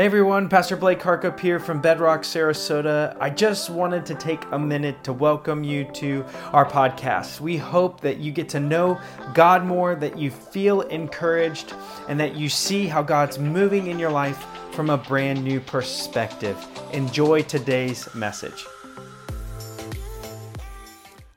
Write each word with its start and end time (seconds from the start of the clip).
Hey 0.00 0.06
everyone, 0.06 0.48
Pastor 0.48 0.76
Blake 0.76 1.00
Harkup 1.00 1.38
here 1.38 1.60
from 1.60 1.82
Bedrock, 1.82 2.22
Sarasota. 2.22 3.14
I 3.20 3.28
just 3.28 3.68
wanted 3.68 4.06
to 4.06 4.14
take 4.14 4.42
a 4.50 4.58
minute 4.58 5.04
to 5.04 5.12
welcome 5.12 5.62
you 5.62 5.84
to 5.92 6.24
our 6.54 6.64
podcast. 6.64 7.38
We 7.38 7.58
hope 7.58 8.00
that 8.00 8.16
you 8.16 8.32
get 8.32 8.48
to 8.48 8.60
know 8.60 8.98
God 9.34 9.66
more, 9.66 9.94
that 9.94 10.16
you 10.16 10.30
feel 10.30 10.80
encouraged, 10.80 11.74
and 12.08 12.18
that 12.18 12.34
you 12.34 12.48
see 12.48 12.86
how 12.86 13.02
God's 13.02 13.38
moving 13.38 13.88
in 13.88 13.98
your 13.98 14.10
life 14.10 14.42
from 14.72 14.88
a 14.88 14.96
brand 14.96 15.44
new 15.44 15.60
perspective. 15.60 16.56
Enjoy 16.94 17.42
today's 17.42 18.08
message. 18.14 18.64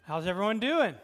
How's 0.06 0.26
everyone 0.26 0.62
doing? 0.62 0.96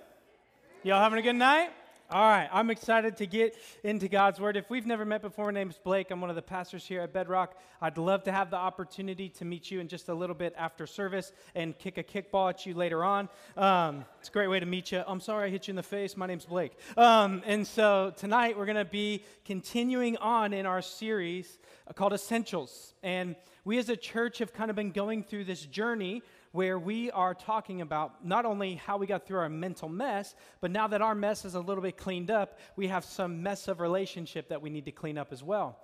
Y'all 0.84 1.04
having 1.04 1.20
a 1.20 1.24
good 1.24 1.36
night? 1.36 1.72
All 2.12 2.28
right, 2.28 2.50
I'm 2.52 2.72
excited 2.72 3.18
to 3.18 3.28
get 3.28 3.56
into 3.84 4.08
God's 4.08 4.40
Word. 4.40 4.58
If 4.58 4.68
we've 4.72 4.88
never 4.88 5.06
met 5.06 5.22
before, 5.22 5.46
my 5.46 5.52
name's 5.52 5.78
Blake. 5.78 6.10
I'm 6.10 6.20
one 6.22 6.32
of 6.32 6.36
the 6.36 6.42
pastors 6.42 6.84
here 6.84 7.02
at 7.02 7.14
Bedrock. 7.14 7.56
I'd 7.84 8.00
love 8.00 8.24
to 8.24 8.32
have 8.32 8.50
the 8.50 8.58
opportunity 8.58 9.30
to 9.30 9.46
meet 9.46 9.70
you 9.70 9.80
in 9.80 9.88
just 9.88 10.10
a 10.10 10.14
little 10.16 10.34
bit 10.34 10.56
after 10.58 10.88
service 10.88 11.32
and 11.54 11.78
kick 11.78 12.00
a 12.00 12.04
kickball 12.04 12.50
at 12.50 12.66
you 12.66 12.74
later 12.74 13.04
on. 13.04 13.30
Um, 13.56 14.06
it's 14.20 14.30
a 14.30 14.32
great 14.32 14.48
way 14.48 14.60
to 14.60 14.66
meet 14.66 14.92
you. 14.92 15.04
I'm 15.06 15.20
sorry 15.20 15.50
I 15.50 15.52
hit 15.52 15.68
you 15.68 15.74
in 15.74 15.76
the 15.76 15.84
face. 15.84 16.18
My 16.18 16.26
name's 16.26 16.46
Blake. 16.46 16.72
Um, 16.98 17.44
and 17.46 17.68
so 17.68 18.12
tonight 18.18 18.58
we're 18.58 18.66
going 18.66 18.76
to 18.76 18.86
be 18.86 19.24
continuing 19.46 20.18
on 20.18 20.52
in 20.52 20.66
our 20.66 20.82
series 20.82 21.60
called 21.94 22.14
Essentials. 22.14 22.96
And 23.04 23.36
we 23.66 23.78
as 23.78 23.88
a 23.90 23.96
church 23.96 24.40
have 24.40 24.52
kind 24.52 24.72
of 24.72 24.76
been 24.76 24.92
going 24.92 25.22
through 25.22 25.44
this 25.44 25.64
journey 25.64 26.24
where 26.52 26.80
we 26.80 27.12
are 27.12 27.34
talking 27.34 27.82
about 27.82 28.26
not 28.26 28.46
only 28.46 28.76
how 28.76 28.98
we 28.98 29.06
got 29.06 29.26
through 29.26 29.40
our 29.40 29.50
mental 29.50 29.90
mess, 29.90 30.36
but 30.62 30.72
now 30.72 30.88
that 30.88 31.02
our 31.02 31.16
mess 31.16 31.46
is 31.46 31.56
a 31.56 31.60
little 31.60 31.84
bit 31.84 31.98
cleaned 31.98 32.32
up, 32.32 32.60
we 32.76 32.88
have 32.88 33.06
some 33.06 33.44
mess 33.44 33.68
of 33.68 33.80
relationship 33.80 34.50
that 34.50 34.62
we 34.62 34.70
need 34.70 34.86
to 34.86 34.92
clean 34.92 35.18
up 35.18 35.32
as 35.32 35.44
well. 35.44 35.78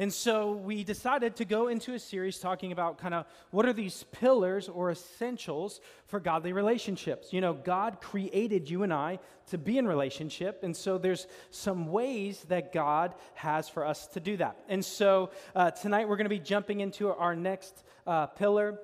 And 0.00 0.10
so 0.10 0.52
we 0.52 0.82
decided 0.82 1.36
to 1.36 1.44
go 1.44 1.68
into 1.68 1.92
a 1.92 1.98
series 1.98 2.38
talking 2.38 2.72
about 2.72 2.96
kind 2.96 3.12
of 3.12 3.26
what 3.50 3.66
are 3.66 3.72
these 3.74 4.04
pillars 4.12 4.66
or 4.66 4.90
essentials 4.90 5.78
for 6.06 6.18
godly 6.18 6.54
relationships. 6.54 7.34
You 7.34 7.42
know, 7.42 7.52
God 7.52 8.00
created 8.00 8.70
you 8.70 8.82
and 8.82 8.94
I 8.94 9.18
to 9.48 9.58
be 9.58 9.76
in 9.76 9.86
relationship, 9.86 10.62
and 10.62 10.74
so 10.74 10.96
there's 10.96 11.26
some 11.50 11.88
ways 11.88 12.46
that 12.48 12.72
God 12.72 13.14
has 13.34 13.68
for 13.68 13.84
us 13.84 14.06
to 14.08 14.20
do 14.20 14.38
that. 14.38 14.56
And 14.70 14.82
so 14.82 15.32
uh, 15.54 15.70
tonight 15.72 16.08
we're 16.08 16.16
going 16.16 16.24
to 16.24 16.30
be 16.30 16.38
jumping 16.38 16.80
into 16.80 17.12
our 17.12 17.36
next 17.36 17.84
uh, 18.06 18.26
pillar 18.26 18.78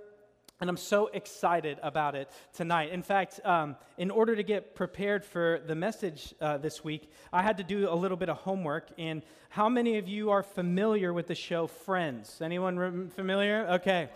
and 0.60 0.70
I'm 0.70 0.76
so 0.76 1.08
excited 1.12 1.78
about 1.82 2.14
it 2.14 2.30
tonight. 2.54 2.90
In 2.90 3.02
fact, 3.02 3.40
um, 3.44 3.76
in 3.98 4.10
order 4.10 4.34
to 4.34 4.42
get 4.42 4.74
prepared 4.74 5.24
for 5.24 5.60
the 5.66 5.74
message 5.74 6.34
uh, 6.40 6.56
this 6.56 6.82
week, 6.82 7.10
I 7.32 7.42
had 7.42 7.58
to 7.58 7.64
do 7.64 7.90
a 7.90 7.94
little 7.94 8.16
bit 8.16 8.30
of 8.30 8.38
homework. 8.38 8.88
And 8.96 9.22
how 9.50 9.68
many 9.68 9.98
of 9.98 10.08
you 10.08 10.30
are 10.30 10.42
familiar 10.42 11.12
with 11.12 11.27
the 11.27 11.34
show 11.34 11.66
Friends? 11.66 12.40
Anyone 12.40 13.10
familiar? 13.10 13.66
Okay. 13.72 14.08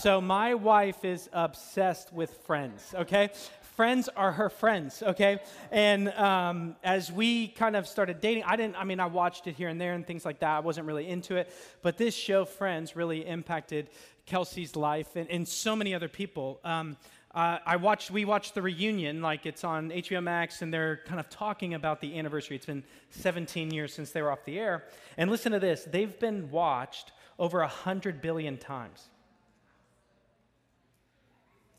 So 0.00 0.20
my 0.20 0.54
wife 0.54 1.04
is 1.04 1.30
obsessed 1.32 2.12
with 2.12 2.30
Friends, 2.46 2.94
okay? 2.94 3.30
Friends 3.76 4.08
are 4.16 4.32
her 4.32 4.48
friends, 4.48 5.02
okay? 5.02 5.38
And 5.70 6.08
um, 6.14 6.76
as 6.82 7.12
we 7.12 7.48
kind 7.48 7.76
of 7.76 7.86
started 7.86 8.20
dating, 8.20 8.44
I 8.44 8.56
didn't, 8.56 8.76
I 8.76 8.84
mean, 8.84 9.00
I 9.00 9.06
watched 9.06 9.46
it 9.46 9.54
here 9.54 9.68
and 9.68 9.78
there 9.78 9.92
and 9.92 10.04
things 10.06 10.24
like 10.24 10.40
that. 10.40 10.56
I 10.56 10.60
wasn't 10.60 10.86
really 10.86 11.06
into 11.06 11.36
it. 11.36 11.52
But 11.82 11.98
this 11.98 12.14
show, 12.14 12.46
Friends, 12.46 12.96
really 12.96 13.26
impacted 13.26 13.90
Kelsey's 14.24 14.74
life 14.76 15.14
and, 15.14 15.30
and 15.30 15.46
so 15.46 15.76
many 15.76 15.94
other 15.94 16.08
people. 16.08 16.58
Um, 16.64 16.96
uh, 17.34 17.58
I 17.66 17.76
watched, 17.76 18.10
we 18.10 18.24
watched 18.24 18.54
the 18.54 18.62
reunion, 18.62 19.20
like 19.20 19.44
it's 19.44 19.62
on 19.62 19.90
HBO 19.90 20.22
Max, 20.22 20.62
and 20.62 20.72
they're 20.72 21.00
kind 21.04 21.20
of 21.20 21.28
talking 21.28 21.74
about 21.74 22.00
the 22.00 22.18
anniversary. 22.18 22.56
It's 22.56 22.64
been 22.64 22.82
17 23.10 23.70
years 23.70 23.92
since 23.92 24.10
they 24.10 24.22
were 24.22 24.32
off 24.32 24.44
the 24.46 24.58
air. 24.58 24.84
And 25.18 25.30
listen 25.30 25.52
to 25.52 25.60
this 25.60 25.84
they've 25.84 26.18
been 26.18 26.50
watched 26.50 27.12
over 27.38 27.60
100 27.60 28.22
billion 28.22 28.56
times. 28.56 29.10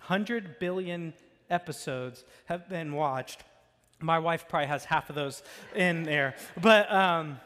100 0.08 0.60
billion 0.60 1.14
episodes 1.50 2.24
have 2.46 2.70
been 2.70 2.94
watched. 2.94 3.44
My 4.00 4.20
wife 4.20 4.48
probably 4.48 4.68
has 4.68 4.86
half 4.86 5.10
of 5.10 5.16
those 5.16 5.42
in 5.76 6.04
there. 6.04 6.36
But, 6.62 6.92
um, 6.92 7.40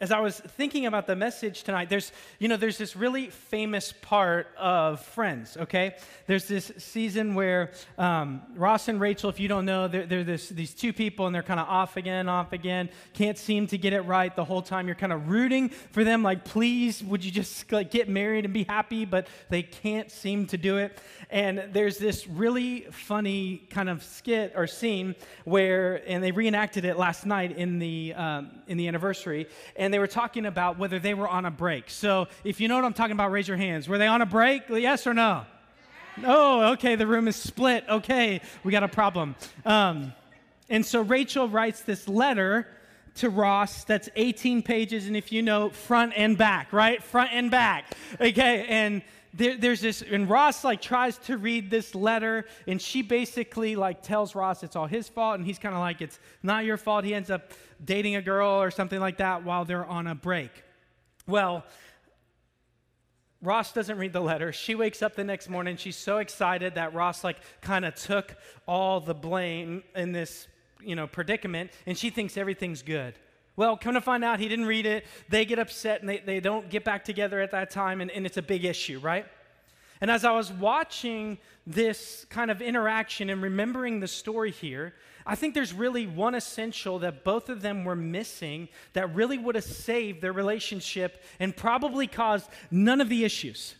as 0.00 0.10
I 0.10 0.18
was 0.18 0.40
thinking 0.40 0.86
about 0.86 1.06
the 1.06 1.14
message 1.14 1.62
tonight, 1.62 1.88
there's, 1.88 2.10
you 2.40 2.48
know, 2.48 2.56
there's 2.56 2.78
this 2.78 2.96
really 2.96 3.30
famous 3.30 3.94
part 4.02 4.48
of 4.58 5.00
Friends, 5.04 5.56
okay? 5.56 5.94
There's 6.26 6.46
this 6.46 6.72
season 6.78 7.34
where 7.36 7.70
um, 7.96 8.42
Ross 8.56 8.88
and 8.88 9.00
Rachel, 9.00 9.30
if 9.30 9.38
you 9.38 9.46
don't 9.46 9.64
know, 9.64 9.86
they're, 9.86 10.04
they're 10.04 10.24
this, 10.24 10.48
these 10.48 10.74
two 10.74 10.92
people 10.92 11.26
and 11.26 11.34
they're 11.34 11.44
kind 11.44 11.60
of 11.60 11.68
off 11.68 11.96
again, 11.96 12.28
off 12.28 12.52
again, 12.52 12.90
can't 13.12 13.38
seem 13.38 13.68
to 13.68 13.78
get 13.78 13.92
it 13.92 14.00
right 14.00 14.34
the 14.34 14.44
whole 14.44 14.62
time. 14.62 14.88
You're 14.88 14.96
kind 14.96 15.12
of 15.12 15.28
rooting 15.28 15.68
for 15.68 16.02
them, 16.02 16.24
like, 16.24 16.44
please, 16.44 17.02
would 17.04 17.24
you 17.24 17.30
just 17.30 17.70
like 17.70 17.92
get 17.92 18.08
married 18.08 18.44
and 18.44 18.52
be 18.52 18.64
happy? 18.64 19.04
But 19.04 19.28
they 19.48 19.62
can't 19.62 20.10
seem 20.10 20.46
to 20.48 20.58
do 20.58 20.78
it. 20.78 20.98
And 21.30 21.68
there's 21.72 21.98
this 21.98 22.26
really 22.26 22.88
funny 22.90 23.68
kind 23.70 23.88
of 23.88 24.02
skit 24.02 24.54
or 24.56 24.66
scene 24.66 25.14
where, 25.44 26.02
and 26.08 26.22
they 26.22 26.32
reenacted 26.32 26.84
it 26.84 26.98
last 26.98 27.26
night 27.26 27.56
in 27.56 27.78
the, 27.78 28.12
um, 28.14 28.50
in 28.66 28.76
the 28.76 28.88
anniversary. 28.88 29.46
And 29.84 29.92
they 29.92 29.98
were 29.98 30.06
talking 30.06 30.46
about 30.46 30.78
whether 30.78 30.98
they 30.98 31.12
were 31.12 31.28
on 31.28 31.44
a 31.44 31.50
break. 31.50 31.90
So 31.90 32.28
if 32.42 32.58
you 32.58 32.68
know 32.68 32.76
what 32.76 32.86
I'm 32.86 32.94
talking 32.94 33.12
about, 33.12 33.30
raise 33.30 33.46
your 33.46 33.58
hands. 33.58 33.86
Were 33.86 33.98
they 33.98 34.06
on 34.06 34.22
a 34.22 34.26
break? 34.26 34.62
Yes 34.70 35.06
or 35.06 35.12
no? 35.12 35.44
Oh, 36.24 36.72
okay, 36.72 36.94
the 36.96 37.06
room 37.06 37.28
is 37.28 37.36
split. 37.36 37.84
Okay, 37.86 38.40
we 38.62 38.72
got 38.72 38.82
a 38.82 38.88
problem. 38.88 39.36
Um, 39.66 40.14
and 40.70 40.86
so 40.86 41.02
Rachel 41.02 41.50
writes 41.50 41.82
this 41.82 42.08
letter 42.08 42.66
to 43.16 43.28
Ross 43.28 43.84
that's 43.84 44.08
18 44.16 44.62
pages, 44.62 45.06
and 45.06 45.18
if 45.18 45.30
you 45.30 45.42
know, 45.42 45.68
front 45.68 46.14
and 46.16 46.38
back, 46.38 46.72
right? 46.72 47.02
Front 47.02 47.32
and 47.34 47.50
back. 47.50 47.94
Okay, 48.18 48.64
and 48.66 49.02
there, 49.34 49.58
there's 49.58 49.82
this, 49.82 50.00
and 50.02 50.30
Ross 50.30 50.64
like 50.64 50.80
tries 50.80 51.18
to 51.18 51.36
read 51.36 51.68
this 51.68 51.94
letter, 51.94 52.46
and 52.66 52.80
she 52.80 53.02
basically 53.02 53.76
like 53.76 54.02
tells 54.02 54.34
Ross 54.34 54.62
it's 54.62 54.76
all 54.76 54.86
his 54.86 55.10
fault, 55.10 55.34
and 55.34 55.44
he's 55.44 55.58
kind 55.58 55.74
of 55.74 55.80
like, 55.80 56.00
it's 56.00 56.18
not 56.42 56.64
your 56.64 56.78
fault. 56.78 57.04
He 57.04 57.12
ends 57.12 57.30
up 57.30 57.52
dating 57.84 58.16
a 58.16 58.22
girl 58.22 58.62
or 58.62 58.70
something 58.70 59.00
like 59.00 59.18
that 59.18 59.44
while 59.44 59.64
they're 59.64 59.84
on 59.84 60.06
a 60.06 60.14
break. 60.14 60.50
Well, 61.26 61.64
Ross 63.42 63.72
doesn't 63.72 63.98
read 63.98 64.12
the 64.12 64.20
letter. 64.20 64.52
She 64.52 64.74
wakes 64.74 65.02
up 65.02 65.16
the 65.16 65.24
next 65.24 65.50
morning. 65.50 65.76
She's 65.76 65.96
so 65.96 66.18
excited 66.18 66.76
that 66.76 66.94
Ross 66.94 67.22
like 67.22 67.36
kind 67.60 67.84
of 67.84 67.94
took 67.94 68.34
all 68.66 69.00
the 69.00 69.14
blame 69.14 69.82
in 69.94 70.12
this, 70.12 70.48
you 70.82 70.96
know, 70.96 71.06
predicament, 71.06 71.70
and 71.86 71.96
she 71.96 72.08
thinks 72.08 72.38
everything's 72.38 72.82
good. 72.82 73.14
Well, 73.56 73.76
come 73.76 73.94
to 73.94 74.00
find 74.00 74.24
out, 74.24 74.40
he 74.40 74.48
didn't 74.48 74.66
read 74.66 74.86
it. 74.86 75.04
They 75.28 75.44
get 75.44 75.58
upset 75.58 76.00
and 76.00 76.08
they, 76.08 76.18
they 76.18 76.40
don't 76.40 76.68
get 76.70 76.84
back 76.84 77.04
together 77.04 77.40
at 77.40 77.52
that 77.52 77.70
time, 77.70 78.00
and, 78.00 78.10
and 78.10 78.26
it's 78.26 78.36
a 78.36 78.42
big 78.42 78.64
issue, 78.64 78.98
right? 78.98 79.26
And 80.00 80.10
as 80.10 80.24
I 80.24 80.32
was 80.32 80.52
watching 80.52 81.38
this 81.66 82.26
kind 82.30 82.50
of 82.50 82.60
interaction 82.60 83.30
and 83.30 83.42
remembering 83.42 84.00
the 84.00 84.08
story 84.08 84.50
here, 84.50 84.94
I 85.26 85.34
think 85.36 85.54
there's 85.54 85.72
really 85.72 86.06
one 86.06 86.34
essential 86.34 86.98
that 86.98 87.24
both 87.24 87.48
of 87.48 87.62
them 87.62 87.84
were 87.84 87.96
missing 87.96 88.68
that 88.92 89.14
really 89.14 89.38
would 89.38 89.54
have 89.54 89.64
saved 89.64 90.20
their 90.20 90.32
relationship 90.32 91.22
and 91.40 91.56
probably 91.56 92.06
caused 92.06 92.48
none 92.70 93.00
of 93.00 93.08
the 93.08 93.24
issues. 93.24 93.74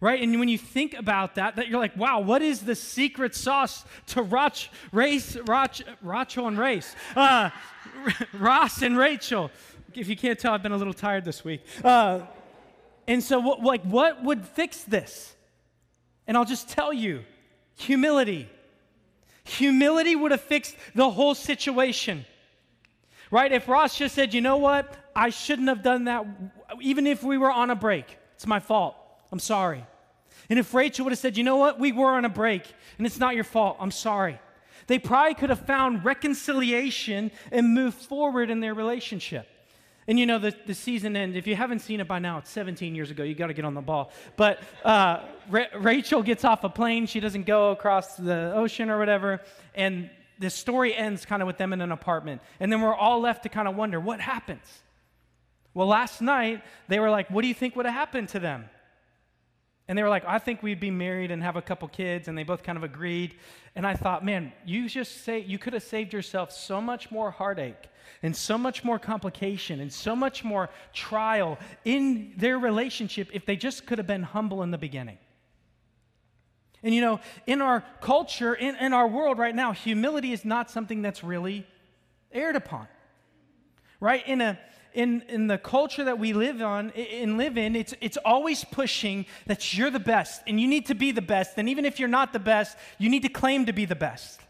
Right? 0.00 0.22
And 0.22 0.38
when 0.40 0.48
you 0.48 0.58
think 0.58 0.94
about 0.94 1.34
that, 1.34 1.56
that 1.56 1.68
you're 1.68 1.78
like, 1.78 1.96
wow, 1.96 2.20
what 2.20 2.40
is 2.40 2.62
the 2.62 2.74
secret 2.74 3.34
sauce 3.34 3.84
to 4.06 4.22
Roch, 4.22 4.56
race, 4.92 5.36
Roch, 5.36 5.76
Rachel 6.00 6.48
and 6.48 6.58
race? 6.58 6.96
Uh, 7.14 7.50
Ross 8.32 8.82
and 8.82 8.96
Rachel. 8.96 9.50
If 9.94 10.08
you 10.08 10.16
can't 10.16 10.38
tell, 10.38 10.54
I've 10.54 10.62
been 10.62 10.72
a 10.72 10.76
little 10.76 10.94
tired 10.94 11.24
this 11.24 11.44
week. 11.44 11.62
Uh, 11.84 12.22
and 13.06 13.22
so, 13.22 13.40
what, 13.40 13.60
like, 13.60 13.82
what 13.82 14.24
would 14.24 14.46
fix 14.46 14.84
this? 14.84 15.34
And 16.26 16.36
I'll 16.36 16.44
just 16.44 16.68
tell 16.68 16.92
you 16.92 17.24
humility. 17.76 18.48
Humility 19.44 20.16
would 20.16 20.30
have 20.30 20.40
fixed 20.40 20.76
the 20.94 21.10
whole 21.10 21.34
situation. 21.34 22.24
Right? 23.30 23.52
If 23.52 23.68
Ross 23.68 23.96
just 23.96 24.14
said, 24.14 24.34
you 24.34 24.40
know 24.40 24.56
what? 24.56 24.96
I 25.14 25.30
shouldn't 25.30 25.68
have 25.68 25.82
done 25.82 26.04
that, 26.04 26.26
even 26.80 27.06
if 27.06 27.22
we 27.22 27.38
were 27.38 27.50
on 27.50 27.70
a 27.70 27.76
break. 27.76 28.18
It's 28.34 28.46
my 28.46 28.60
fault. 28.60 28.96
I'm 29.30 29.38
sorry. 29.38 29.84
And 30.48 30.58
if 30.58 30.74
Rachel 30.74 31.04
would 31.04 31.12
have 31.12 31.18
said, 31.18 31.36
you 31.36 31.44
know 31.44 31.56
what? 31.56 31.78
We 31.78 31.92
were 31.92 32.10
on 32.10 32.24
a 32.24 32.28
break 32.28 32.64
and 32.98 33.06
it's 33.06 33.18
not 33.18 33.34
your 33.34 33.44
fault. 33.44 33.76
I'm 33.78 33.92
sorry. 33.92 34.40
They 34.88 34.98
probably 34.98 35.34
could 35.34 35.50
have 35.50 35.66
found 35.66 36.04
reconciliation 36.04 37.30
and 37.52 37.72
moved 37.72 37.98
forward 37.98 38.50
in 38.50 38.58
their 38.60 38.74
relationship. 38.74 39.46
And 40.08 40.18
you 40.18 40.26
know, 40.26 40.38
the, 40.38 40.54
the 40.66 40.74
season 40.74 41.16
end, 41.16 41.36
if 41.36 41.46
you 41.46 41.54
haven't 41.54 41.80
seen 41.80 42.00
it 42.00 42.08
by 42.08 42.18
now, 42.18 42.38
it's 42.38 42.50
17 42.50 42.94
years 42.94 43.10
ago. 43.10 43.22
You 43.22 43.34
got 43.34 43.48
to 43.48 43.54
get 43.54 43.64
on 43.64 43.74
the 43.74 43.80
ball. 43.80 44.10
But 44.36 44.60
uh, 44.84 45.20
Ra- 45.48 45.66
Rachel 45.78 46.22
gets 46.22 46.44
off 46.44 46.64
a 46.64 46.68
plane. 46.68 47.06
She 47.06 47.20
doesn't 47.20 47.44
go 47.44 47.70
across 47.70 48.16
the 48.16 48.52
ocean 48.54 48.90
or 48.90 48.98
whatever. 48.98 49.40
And 49.74 50.10
the 50.38 50.50
story 50.50 50.94
ends 50.94 51.24
kind 51.26 51.42
of 51.42 51.46
with 51.46 51.58
them 51.58 51.72
in 51.72 51.80
an 51.80 51.92
apartment. 51.92 52.40
And 52.58 52.72
then 52.72 52.80
we're 52.80 52.94
all 52.94 53.20
left 53.20 53.42
to 53.44 53.48
kind 53.48 53.68
of 53.68 53.76
wonder 53.76 54.00
what 54.00 54.20
happens? 54.20 54.64
Well, 55.74 55.86
last 55.86 56.20
night, 56.20 56.62
they 56.88 56.98
were 56.98 57.10
like, 57.10 57.30
What 57.30 57.42
do 57.42 57.48
you 57.48 57.54
think 57.54 57.76
would 57.76 57.86
have 57.86 57.94
happened 57.94 58.30
to 58.30 58.40
them? 58.40 58.64
And 59.90 59.98
they 59.98 60.04
were 60.04 60.08
like, 60.08 60.24
I 60.24 60.38
think 60.38 60.62
we'd 60.62 60.78
be 60.78 60.92
married 60.92 61.32
and 61.32 61.42
have 61.42 61.56
a 61.56 61.62
couple 61.62 61.88
kids. 61.88 62.28
And 62.28 62.38
they 62.38 62.44
both 62.44 62.62
kind 62.62 62.78
of 62.78 62.84
agreed. 62.84 63.34
And 63.74 63.84
I 63.84 63.94
thought, 63.94 64.24
man, 64.24 64.52
you 64.64 64.88
just 64.88 65.24
say, 65.24 65.40
you 65.40 65.58
could 65.58 65.72
have 65.72 65.82
saved 65.82 66.12
yourself 66.12 66.52
so 66.52 66.80
much 66.80 67.10
more 67.10 67.32
heartache 67.32 67.88
and 68.22 68.34
so 68.34 68.58
much 68.58 68.84
more 68.84 68.98
complication 68.98 69.80
and 69.80 69.92
so 69.92 70.14
much 70.14 70.44
more 70.44 70.68
trial 70.92 71.58
in 71.84 72.32
their 72.36 72.58
relationship 72.58 73.28
if 73.32 73.46
they 73.46 73.56
just 73.56 73.86
could 73.86 73.98
have 73.98 74.06
been 74.06 74.22
humble 74.22 74.62
in 74.62 74.70
the 74.70 74.78
beginning. 74.78 75.18
And 76.82 76.94
you 76.94 77.00
know, 77.00 77.20
in 77.46 77.60
our 77.60 77.84
culture, 78.00 78.54
in, 78.54 78.76
in 78.76 78.92
our 78.92 79.06
world 79.06 79.38
right 79.38 79.54
now, 79.54 79.72
humility 79.72 80.32
is 80.32 80.44
not 80.44 80.70
something 80.70 81.02
that's 81.02 81.22
really 81.22 81.66
aired 82.32 82.56
upon. 82.56 82.88
Right? 84.00 84.26
In 84.26 84.40
a 84.40 84.58
in, 84.92 85.22
in 85.28 85.46
the 85.46 85.58
culture 85.58 86.04
that 86.04 86.18
we 86.18 86.32
live 86.32 86.60
on 86.60 86.90
and 86.90 87.38
live 87.38 87.56
in, 87.56 87.76
it's, 87.76 87.94
it's 88.00 88.16
always 88.24 88.64
pushing 88.64 89.26
that 89.46 89.76
you're 89.76 89.90
the 89.90 90.00
best 90.00 90.42
and 90.46 90.60
you 90.60 90.66
need 90.66 90.86
to 90.86 90.94
be 90.94 91.12
the 91.12 91.22
best. 91.22 91.52
And 91.58 91.68
even 91.68 91.84
if 91.84 91.98
you're 91.98 92.08
not 92.08 92.32
the 92.32 92.40
best, 92.40 92.76
you 92.98 93.08
need 93.08 93.22
to 93.22 93.28
claim 93.28 93.66
to 93.66 93.72
be 93.72 93.84
the 93.84 93.94
best. 93.94 94.40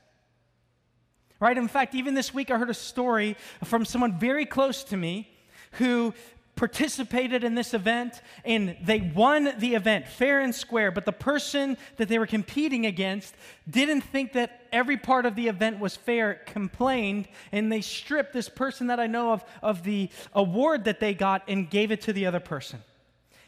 Right? 1.40 1.56
In 1.56 1.68
fact, 1.68 1.94
even 1.94 2.14
this 2.14 2.34
week 2.34 2.50
I 2.50 2.58
heard 2.58 2.70
a 2.70 2.74
story 2.74 3.36
from 3.64 3.84
someone 3.86 4.18
very 4.18 4.44
close 4.44 4.84
to 4.84 4.96
me 4.96 5.28
who 5.72 6.12
participated 6.54 7.42
in 7.42 7.54
this 7.54 7.72
event 7.72 8.20
and 8.44 8.76
they 8.82 9.00
won 9.00 9.54
the 9.58 9.74
event 9.74 10.06
fair 10.06 10.40
and 10.40 10.54
square, 10.54 10.90
but 10.90 11.06
the 11.06 11.12
person 11.12 11.78
that 11.96 12.08
they 12.08 12.18
were 12.18 12.26
competing 12.26 12.84
against 12.84 13.34
didn't 13.68 14.02
think 14.02 14.34
that 14.34 14.66
every 14.70 14.98
part 14.98 15.24
of 15.24 15.34
the 15.34 15.48
event 15.48 15.80
was 15.80 15.96
fair, 15.96 16.34
complained, 16.44 17.26
and 17.50 17.72
they 17.72 17.80
stripped 17.80 18.34
this 18.34 18.50
person 18.50 18.88
that 18.88 19.00
I 19.00 19.06
know 19.06 19.32
of 19.32 19.42
of 19.62 19.82
the 19.84 20.10
award 20.34 20.84
that 20.84 21.00
they 21.00 21.14
got 21.14 21.42
and 21.48 21.70
gave 21.70 21.90
it 21.90 22.02
to 22.02 22.12
the 22.12 22.26
other 22.26 22.40
person. 22.40 22.82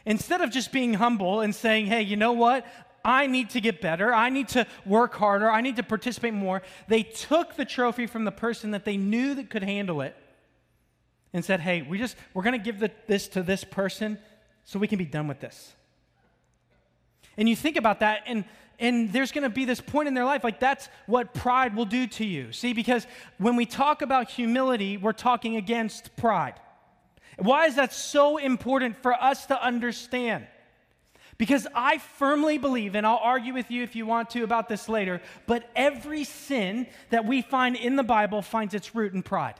Instead 0.06 0.40
of 0.40 0.50
just 0.50 0.72
being 0.72 0.94
humble 0.94 1.42
and 1.42 1.54
saying, 1.54 1.86
hey, 1.86 2.00
you 2.00 2.16
know 2.16 2.32
what? 2.32 2.66
I 3.04 3.26
need 3.26 3.50
to 3.50 3.60
get 3.60 3.80
better. 3.80 4.14
I 4.14 4.28
need 4.28 4.48
to 4.48 4.66
work 4.86 5.14
harder. 5.14 5.50
I 5.50 5.60
need 5.60 5.76
to 5.76 5.82
participate 5.82 6.34
more. 6.34 6.62
They 6.88 7.02
took 7.02 7.56
the 7.56 7.64
trophy 7.64 8.06
from 8.06 8.24
the 8.24 8.32
person 8.32 8.72
that 8.72 8.84
they 8.84 8.96
knew 8.96 9.34
that 9.34 9.50
could 9.50 9.62
handle 9.62 10.00
it 10.00 10.16
and 11.32 11.44
said, 11.44 11.60
hey, 11.60 11.82
we 11.82 11.98
just, 11.98 12.16
we're 12.34 12.42
going 12.42 12.58
to 12.58 12.64
give 12.64 12.78
the, 12.78 12.90
this 13.06 13.28
to 13.28 13.42
this 13.42 13.64
person 13.64 14.18
so 14.64 14.78
we 14.78 14.86
can 14.86 14.98
be 14.98 15.04
done 15.04 15.28
with 15.28 15.40
this. 15.40 15.72
And 17.36 17.48
you 17.48 17.56
think 17.56 17.76
about 17.76 18.00
that, 18.00 18.22
and, 18.26 18.44
and 18.78 19.12
there's 19.12 19.32
going 19.32 19.44
to 19.44 19.50
be 19.50 19.64
this 19.64 19.80
point 19.80 20.08
in 20.08 20.14
their 20.14 20.24
life, 20.24 20.44
like 20.44 20.60
that's 20.60 20.88
what 21.06 21.32
pride 21.32 21.74
will 21.74 21.86
do 21.86 22.06
to 22.06 22.24
you. 22.24 22.52
See, 22.52 22.74
because 22.74 23.06
when 23.38 23.56
we 23.56 23.64
talk 23.64 24.02
about 24.02 24.30
humility, 24.30 24.98
we're 24.98 25.12
talking 25.12 25.56
against 25.56 26.14
pride. 26.16 26.54
Why 27.38 27.66
is 27.66 27.76
that 27.76 27.92
so 27.92 28.36
important 28.36 29.02
for 29.02 29.14
us 29.14 29.46
to 29.46 29.60
understand? 29.60 30.46
Because 31.42 31.66
I 31.74 31.98
firmly 31.98 32.56
believe, 32.56 32.94
and 32.94 33.04
I'll 33.04 33.18
argue 33.20 33.52
with 33.52 33.68
you 33.68 33.82
if 33.82 33.96
you 33.96 34.06
want 34.06 34.30
to 34.30 34.44
about 34.44 34.68
this 34.68 34.88
later, 34.88 35.20
but 35.48 35.68
every 35.74 36.22
sin 36.22 36.86
that 37.10 37.24
we 37.24 37.42
find 37.42 37.74
in 37.74 37.96
the 37.96 38.04
Bible 38.04 38.42
finds 38.42 38.74
its 38.74 38.94
root 38.94 39.12
in 39.12 39.24
pride. 39.24 39.56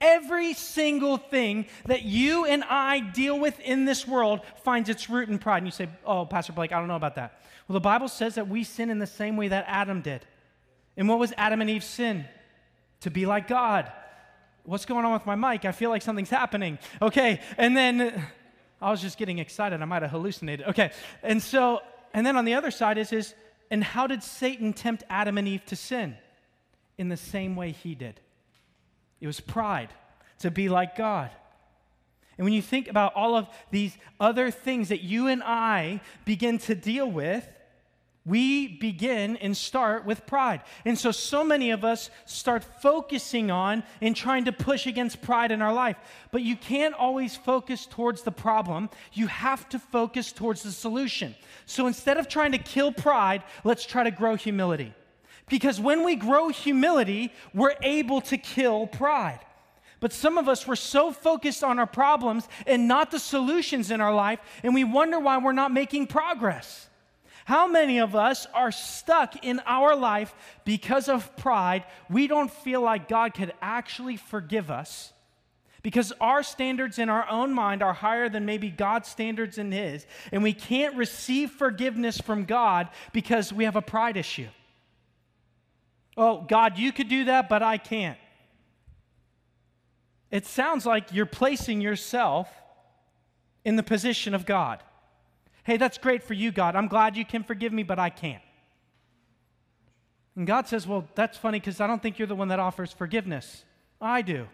Every 0.00 0.54
single 0.54 1.18
thing 1.18 1.66
that 1.84 2.04
you 2.04 2.46
and 2.46 2.64
I 2.64 3.00
deal 3.00 3.38
with 3.38 3.60
in 3.60 3.84
this 3.84 4.08
world 4.08 4.40
finds 4.64 4.88
its 4.88 5.10
root 5.10 5.28
in 5.28 5.38
pride. 5.38 5.58
And 5.58 5.66
you 5.66 5.72
say, 5.72 5.90
Oh, 6.06 6.24
Pastor 6.24 6.54
Blake, 6.54 6.72
I 6.72 6.78
don't 6.78 6.88
know 6.88 6.96
about 6.96 7.16
that. 7.16 7.42
Well, 7.68 7.74
the 7.74 7.80
Bible 7.80 8.08
says 8.08 8.36
that 8.36 8.48
we 8.48 8.64
sin 8.64 8.88
in 8.88 8.98
the 8.98 9.06
same 9.06 9.36
way 9.36 9.48
that 9.48 9.66
Adam 9.68 10.00
did. 10.00 10.24
And 10.96 11.06
what 11.06 11.18
was 11.18 11.34
Adam 11.36 11.60
and 11.60 11.68
Eve's 11.68 11.84
sin? 11.84 12.24
To 13.02 13.10
be 13.10 13.26
like 13.26 13.46
God. 13.46 13.92
What's 14.64 14.86
going 14.86 15.04
on 15.04 15.12
with 15.12 15.26
my 15.26 15.34
mic? 15.34 15.66
I 15.66 15.72
feel 15.72 15.90
like 15.90 16.00
something's 16.00 16.30
happening. 16.30 16.78
Okay, 17.02 17.40
and 17.58 17.76
then 17.76 18.26
I 18.80 18.90
was 18.90 19.00
just 19.00 19.18
getting 19.18 19.38
excited. 19.38 19.80
I 19.80 19.84
might 19.84 20.02
have 20.02 20.10
hallucinated. 20.10 20.68
Okay, 20.68 20.90
and 21.22 21.42
so, 21.42 21.80
and 22.14 22.24
then 22.24 22.36
on 22.36 22.44
the 22.44 22.54
other 22.54 22.70
side 22.70 22.98
is, 22.98 23.12
is 23.12 23.34
and 23.70 23.84
how 23.84 24.06
did 24.06 24.22
Satan 24.22 24.72
tempt 24.72 25.04
Adam 25.08 25.38
and 25.38 25.46
Eve 25.46 25.64
to 25.66 25.76
sin? 25.76 26.16
In 26.98 27.08
the 27.08 27.16
same 27.16 27.56
way 27.56 27.70
he 27.70 27.94
did. 27.94 28.20
It 29.20 29.26
was 29.26 29.40
pride 29.40 29.88
to 30.40 30.50
be 30.50 30.68
like 30.68 30.96
God. 30.96 31.30
And 32.36 32.44
when 32.44 32.52
you 32.52 32.62
think 32.62 32.88
about 32.88 33.14
all 33.14 33.36
of 33.36 33.48
these 33.70 33.96
other 34.18 34.50
things 34.50 34.88
that 34.88 35.02
you 35.02 35.26
and 35.28 35.42
I 35.42 36.00
begin 36.24 36.58
to 36.60 36.74
deal 36.74 37.10
with, 37.10 37.46
we 38.26 38.68
begin 38.68 39.36
and 39.38 39.56
start 39.56 40.04
with 40.04 40.26
pride. 40.26 40.60
And 40.84 40.98
so, 40.98 41.10
so 41.10 41.42
many 41.42 41.70
of 41.70 41.84
us 41.84 42.10
start 42.26 42.62
focusing 42.62 43.50
on 43.50 43.82
and 44.02 44.14
trying 44.14 44.44
to 44.44 44.52
push 44.52 44.86
against 44.86 45.22
pride 45.22 45.50
in 45.50 45.62
our 45.62 45.72
life. 45.72 45.96
But 46.30 46.42
you 46.42 46.54
can't 46.54 46.94
always 46.94 47.34
focus 47.34 47.86
towards 47.86 48.22
the 48.22 48.30
problem, 48.30 48.90
you 49.14 49.26
have 49.26 49.68
to 49.70 49.78
focus 49.78 50.32
towards 50.32 50.62
the 50.62 50.72
solution. 50.72 51.34
So, 51.64 51.86
instead 51.86 52.18
of 52.18 52.28
trying 52.28 52.52
to 52.52 52.58
kill 52.58 52.92
pride, 52.92 53.42
let's 53.64 53.86
try 53.86 54.04
to 54.04 54.10
grow 54.10 54.34
humility. 54.34 54.92
Because 55.48 55.80
when 55.80 56.04
we 56.04 56.14
grow 56.14 56.48
humility, 56.48 57.32
we're 57.54 57.74
able 57.82 58.20
to 58.22 58.36
kill 58.36 58.86
pride. 58.86 59.40
But 59.98 60.12
some 60.12 60.36
of 60.36 60.48
us, 60.48 60.66
we're 60.66 60.76
so 60.76 61.10
focused 61.10 61.64
on 61.64 61.78
our 61.78 61.86
problems 61.86 62.48
and 62.66 62.86
not 62.86 63.10
the 63.10 63.18
solutions 63.18 63.90
in 63.90 64.00
our 64.00 64.14
life, 64.14 64.40
and 64.62 64.74
we 64.74 64.84
wonder 64.84 65.18
why 65.18 65.38
we're 65.38 65.52
not 65.52 65.72
making 65.72 66.06
progress. 66.06 66.89
How 67.50 67.66
many 67.66 67.98
of 67.98 68.14
us 68.14 68.46
are 68.54 68.70
stuck 68.70 69.44
in 69.44 69.60
our 69.66 69.96
life 69.96 70.32
because 70.64 71.08
of 71.08 71.36
pride? 71.36 71.82
We 72.08 72.28
don't 72.28 72.48
feel 72.48 72.80
like 72.80 73.08
God 73.08 73.34
could 73.34 73.52
actually 73.60 74.18
forgive 74.18 74.70
us 74.70 75.12
because 75.82 76.12
our 76.20 76.44
standards 76.44 77.00
in 77.00 77.08
our 77.08 77.28
own 77.28 77.52
mind 77.52 77.82
are 77.82 77.92
higher 77.92 78.28
than 78.28 78.46
maybe 78.46 78.70
God's 78.70 79.08
standards 79.08 79.58
in 79.58 79.72
His, 79.72 80.06
and 80.30 80.44
we 80.44 80.52
can't 80.52 80.94
receive 80.94 81.50
forgiveness 81.50 82.20
from 82.20 82.44
God 82.44 82.88
because 83.12 83.52
we 83.52 83.64
have 83.64 83.74
a 83.74 83.82
pride 83.82 84.16
issue. 84.16 84.46
Oh, 86.16 86.42
God, 86.42 86.78
you 86.78 86.92
could 86.92 87.08
do 87.08 87.24
that, 87.24 87.48
but 87.48 87.64
I 87.64 87.78
can't. 87.78 88.18
It 90.30 90.46
sounds 90.46 90.86
like 90.86 91.12
you're 91.12 91.26
placing 91.26 91.80
yourself 91.80 92.48
in 93.64 93.74
the 93.74 93.82
position 93.82 94.36
of 94.36 94.46
God. 94.46 94.84
Hey, 95.64 95.76
that's 95.76 95.98
great 95.98 96.22
for 96.22 96.34
you, 96.34 96.52
God. 96.52 96.76
I'm 96.76 96.88
glad 96.88 97.16
you 97.16 97.24
can 97.24 97.42
forgive 97.42 97.72
me, 97.72 97.82
but 97.82 97.98
I 97.98 98.10
can't. 98.10 98.42
And 100.36 100.46
God 100.46 100.68
says, 100.68 100.86
Well, 100.86 101.06
that's 101.14 101.36
funny 101.36 101.60
because 101.60 101.80
I 101.80 101.86
don't 101.86 102.02
think 102.02 102.18
you're 102.18 102.28
the 102.28 102.34
one 102.34 102.48
that 102.48 102.58
offers 102.58 102.92
forgiveness. 102.92 103.64
I 104.00 104.22
do. 104.22 104.46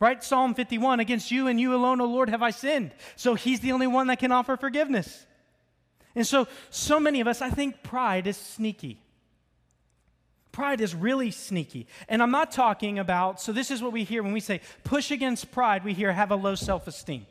Right? 0.00 0.22
Psalm 0.22 0.54
51 0.54 1.00
Against 1.00 1.30
you 1.30 1.48
and 1.48 1.60
you 1.60 1.74
alone, 1.74 2.00
O 2.00 2.04
Lord, 2.04 2.30
have 2.30 2.42
I 2.42 2.50
sinned. 2.50 2.92
So 3.16 3.34
he's 3.34 3.60
the 3.60 3.72
only 3.72 3.86
one 3.86 4.06
that 4.06 4.18
can 4.20 4.30
offer 4.30 4.56
forgiveness. 4.56 5.26
And 6.14 6.26
so, 6.26 6.48
so 6.70 7.00
many 7.00 7.20
of 7.20 7.26
us, 7.26 7.42
I 7.42 7.50
think 7.50 7.82
pride 7.82 8.26
is 8.26 8.36
sneaky. 8.36 9.00
Pride 10.52 10.80
is 10.80 10.94
really 10.94 11.30
sneaky. 11.30 11.86
And 12.08 12.22
I'm 12.22 12.30
not 12.30 12.50
talking 12.50 12.98
about, 12.98 13.40
so 13.40 13.52
this 13.52 13.70
is 13.70 13.82
what 13.82 13.92
we 13.92 14.04
hear 14.04 14.22
when 14.22 14.32
we 14.32 14.40
say 14.40 14.60
push 14.84 15.10
against 15.10 15.50
pride, 15.52 15.84
we 15.84 15.94
hear 15.94 16.12
have 16.12 16.30
a 16.30 16.36
low 16.36 16.54
self 16.54 16.86
esteem. 16.86 17.26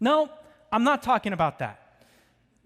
No, 0.00 0.30
I'm 0.72 0.84
not 0.84 1.02
talking 1.02 1.32
about 1.32 1.58
that. 1.58 1.85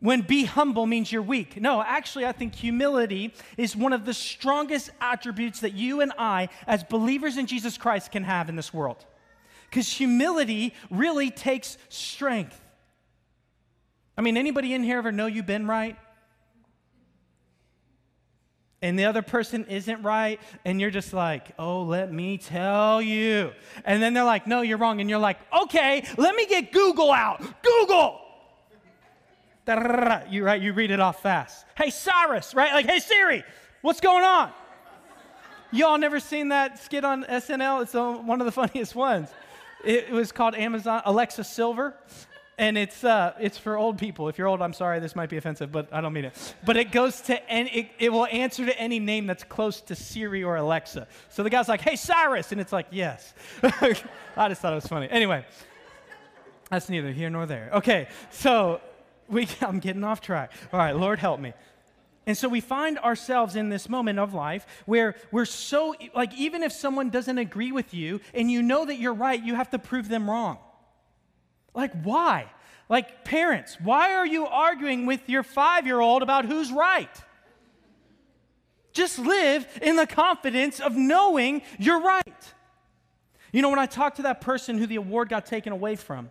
When 0.00 0.22
be 0.22 0.44
humble 0.44 0.86
means 0.86 1.12
you're 1.12 1.22
weak. 1.22 1.60
No, 1.60 1.82
actually, 1.82 2.24
I 2.24 2.32
think 2.32 2.54
humility 2.54 3.34
is 3.56 3.76
one 3.76 3.92
of 3.92 4.06
the 4.06 4.14
strongest 4.14 4.90
attributes 5.00 5.60
that 5.60 5.74
you 5.74 6.00
and 6.00 6.12
I, 6.18 6.48
as 6.66 6.82
believers 6.82 7.36
in 7.36 7.46
Jesus 7.46 7.76
Christ, 7.76 8.10
can 8.10 8.24
have 8.24 8.48
in 8.48 8.56
this 8.56 8.72
world. 8.72 9.04
Because 9.68 9.92
humility 9.92 10.74
really 10.90 11.30
takes 11.30 11.76
strength. 11.90 12.58
I 14.16 14.22
mean, 14.22 14.36
anybody 14.36 14.74
in 14.74 14.82
here 14.82 14.98
ever 14.98 15.12
know 15.12 15.26
you've 15.26 15.46
been 15.46 15.66
right? 15.66 15.96
and 18.82 18.98
the 18.98 19.04
other 19.04 19.22
person 19.22 19.66
isn't 19.66 20.02
right, 20.02 20.40
and 20.64 20.80
you're 20.80 20.90
just 20.90 21.12
like, 21.12 21.52
oh, 21.58 21.82
let 21.82 22.10
me 22.12 22.38
tell 22.38 23.02
you. 23.02 23.52
And 23.84 24.02
then 24.02 24.14
they're 24.14 24.24
like, 24.24 24.46
no, 24.46 24.62
you're 24.62 24.78
wrong. 24.78 25.00
And 25.00 25.10
you're 25.10 25.18
like, 25.18 25.38
okay, 25.64 26.04
let 26.16 26.34
me 26.34 26.46
get 26.46 26.72
Google 26.72 27.12
out. 27.12 27.42
Google. 27.62 28.20
You 29.70 30.44
right, 30.44 30.60
you 30.60 30.72
read 30.72 30.90
it 30.90 31.00
off 31.00 31.22
fast. 31.22 31.64
Hey 31.76 31.90
Cyrus, 31.90 32.54
right? 32.54 32.72
Like, 32.72 32.86
hey 32.86 32.98
Siri, 32.98 33.44
what's 33.82 34.00
going 34.00 34.24
on? 34.24 34.50
Y'all 35.72 35.98
never 35.98 36.18
seen 36.18 36.48
that 36.48 36.82
skit 36.82 37.04
on 37.04 37.22
SNL? 37.24 37.82
It's 37.82 37.94
one 37.94 38.40
of 38.40 38.44
the 38.44 38.52
funniest 38.66 38.94
ones. 38.94 39.28
It 39.84 40.10
was 40.10 40.32
called 40.32 40.54
Amazon 40.56 41.02
Alexa 41.04 41.44
Silver, 41.44 41.94
and 42.58 42.76
it's 42.76 43.04
uh, 43.04 43.34
it's 43.40 43.56
for 43.56 43.76
old 43.78 43.96
people. 43.96 44.28
If 44.28 44.36
you're 44.36 44.48
old, 44.48 44.60
I'm 44.60 44.72
sorry, 44.72 44.98
this 44.98 45.14
might 45.14 45.30
be 45.30 45.36
offensive, 45.36 45.70
but 45.70 45.88
I 45.92 46.00
don't 46.00 46.12
mean 46.12 46.26
it. 46.26 46.54
But 46.64 46.76
it 46.76 46.90
goes 46.90 47.20
to 47.22 47.50
any, 47.50 47.70
it, 47.70 47.90
it 47.98 48.12
will 48.12 48.26
answer 48.26 48.66
to 48.66 48.78
any 48.78 48.98
name 48.98 49.26
that's 49.26 49.44
close 49.44 49.80
to 49.82 49.94
Siri 49.94 50.42
or 50.42 50.56
Alexa. 50.56 51.06
So 51.28 51.42
the 51.42 51.50
guy's 51.50 51.68
like, 51.68 51.80
"Hey 51.80 51.96
Cyrus," 51.96 52.52
and 52.52 52.60
it's 52.60 52.72
like, 52.72 52.86
"Yes." 52.90 53.32
I 53.62 54.48
just 54.48 54.60
thought 54.60 54.72
it 54.72 54.74
was 54.74 54.86
funny. 54.86 55.08
Anyway, 55.08 55.46
that's 56.68 56.88
neither 56.88 57.12
here 57.12 57.30
nor 57.30 57.46
there. 57.46 57.70
Okay, 57.74 58.08
so 58.30 58.80
we 59.30 59.48
I'm 59.60 59.78
getting 59.78 60.04
off 60.04 60.20
track. 60.20 60.52
All 60.72 60.78
right, 60.78 60.94
Lord 60.96 61.18
help 61.18 61.40
me. 61.40 61.52
And 62.26 62.36
so 62.36 62.48
we 62.48 62.60
find 62.60 62.98
ourselves 62.98 63.56
in 63.56 63.70
this 63.70 63.88
moment 63.88 64.18
of 64.18 64.34
life 64.34 64.66
where 64.86 65.16
we're 65.32 65.46
so, 65.46 65.94
like, 66.14 66.32
even 66.34 66.62
if 66.62 66.72
someone 66.72 67.10
doesn't 67.10 67.38
agree 67.38 67.72
with 67.72 67.94
you 67.94 68.20
and 68.34 68.50
you 68.50 68.62
know 68.62 68.84
that 68.84 68.98
you're 68.98 69.14
right, 69.14 69.42
you 69.42 69.54
have 69.54 69.70
to 69.70 69.78
prove 69.78 70.08
them 70.08 70.28
wrong. 70.28 70.58
Like, 71.74 71.92
why? 72.02 72.50
Like, 72.88 73.24
parents, 73.24 73.78
why 73.82 74.14
are 74.14 74.26
you 74.26 74.46
arguing 74.46 75.06
with 75.06 75.28
your 75.28 75.42
five 75.42 75.86
year 75.86 76.00
old 76.00 76.22
about 76.22 76.44
who's 76.44 76.70
right? 76.70 77.10
Just 78.92 79.18
live 79.18 79.66
in 79.80 79.96
the 79.96 80.06
confidence 80.06 80.80
of 80.80 80.96
knowing 80.96 81.62
you're 81.78 82.00
right. 82.00 82.54
You 83.52 83.62
know, 83.62 83.70
when 83.70 83.78
I 83.78 83.86
talked 83.86 84.16
to 84.16 84.22
that 84.22 84.40
person 84.40 84.78
who 84.78 84.86
the 84.86 84.96
award 84.96 85.28
got 85.28 85.46
taken 85.46 85.72
away 85.72 85.96
from, 85.96 86.30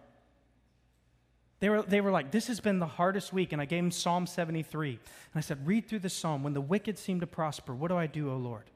they 1.59 1.69
were, 1.69 1.81
they 1.81 2.01
were 2.01 2.11
like, 2.11 2.31
This 2.31 2.47
has 2.47 2.59
been 2.59 2.79
the 2.79 2.87
hardest 2.87 3.33
week. 3.33 3.51
And 3.51 3.61
I 3.61 3.65
gave 3.65 3.79
him 3.79 3.91
Psalm 3.91 4.25
73. 4.25 4.91
And 4.91 4.99
I 5.35 5.41
said, 5.41 5.65
Read 5.67 5.87
through 5.87 5.99
the 5.99 6.09
psalm. 6.09 6.43
When 6.43 6.53
the 6.53 6.61
wicked 6.61 6.97
seem 6.97 7.19
to 7.19 7.27
prosper, 7.27 7.75
what 7.75 7.89
do 7.89 7.97
I 7.97 8.07
do, 8.07 8.31
O 8.31 8.37
Lord? 8.37 8.69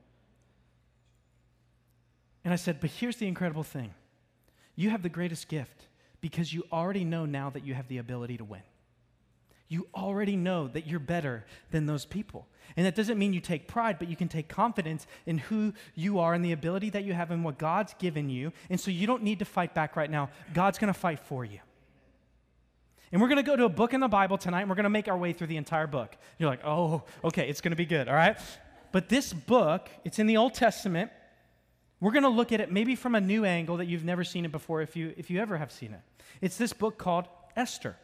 And 2.43 2.53
I 2.53 2.57
said, 2.57 2.79
But 2.81 2.89
here's 2.89 3.17
the 3.17 3.27
incredible 3.27 3.63
thing 3.63 3.93
you 4.75 4.89
have 4.89 5.03
the 5.03 5.09
greatest 5.09 5.47
gift 5.47 5.87
because 6.19 6.53
you 6.53 6.63
already 6.71 7.03
know 7.03 7.25
now 7.25 7.49
that 7.49 7.65
you 7.65 7.73
have 7.73 7.87
the 7.87 7.97
ability 7.97 8.37
to 8.37 8.43
win. 8.45 8.61
You 9.69 9.87
already 9.95 10.35
know 10.35 10.67
that 10.67 10.87
you're 10.87 10.99
better 10.99 11.45
than 11.71 11.85
those 11.85 12.05
people. 12.05 12.47
And 12.77 12.85
that 12.85 12.95
doesn't 12.95 13.17
mean 13.17 13.33
you 13.33 13.39
take 13.39 13.67
pride, 13.67 13.97
but 13.97 14.07
you 14.07 14.15
can 14.15 14.27
take 14.27 14.47
confidence 14.47 15.07
in 15.25 15.37
who 15.37 15.73
you 15.95 16.19
are 16.19 16.33
and 16.33 16.43
the 16.43 16.51
ability 16.51 16.91
that 16.91 17.03
you 17.03 17.13
have 17.13 17.31
and 17.31 17.43
what 17.43 17.57
God's 17.57 17.93
given 17.95 18.29
you. 18.29 18.51
And 18.69 18.79
so 18.79 18.91
you 18.91 19.07
don't 19.07 19.23
need 19.23 19.39
to 19.39 19.45
fight 19.45 19.73
back 19.73 19.95
right 19.95 20.09
now. 20.09 20.29
God's 20.53 20.77
going 20.77 20.93
to 20.93 20.99
fight 20.99 21.19
for 21.19 21.43
you. 21.43 21.59
And 23.13 23.21
we're 23.21 23.27
going 23.27 23.37
to 23.37 23.43
go 23.43 23.55
to 23.55 23.65
a 23.65 23.69
book 23.69 23.93
in 23.93 23.99
the 23.99 24.07
Bible 24.07 24.39
tonight, 24.39 24.61
and 24.61 24.69
we're 24.69 24.75
going 24.75 24.85
to 24.85 24.89
make 24.89 25.07
our 25.07 25.15
way 25.15 25.33
through 25.33 25.45
the 25.45 25.57
entire 25.57 25.85
book. 25.85 26.17
You're 26.39 26.49
like, 26.49 26.65
oh, 26.65 27.03
okay, 27.23 27.47
it's 27.47 27.61
going 27.61 27.71
to 27.71 27.77
be 27.77 27.85
good, 27.85 28.07
all 28.07 28.15
right? 28.15 28.35
But 28.91 29.07
this 29.07 29.31
book, 29.31 29.87
it's 30.03 30.17
in 30.17 30.25
the 30.25 30.37
Old 30.37 30.55
Testament. 30.55 31.11
We're 32.01 32.11
going 32.11 32.23
to 32.23 32.29
look 32.29 32.51
at 32.51 32.59
it 32.59 32.71
maybe 32.71 32.95
from 32.95 33.13
a 33.13 33.21
new 33.21 33.45
angle 33.45 33.77
that 33.77 33.85
you've 33.85 34.03
never 34.03 34.23
seen 34.23 34.45
it 34.45 34.51
before, 34.51 34.81
if 34.81 34.95
you, 34.95 35.13
if 35.15 35.29
you 35.29 35.39
ever 35.39 35.57
have 35.57 35.71
seen 35.71 35.93
it. 35.93 35.99
It's 36.41 36.57
this 36.57 36.73
book 36.73 36.97
called 36.97 37.25
Esther. 37.55 37.95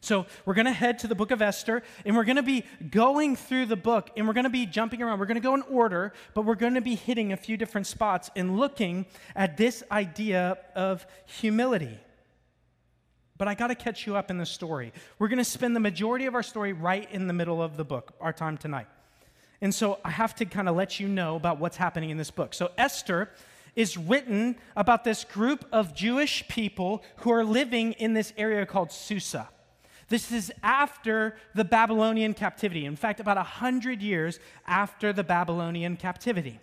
So 0.00 0.26
we're 0.44 0.54
going 0.54 0.66
to 0.66 0.72
head 0.72 0.98
to 0.98 1.06
the 1.06 1.14
book 1.14 1.30
of 1.30 1.40
Esther, 1.40 1.84
and 2.04 2.16
we're 2.16 2.24
going 2.24 2.34
to 2.34 2.42
be 2.42 2.64
going 2.90 3.36
through 3.36 3.66
the 3.66 3.76
book, 3.76 4.10
and 4.16 4.26
we're 4.26 4.34
going 4.34 4.44
to 4.44 4.50
be 4.50 4.66
jumping 4.66 5.00
around. 5.00 5.20
We're 5.20 5.26
going 5.26 5.36
to 5.36 5.40
go 5.40 5.54
in 5.54 5.62
order, 5.62 6.12
but 6.34 6.44
we're 6.44 6.56
going 6.56 6.74
to 6.74 6.80
be 6.80 6.96
hitting 6.96 7.32
a 7.32 7.36
few 7.36 7.56
different 7.56 7.86
spots 7.86 8.32
and 8.34 8.58
looking 8.58 9.06
at 9.36 9.56
this 9.56 9.84
idea 9.92 10.58
of 10.74 11.06
humility. 11.24 12.00
But 13.36 13.48
I 13.48 13.54
got 13.54 13.68
to 13.68 13.74
catch 13.74 14.06
you 14.06 14.16
up 14.16 14.30
in 14.30 14.38
the 14.38 14.46
story. 14.46 14.92
We're 15.18 15.28
going 15.28 15.38
to 15.38 15.44
spend 15.44 15.74
the 15.74 15.80
majority 15.80 16.26
of 16.26 16.34
our 16.34 16.42
story 16.42 16.72
right 16.72 17.10
in 17.10 17.26
the 17.26 17.32
middle 17.32 17.60
of 17.60 17.76
the 17.76 17.84
book, 17.84 18.14
our 18.20 18.32
time 18.32 18.56
tonight. 18.56 18.86
And 19.60 19.74
so 19.74 19.98
I 20.04 20.10
have 20.10 20.34
to 20.36 20.44
kind 20.44 20.68
of 20.68 20.76
let 20.76 21.00
you 21.00 21.08
know 21.08 21.36
about 21.36 21.58
what's 21.58 21.76
happening 21.76 22.10
in 22.10 22.16
this 22.16 22.30
book. 22.30 22.54
So 22.54 22.70
Esther 22.78 23.30
is 23.74 23.96
written 23.96 24.56
about 24.76 25.02
this 25.02 25.24
group 25.24 25.64
of 25.72 25.94
Jewish 25.94 26.46
people 26.46 27.02
who 27.18 27.32
are 27.32 27.44
living 27.44 27.92
in 27.94 28.14
this 28.14 28.32
area 28.36 28.66
called 28.66 28.92
Susa. 28.92 29.48
This 30.08 30.30
is 30.30 30.52
after 30.62 31.36
the 31.54 31.64
Babylonian 31.64 32.34
captivity. 32.34 32.84
In 32.84 32.94
fact, 32.94 33.20
about 33.20 33.36
100 33.36 34.00
years 34.02 34.38
after 34.66 35.12
the 35.12 35.24
Babylonian 35.24 35.96
captivity. 35.96 36.60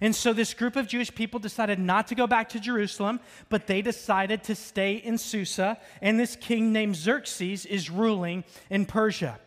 And 0.00 0.14
so 0.14 0.32
this 0.32 0.54
group 0.54 0.76
of 0.76 0.86
Jewish 0.86 1.14
people 1.14 1.38
decided 1.38 1.78
not 1.78 2.08
to 2.08 2.14
go 2.14 2.26
back 2.26 2.48
to 2.50 2.60
Jerusalem, 2.60 3.20
but 3.50 3.66
they 3.66 3.82
decided 3.82 4.44
to 4.44 4.54
stay 4.54 4.94
in 4.94 5.18
Susa. 5.18 5.78
And 6.00 6.18
this 6.18 6.36
king 6.36 6.72
named 6.72 6.96
Xerxes 6.96 7.66
is 7.66 7.90
ruling 7.90 8.44
in 8.70 8.86
Persia. 8.86 9.38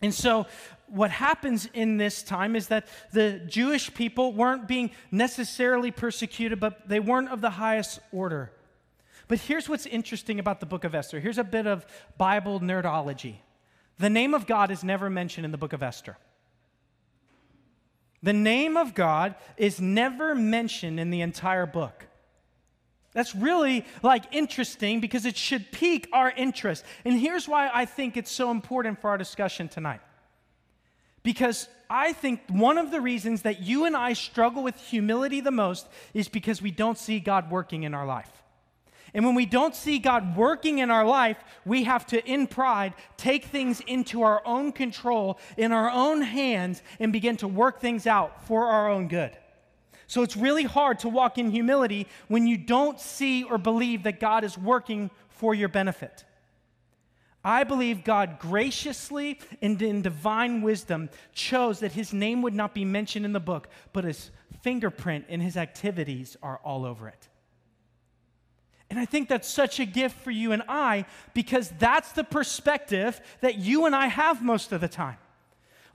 And 0.00 0.14
so, 0.14 0.46
what 0.86 1.10
happens 1.10 1.68
in 1.72 1.96
this 1.96 2.22
time 2.22 2.56
is 2.56 2.68
that 2.68 2.86
the 3.12 3.40
Jewish 3.46 3.92
people 3.94 4.32
weren't 4.32 4.68
being 4.68 4.90
necessarily 5.10 5.90
persecuted, 5.90 6.60
but 6.60 6.88
they 6.88 7.00
weren't 7.00 7.30
of 7.30 7.40
the 7.40 7.50
highest 7.50 8.00
order. 8.12 8.52
But 9.26 9.38
here's 9.38 9.68
what's 9.68 9.86
interesting 9.86 10.38
about 10.38 10.60
the 10.60 10.66
book 10.66 10.84
of 10.84 10.94
Esther. 10.94 11.20
Here's 11.20 11.38
a 11.38 11.44
bit 11.44 11.66
of 11.66 11.86
Bible 12.18 12.60
nerdology. 12.60 13.36
The 13.98 14.10
name 14.10 14.34
of 14.34 14.46
God 14.46 14.70
is 14.70 14.84
never 14.84 15.08
mentioned 15.08 15.46
in 15.46 15.52
the 15.52 15.58
book 15.58 15.72
of 15.72 15.82
Esther. 15.82 16.18
The 18.24 18.32
name 18.32 18.78
of 18.78 18.94
God 18.94 19.34
is 19.58 19.82
never 19.82 20.34
mentioned 20.34 20.98
in 20.98 21.10
the 21.10 21.20
entire 21.20 21.66
book. 21.66 22.06
That's 23.12 23.34
really 23.34 23.84
like 24.02 24.24
interesting 24.32 25.00
because 25.00 25.26
it 25.26 25.36
should 25.36 25.70
pique 25.70 26.08
our 26.10 26.30
interest. 26.30 26.86
And 27.04 27.20
here's 27.20 27.46
why 27.46 27.70
I 27.72 27.84
think 27.84 28.16
it's 28.16 28.30
so 28.30 28.50
important 28.50 28.98
for 28.98 29.10
our 29.10 29.18
discussion 29.18 29.68
tonight. 29.68 30.00
Because 31.22 31.68
I 31.90 32.14
think 32.14 32.40
one 32.48 32.78
of 32.78 32.90
the 32.90 33.02
reasons 33.02 33.42
that 33.42 33.60
you 33.60 33.84
and 33.84 33.94
I 33.94 34.14
struggle 34.14 34.62
with 34.62 34.80
humility 34.80 35.42
the 35.42 35.50
most 35.50 35.86
is 36.14 36.28
because 36.28 36.62
we 36.62 36.70
don't 36.70 36.96
see 36.96 37.20
God 37.20 37.50
working 37.50 37.82
in 37.82 37.92
our 37.92 38.06
life. 38.06 38.43
And 39.14 39.24
when 39.24 39.36
we 39.36 39.46
don't 39.46 39.76
see 39.76 40.00
God 40.00 40.36
working 40.36 40.78
in 40.78 40.90
our 40.90 41.06
life, 41.06 41.38
we 41.64 41.84
have 41.84 42.04
to, 42.06 42.24
in 42.26 42.48
pride, 42.48 42.94
take 43.16 43.44
things 43.44 43.80
into 43.86 44.22
our 44.22 44.42
own 44.44 44.72
control, 44.72 45.38
in 45.56 45.70
our 45.70 45.88
own 45.88 46.20
hands, 46.20 46.82
and 46.98 47.12
begin 47.12 47.36
to 47.36 47.48
work 47.48 47.80
things 47.80 48.08
out 48.08 48.44
for 48.46 48.66
our 48.66 48.90
own 48.90 49.06
good. 49.06 49.38
So 50.08 50.22
it's 50.22 50.36
really 50.36 50.64
hard 50.64 50.98
to 51.00 51.08
walk 51.08 51.38
in 51.38 51.52
humility 51.52 52.08
when 52.26 52.48
you 52.48 52.56
don't 52.56 52.98
see 53.00 53.44
or 53.44 53.56
believe 53.56 54.02
that 54.02 54.18
God 54.18 54.42
is 54.42 54.58
working 54.58 55.10
for 55.28 55.54
your 55.54 55.68
benefit. 55.68 56.24
I 57.44 57.62
believe 57.64 58.04
God 58.04 58.38
graciously 58.40 59.38
and 59.62 59.80
in 59.80 60.02
divine 60.02 60.62
wisdom 60.62 61.10
chose 61.34 61.80
that 61.80 61.92
his 61.92 62.12
name 62.12 62.42
would 62.42 62.54
not 62.54 62.74
be 62.74 62.84
mentioned 62.84 63.24
in 63.24 63.32
the 63.32 63.40
book, 63.40 63.68
but 63.92 64.04
his 64.04 64.30
fingerprint 64.62 65.26
and 65.28 65.42
his 65.42 65.56
activities 65.56 66.36
are 66.42 66.58
all 66.64 66.84
over 66.84 67.06
it. 67.06 67.28
And 68.94 69.00
I 69.00 69.06
think 69.06 69.28
that's 69.28 69.48
such 69.48 69.80
a 69.80 69.84
gift 69.84 70.20
for 70.20 70.30
you 70.30 70.52
and 70.52 70.62
I 70.68 71.06
because 71.34 71.68
that's 71.80 72.12
the 72.12 72.22
perspective 72.22 73.20
that 73.40 73.56
you 73.56 73.86
and 73.86 73.96
I 73.96 74.06
have 74.06 74.40
most 74.40 74.70
of 74.70 74.80
the 74.80 74.86
time. 74.86 75.16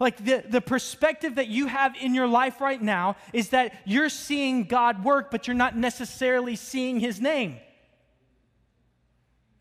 Like 0.02 0.18
the, 0.18 0.44
the 0.46 0.60
perspective 0.60 1.36
that 1.36 1.48
you 1.48 1.68
have 1.68 1.96
in 1.96 2.14
your 2.14 2.28
life 2.28 2.60
right 2.60 2.82
now 2.82 3.16
is 3.32 3.50
that 3.50 3.74
you're 3.86 4.10
seeing 4.10 4.66
God 4.66 5.06
work, 5.06 5.32
but 5.32 5.48
you're 5.48 5.56
not 5.56 5.78
necessarily 5.78 6.58
seeing 6.58 7.00
his 7.00 7.22
name. 7.22 7.56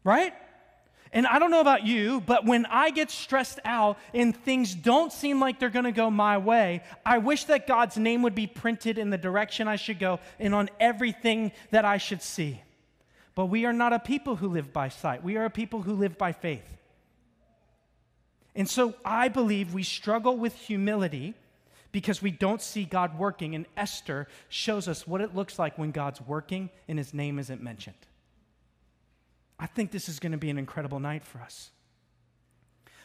Right? 0.02 0.33
And 1.12 1.25
I 1.25 1.38
don't 1.38 1.52
know 1.52 1.61
about 1.61 1.87
you, 1.87 2.21
but 2.21 2.45
when 2.45 2.66
I 2.66 2.90
get 2.90 3.09
stressed 3.09 3.61
out 3.64 3.99
and 4.12 4.37
things 4.37 4.75
don't 4.75 5.12
seem 5.12 5.38
like 5.38 5.61
they're 5.61 5.71
going 5.71 5.85
to 5.85 5.92
go 5.92 6.11
my 6.11 6.38
way, 6.38 6.83
I 7.07 7.18
wish 7.18 7.45
that 7.45 7.68
God's 7.68 7.97
name 7.97 8.23
would 8.23 8.35
be 8.35 8.49
printed 8.49 8.99
in 8.99 9.11
the 9.11 9.16
direction 9.16 9.68
I 9.68 9.76
should 9.76 10.00
go 10.00 10.18
and 10.40 10.57
on 10.57 10.71
everything 10.80 11.52
that 11.71 11.85
I 11.85 11.99
should 11.99 12.21
see. 12.21 12.62
But 13.38 13.47
we 13.47 13.66
are 13.66 13.73
not 13.73 13.92
a 13.92 14.00
people 14.00 14.35
who 14.35 14.49
live 14.49 14.73
by 14.73 14.88
sight, 14.88 15.23
we 15.23 15.37
are 15.37 15.45
a 15.45 15.50
people 15.50 15.83
who 15.83 15.95
live 15.95 16.18
by 16.18 16.33
faith. 16.33 16.76
And 18.57 18.68
so 18.68 18.95
I 19.04 19.28
believe 19.28 19.73
we 19.73 19.85
struggle 19.85 20.37
with 20.37 20.57
humility 20.57 21.35
because 21.92 22.21
we 22.21 22.33
don't 22.33 22.61
see 22.61 22.85
God 22.85 23.16
working. 23.16 23.54
And 23.54 23.66
Esther 23.76 24.26
shows 24.49 24.88
us 24.88 25.07
what 25.07 25.21
it 25.21 25.37
looks 25.37 25.57
like 25.57 25.78
when 25.78 25.92
God's 25.92 26.21
working 26.21 26.68
and 26.88 26.99
his 26.99 27.14
name 27.14 27.38
isn't 27.38 27.62
mentioned. 27.62 27.95
I 29.57 29.66
think 29.66 29.92
this 29.92 30.09
is 30.09 30.18
going 30.18 30.33
to 30.33 30.38
be 30.38 30.50
an 30.50 30.59
incredible 30.59 30.99
night 30.99 31.25
for 31.25 31.38
us. 31.38 31.71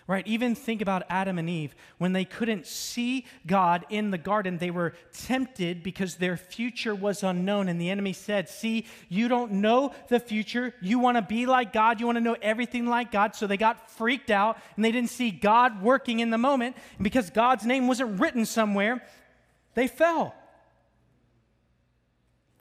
Right? 0.05 0.27
Even 0.27 0.53
think 0.53 0.81
about 0.81 1.03
Adam 1.09 1.39
and 1.39 1.49
Eve. 1.49 1.73
When 1.97 2.11
they 2.11 2.25
couldn't 2.25 2.67
see 2.67 3.25
God 3.47 3.85
in 3.89 4.11
the 4.11 4.17
garden, 4.17 4.57
they 4.57 4.69
were 4.69 4.93
tempted 5.13 5.81
because 5.81 6.15
their 6.15 6.35
future 6.35 6.93
was 6.93 7.23
unknown. 7.23 7.69
And 7.69 7.79
the 7.79 7.89
enemy 7.89 8.11
said, 8.11 8.49
See, 8.49 8.85
you 9.07 9.29
don't 9.29 9.53
know 9.53 9.93
the 10.09 10.19
future. 10.19 10.73
You 10.81 10.99
want 10.99 11.15
to 11.15 11.21
be 11.21 11.45
like 11.45 11.71
God. 11.71 12.01
You 12.01 12.05
want 12.05 12.17
to 12.17 12.23
know 12.23 12.35
everything 12.41 12.85
like 12.85 13.11
God. 13.11 13.33
So 13.33 13.47
they 13.47 13.55
got 13.55 13.89
freaked 13.91 14.29
out 14.29 14.57
and 14.75 14.83
they 14.83 14.91
didn't 14.91 15.09
see 15.09 15.31
God 15.31 15.81
working 15.81 16.19
in 16.19 16.31
the 16.31 16.37
moment. 16.37 16.75
And 16.97 17.03
because 17.03 17.29
God's 17.29 17.65
name 17.65 17.87
wasn't 17.87 18.19
written 18.19 18.45
somewhere, 18.45 19.01
they 19.73 19.87
fell. 19.87 20.35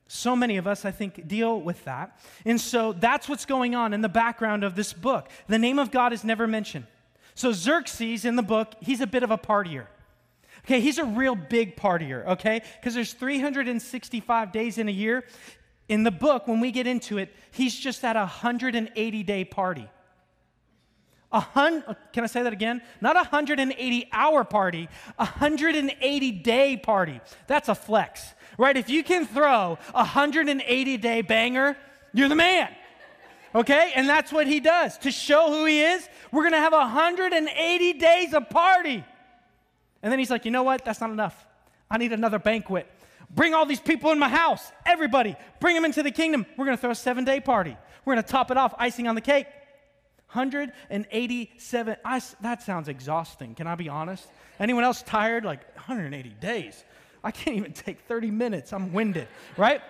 So 0.07 0.37
many 0.37 0.59
of 0.59 0.67
us, 0.67 0.85
I 0.85 0.91
think, 0.91 1.27
deal 1.27 1.61
with 1.61 1.85
that. 1.87 2.21
And 2.45 2.61
so 2.61 2.93
that's 2.93 3.29
what's 3.29 3.47
going 3.47 3.75
on 3.75 3.95
in 3.95 4.03
the 4.03 4.11
background 4.11 4.63
of 4.63 4.77
this 4.77 4.93
book. 4.93 5.31
The 5.49 5.59
name 5.59 5.79
of 5.79 5.91
God 5.91 6.13
is 6.13 6.23
never 6.23 6.47
mentioned. 6.47 6.87
So 7.35 7.53
Xerxes 7.53 8.25
in 8.25 8.37
the 8.37 8.43
book, 8.43 8.75
he's 8.81 9.01
a 9.01 9.07
bit 9.07 9.23
of 9.23 9.31
a 9.31 9.39
partier. 9.39 9.87
Okay, 10.65 10.81
he's 10.81 10.99
a 10.99 11.05
real 11.05 11.35
big 11.35 11.77
partier, 11.77 12.27
okay? 12.27 12.63
Because 12.79 12.95
there's 12.95 13.13
365 13.15 14.53
days 14.53 14.79
in 14.79 14.89
a 14.89 14.93
year. 14.93 15.25
In 15.89 16.05
the 16.05 16.11
book, 16.11 16.47
when 16.47 16.61
we 16.61 16.71
get 16.71 16.87
into 16.87 17.19
it, 17.19 17.35
he's 17.51 17.75
just 17.75 18.05
at 18.05 18.17
a 18.17 18.21
180 18.21 19.23
day 19.25 19.45
party. 19.45 19.89
A 21.33 21.41
hun- 21.41 21.83
uh, 21.87 21.95
can 22.13 22.25
I 22.25 22.27
say 22.27 22.43
that 22.43 22.53
again? 22.53 22.83
Not 23.01 23.17
a 23.17 23.21
180 23.21 24.09
hour 24.13 24.45
party, 24.45 24.89
a 25.19 25.25
180 25.25 26.31
day 26.31 26.77
party. 26.77 27.21
That's 27.47 27.69
a 27.69 27.75
flex, 27.75 28.35
right? 28.59 28.77
If 28.77 28.89
you 28.89 29.03
can 29.03 29.27
throw 29.27 29.79
a 29.95 30.05
180 30.05 30.97
day 30.99 31.23
banger, 31.23 31.77
you're 32.13 32.29
the 32.29 32.37
man 32.37 32.69
okay? 33.55 33.93
And 33.95 34.09
that's 34.09 34.33
what 34.33 34.47
he 34.47 34.61
does. 34.61 34.99
To 34.99 35.11
show 35.11 35.49
who 35.49 35.65
he 35.65 35.83
is, 35.83 36.09
we're 36.33 36.43
gonna 36.43 36.57
have 36.57 36.73
180 36.73 37.93
days 37.93 38.35
of 38.35 38.49
party. 38.51 39.05
And 40.03 40.11
then 40.11 40.19
he's 40.19 40.31
like, 40.31 40.45
you 40.45 40.51
know 40.51 40.63
what? 40.63 40.85
That's 40.85 41.01
not 41.01 41.11
enough. 41.11 41.47
I 41.91 41.99
need 41.99 42.13
another 42.13 42.39
banquet. 42.39 42.91
Bring 43.31 43.55
all 43.55 43.67
these 43.67 43.81
people 43.81 44.11
in 44.11 44.19
my 44.19 44.29
house, 44.29 44.73
everybody, 44.85 45.37
bring 45.61 45.75
them 45.75 45.85
into 45.85 46.03
the 46.03 46.11
kingdom. 46.11 46.45
We're 46.57 46.65
gonna 46.65 46.77
throw 46.77 46.91
a 46.91 46.95
seven 46.95 47.25
day 47.25 47.41
party. 47.41 47.77
We're 48.05 48.15
gonna 48.15 48.27
top 48.27 48.51
it 48.51 48.57
off, 48.57 48.75
icing 48.79 49.07
on 49.07 49.15
the 49.15 49.21
cake. 49.21 49.47
187. 50.33 51.97
I, 52.05 52.23
that 52.41 52.63
sounds 52.63 52.89
exhausting. 52.89 53.55
Can 53.55 53.67
I 53.67 53.75
be 53.75 53.91
honest? 53.91 54.27
Anyone 54.59 54.83
else 54.83 55.03
tired? 55.03 55.45
Like 55.45 55.63
180 55.77 56.31
days. 56.41 56.85
I 57.23 57.31
can't 57.31 57.57
even 57.57 57.73
take 57.73 58.01
30 58.01 58.31
minutes. 58.31 58.73
I'm 58.73 58.93
winded, 58.93 59.29
right? 59.57 59.83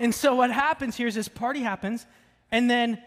And 0.00 0.14
so 0.14 0.34
what 0.34 0.50
happens 0.50 0.96
here 0.96 1.06
is 1.06 1.14
this 1.14 1.28
party 1.28 1.60
happens, 1.60 2.06
and 2.50 2.70
then 2.70 3.02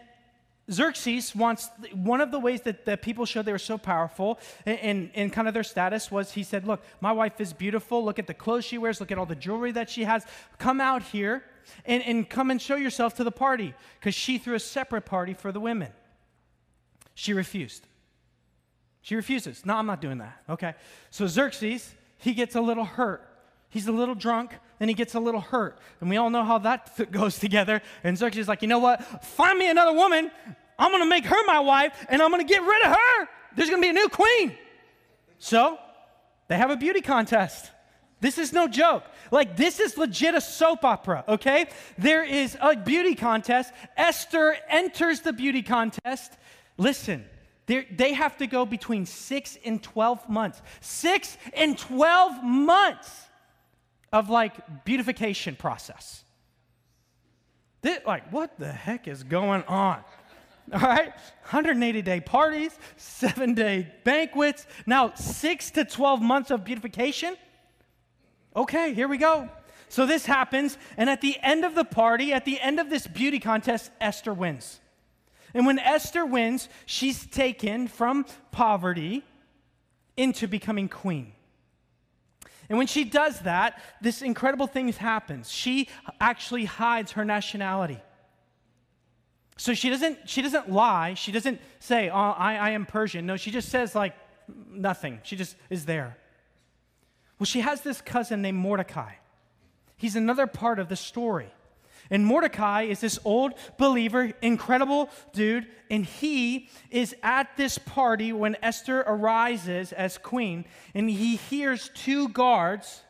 Xerxes 0.72 1.34
wants 1.34 1.68
one 1.92 2.20
of 2.20 2.30
the 2.30 2.38
ways 2.38 2.62
that, 2.62 2.84
that 2.86 3.02
people 3.02 3.26
showed 3.26 3.44
they 3.44 3.52
were 3.52 3.58
so 3.58 3.78
powerful 3.78 4.38
and, 4.66 5.32
kind 5.32 5.48
of 5.48 5.54
their 5.54 5.62
status 5.62 6.10
was 6.10 6.32
he 6.32 6.42
said, 6.42 6.66
Look, 6.66 6.82
my 7.00 7.12
wife 7.12 7.40
is 7.40 7.52
beautiful. 7.52 8.04
Look 8.04 8.18
at 8.18 8.26
the 8.26 8.34
clothes 8.34 8.64
she 8.64 8.78
wears. 8.78 9.00
Look 9.00 9.10
at 9.12 9.18
all 9.18 9.26
the 9.26 9.34
jewelry 9.34 9.72
that 9.72 9.90
she 9.90 10.04
has. 10.04 10.24
Come 10.58 10.80
out 10.80 11.02
here 11.02 11.44
and, 11.84 12.02
and 12.04 12.28
come 12.28 12.50
and 12.50 12.60
show 12.60 12.76
yourself 12.76 13.14
to 13.16 13.24
the 13.24 13.32
party 13.32 13.74
because 13.98 14.14
she 14.14 14.38
threw 14.38 14.54
a 14.54 14.60
separate 14.60 15.06
party 15.06 15.34
for 15.34 15.52
the 15.52 15.60
women. 15.60 15.92
She 17.14 17.32
refused. 17.32 17.86
She 19.02 19.16
refuses. 19.16 19.66
No, 19.66 19.74
I'm 19.74 19.86
not 19.86 20.00
doing 20.00 20.18
that. 20.18 20.42
Okay. 20.48 20.74
So 21.10 21.26
Xerxes, 21.26 21.94
he 22.18 22.34
gets 22.34 22.54
a 22.54 22.60
little 22.60 22.84
hurt. 22.84 23.28
He's 23.68 23.88
a 23.88 23.92
little 23.92 24.14
drunk 24.14 24.54
and 24.80 24.90
he 24.90 24.94
gets 24.94 25.14
a 25.14 25.20
little 25.20 25.40
hurt. 25.40 25.78
And 26.00 26.10
we 26.10 26.16
all 26.16 26.30
know 26.30 26.44
how 26.44 26.58
that 26.58 26.96
th- 26.96 27.10
goes 27.10 27.38
together. 27.38 27.82
And 28.04 28.16
Xerxes 28.16 28.42
is 28.42 28.48
like, 28.48 28.62
you 28.62 28.68
know 28.68 28.78
what? 28.78 29.24
Find 29.24 29.58
me 29.58 29.70
another 29.70 29.92
woman. 29.92 30.30
I'm 30.82 30.90
going 30.90 31.02
to 31.02 31.08
make 31.08 31.24
her 31.26 31.44
my 31.46 31.60
wife 31.60 31.92
and 32.08 32.20
I'm 32.20 32.32
going 32.32 32.44
to 32.44 32.52
get 32.52 32.60
rid 32.60 32.84
of 32.84 32.90
her. 32.90 33.28
There's 33.54 33.70
going 33.70 33.80
to 33.80 33.86
be 33.86 33.90
a 33.90 33.92
new 33.92 34.08
queen. 34.08 34.56
So 35.38 35.78
they 36.48 36.56
have 36.56 36.70
a 36.70 36.76
beauty 36.76 37.00
contest. 37.00 37.70
This 38.20 38.36
is 38.36 38.52
no 38.52 38.66
joke. 38.66 39.04
Like, 39.30 39.56
this 39.56 39.78
is 39.78 39.96
legit 39.96 40.34
a 40.34 40.40
soap 40.40 40.84
opera, 40.84 41.22
okay? 41.28 41.66
There 41.98 42.24
is 42.24 42.58
a 42.60 42.74
beauty 42.74 43.14
contest. 43.14 43.72
Esther 43.96 44.56
enters 44.68 45.20
the 45.20 45.32
beauty 45.32 45.62
contest. 45.62 46.32
Listen, 46.76 47.26
they 47.66 48.12
have 48.12 48.36
to 48.38 48.48
go 48.48 48.66
between 48.66 49.06
six 49.06 49.56
and 49.64 49.80
12 49.80 50.28
months. 50.28 50.62
Six 50.80 51.38
and 51.54 51.78
12 51.78 52.42
months 52.42 53.28
of 54.12 54.30
like 54.30 54.84
beautification 54.84 55.54
process. 55.54 56.24
This, 57.82 58.00
like, 58.04 58.32
what 58.32 58.58
the 58.58 58.72
heck 58.72 59.06
is 59.06 59.22
going 59.22 59.62
on? 59.64 60.02
All 60.72 60.80
right, 60.80 61.12
180 61.42 62.00
day 62.02 62.20
parties, 62.20 62.76
seven 62.96 63.52
day 63.52 63.92
banquets, 64.04 64.66
now 64.86 65.12
six 65.14 65.70
to 65.72 65.84
12 65.84 66.22
months 66.22 66.50
of 66.50 66.64
beautification. 66.64 67.36
Okay, 68.56 68.94
here 68.94 69.06
we 69.06 69.18
go. 69.18 69.50
So 69.90 70.06
this 70.06 70.24
happens, 70.24 70.78
and 70.96 71.10
at 71.10 71.20
the 71.20 71.36
end 71.42 71.66
of 71.66 71.74
the 71.74 71.84
party, 71.84 72.32
at 72.32 72.46
the 72.46 72.58
end 72.58 72.80
of 72.80 72.88
this 72.88 73.06
beauty 73.06 73.38
contest, 73.38 73.90
Esther 74.00 74.32
wins. 74.32 74.80
And 75.52 75.66
when 75.66 75.78
Esther 75.78 76.24
wins, 76.24 76.70
she's 76.86 77.26
taken 77.26 77.86
from 77.88 78.24
poverty 78.50 79.22
into 80.16 80.48
becoming 80.48 80.88
queen. 80.88 81.32
And 82.70 82.78
when 82.78 82.86
she 82.86 83.04
does 83.04 83.40
that, 83.40 83.78
this 84.00 84.22
incredible 84.22 84.66
thing 84.66 84.90
happens. 84.92 85.50
She 85.50 85.90
actually 86.18 86.64
hides 86.64 87.12
her 87.12 87.24
nationality. 87.26 88.00
So 89.56 89.74
she 89.74 89.90
doesn't, 89.90 90.28
she 90.28 90.42
doesn't 90.42 90.70
lie. 90.70 91.14
She 91.14 91.32
doesn't 91.32 91.60
say, 91.78 92.08
oh, 92.08 92.14
I, 92.16 92.56
I 92.56 92.70
am 92.70 92.86
Persian. 92.86 93.26
No, 93.26 93.36
she 93.36 93.50
just 93.50 93.68
says, 93.68 93.94
like, 93.94 94.14
nothing. 94.70 95.20
She 95.22 95.36
just 95.36 95.56
is 95.70 95.84
there. 95.84 96.16
Well, 97.38 97.46
she 97.46 97.60
has 97.60 97.82
this 97.82 98.00
cousin 98.00 98.42
named 98.42 98.58
Mordecai. 98.58 99.12
He's 99.96 100.16
another 100.16 100.46
part 100.46 100.78
of 100.78 100.88
the 100.88 100.96
story. 100.96 101.52
And 102.10 102.26
Mordecai 102.26 102.82
is 102.82 103.00
this 103.00 103.18
old 103.24 103.54
believer, 103.78 104.32
incredible 104.42 105.08
dude, 105.32 105.66
and 105.90 106.04
he 106.04 106.68
is 106.90 107.14
at 107.22 107.56
this 107.56 107.78
party 107.78 108.32
when 108.32 108.56
Esther 108.62 109.00
arises 109.00 109.92
as 109.92 110.18
queen, 110.18 110.64
and 110.94 111.08
he 111.08 111.36
hears 111.36 111.90
two 111.94 112.28
guards 112.28 113.02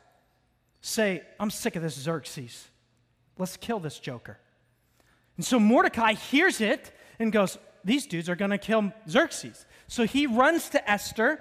say, 0.82 1.22
I'm 1.40 1.50
sick 1.50 1.76
of 1.76 1.82
this 1.82 1.94
Xerxes. 1.94 2.68
Let's 3.38 3.56
kill 3.56 3.80
this 3.80 3.98
joker. 3.98 4.38
And 5.36 5.44
so 5.44 5.58
Mordecai 5.58 6.14
hears 6.14 6.60
it 6.60 6.92
and 7.18 7.32
goes, 7.32 7.58
These 7.84 8.06
dudes 8.06 8.28
are 8.28 8.36
going 8.36 8.50
to 8.50 8.58
kill 8.58 8.92
Xerxes. 9.08 9.66
So 9.88 10.04
he 10.04 10.26
runs 10.26 10.70
to 10.70 10.90
Esther, 10.90 11.40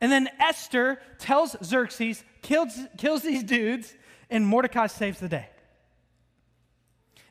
and 0.00 0.10
then 0.10 0.28
Esther 0.38 1.00
tells 1.18 1.56
Xerxes, 1.62 2.24
kills, 2.42 2.78
kills 2.96 3.22
these 3.22 3.42
dudes, 3.42 3.94
and 4.30 4.46
Mordecai 4.46 4.86
saves 4.86 5.20
the 5.20 5.28
day. 5.28 5.48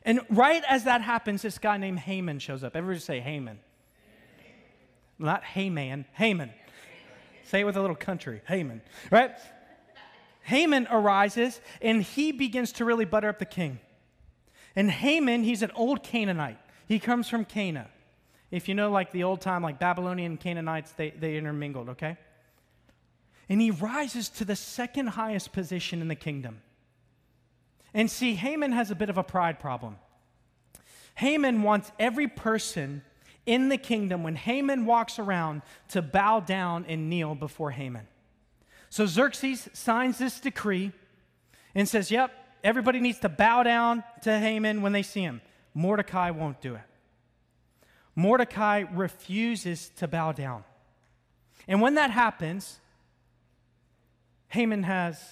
And 0.02 0.20
right 0.30 0.62
as 0.68 0.84
that 0.84 1.02
happens, 1.02 1.42
this 1.42 1.58
guy 1.58 1.76
named 1.76 1.98
Haman 1.98 2.38
shows 2.38 2.64
up. 2.64 2.74
Everybody 2.74 3.00
say 3.00 3.20
Haman. 3.20 3.58
Not 5.18 5.44
Haman, 5.44 6.06
Haman. 6.12 6.50
Say 7.44 7.60
it 7.60 7.64
with 7.64 7.76
a 7.76 7.80
little 7.80 7.96
country, 7.96 8.40
Haman, 8.46 8.80
right? 9.10 9.32
Haman 10.44 10.86
arises 10.90 11.60
and 11.82 12.02
he 12.02 12.32
begins 12.32 12.72
to 12.72 12.84
really 12.84 13.04
butter 13.04 13.28
up 13.28 13.38
the 13.38 13.44
king. 13.44 13.80
And 14.76 14.90
Haman, 14.90 15.42
he's 15.42 15.62
an 15.62 15.70
old 15.74 16.02
Canaanite. 16.02 16.58
He 16.86 16.98
comes 16.98 17.28
from 17.28 17.44
Cana. 17.44 17.88
If 18.50 18.68
you 18.68 18.74
know, 18.74 18.90
like 18.90 19.12
the 19.12 19.24
old 19.24 19.40
time, 19.40 19.62
like 19.62 19.78
Babylonian 19.78 20.36
Canaanites, 20.36 20.92
they, 20.92 21.10
they 21.10 21.36
intermingled, 21.36 21.90
okay? 21.90 22.16
And 23.48 23.60
he 23.60 23.70
rises 23.70 24.28
to 24.30 24.44
the 24.44 24.56
second 24.56 25.08
highest 25.08 25.52
position 25.52 26.00
in 26.00 26.08
the 26.08 26.14
kingdom. 26.14 26.62
And 27.92 28.10
see, 28.10 28.34
Haman 28.34 28.72
has 28.72 28.90
a 28.90 28.94
bit 28.94 29.10
of 29.10 29.18
a 29.18 29.24
pride 29.24 29.58
problem. 29.58 29.96
Haman 31.16 31.62
wants 31.62 31.90
every 31.98 32.28
person 32.28 33.02
in 33.46 33.68
the 33.68 33.78
kingdom, 33.78 34.22
when 34.22 34.36
Haman 34.36 34.86
walks 34.86 35.18
around, 35.18 35.62
to 35.88 36.02
bow 36.02 36.40
down 36.40 36.84
and 36.86 37.10
kneel 37.10 37.34
before 37.34 37.70
Haman. 37.72 38.06
So 38.90 39.06
Xerxes 39.06 39.68
signs 39.72 40.18
this 40.18 40.40
decree 40.40 40.92
and 41.74 41.88
says, 41.88 42.10
Yep, 42.10 42.30
everybody 42.62 43.00
needs 43.00 43.18
to 43.20 43.28
bow 43.28 43.62
down 43.62 44.04
to 44.22 44.38
Haman 44.38 44.82
when 44.82 44.92
they 44.92 45.02
see 45.02 45.22
him. 45.22 45.40
Mordecai 45.74 46.30
won't 46.30 46.60
do 46.60 46.74
it. 46.74 46.82
Mordecai 48.14 48.84
refuses 48.92 49.90
to 49.96 50.08
bow 50.08 50.32
down. 50.32 50.64
And 51.68 51.80
when 51.80 51.94
that 51.94 52.10
happens, 52.10 52.80
Haman 54.48 54.82
has 54.82 55.22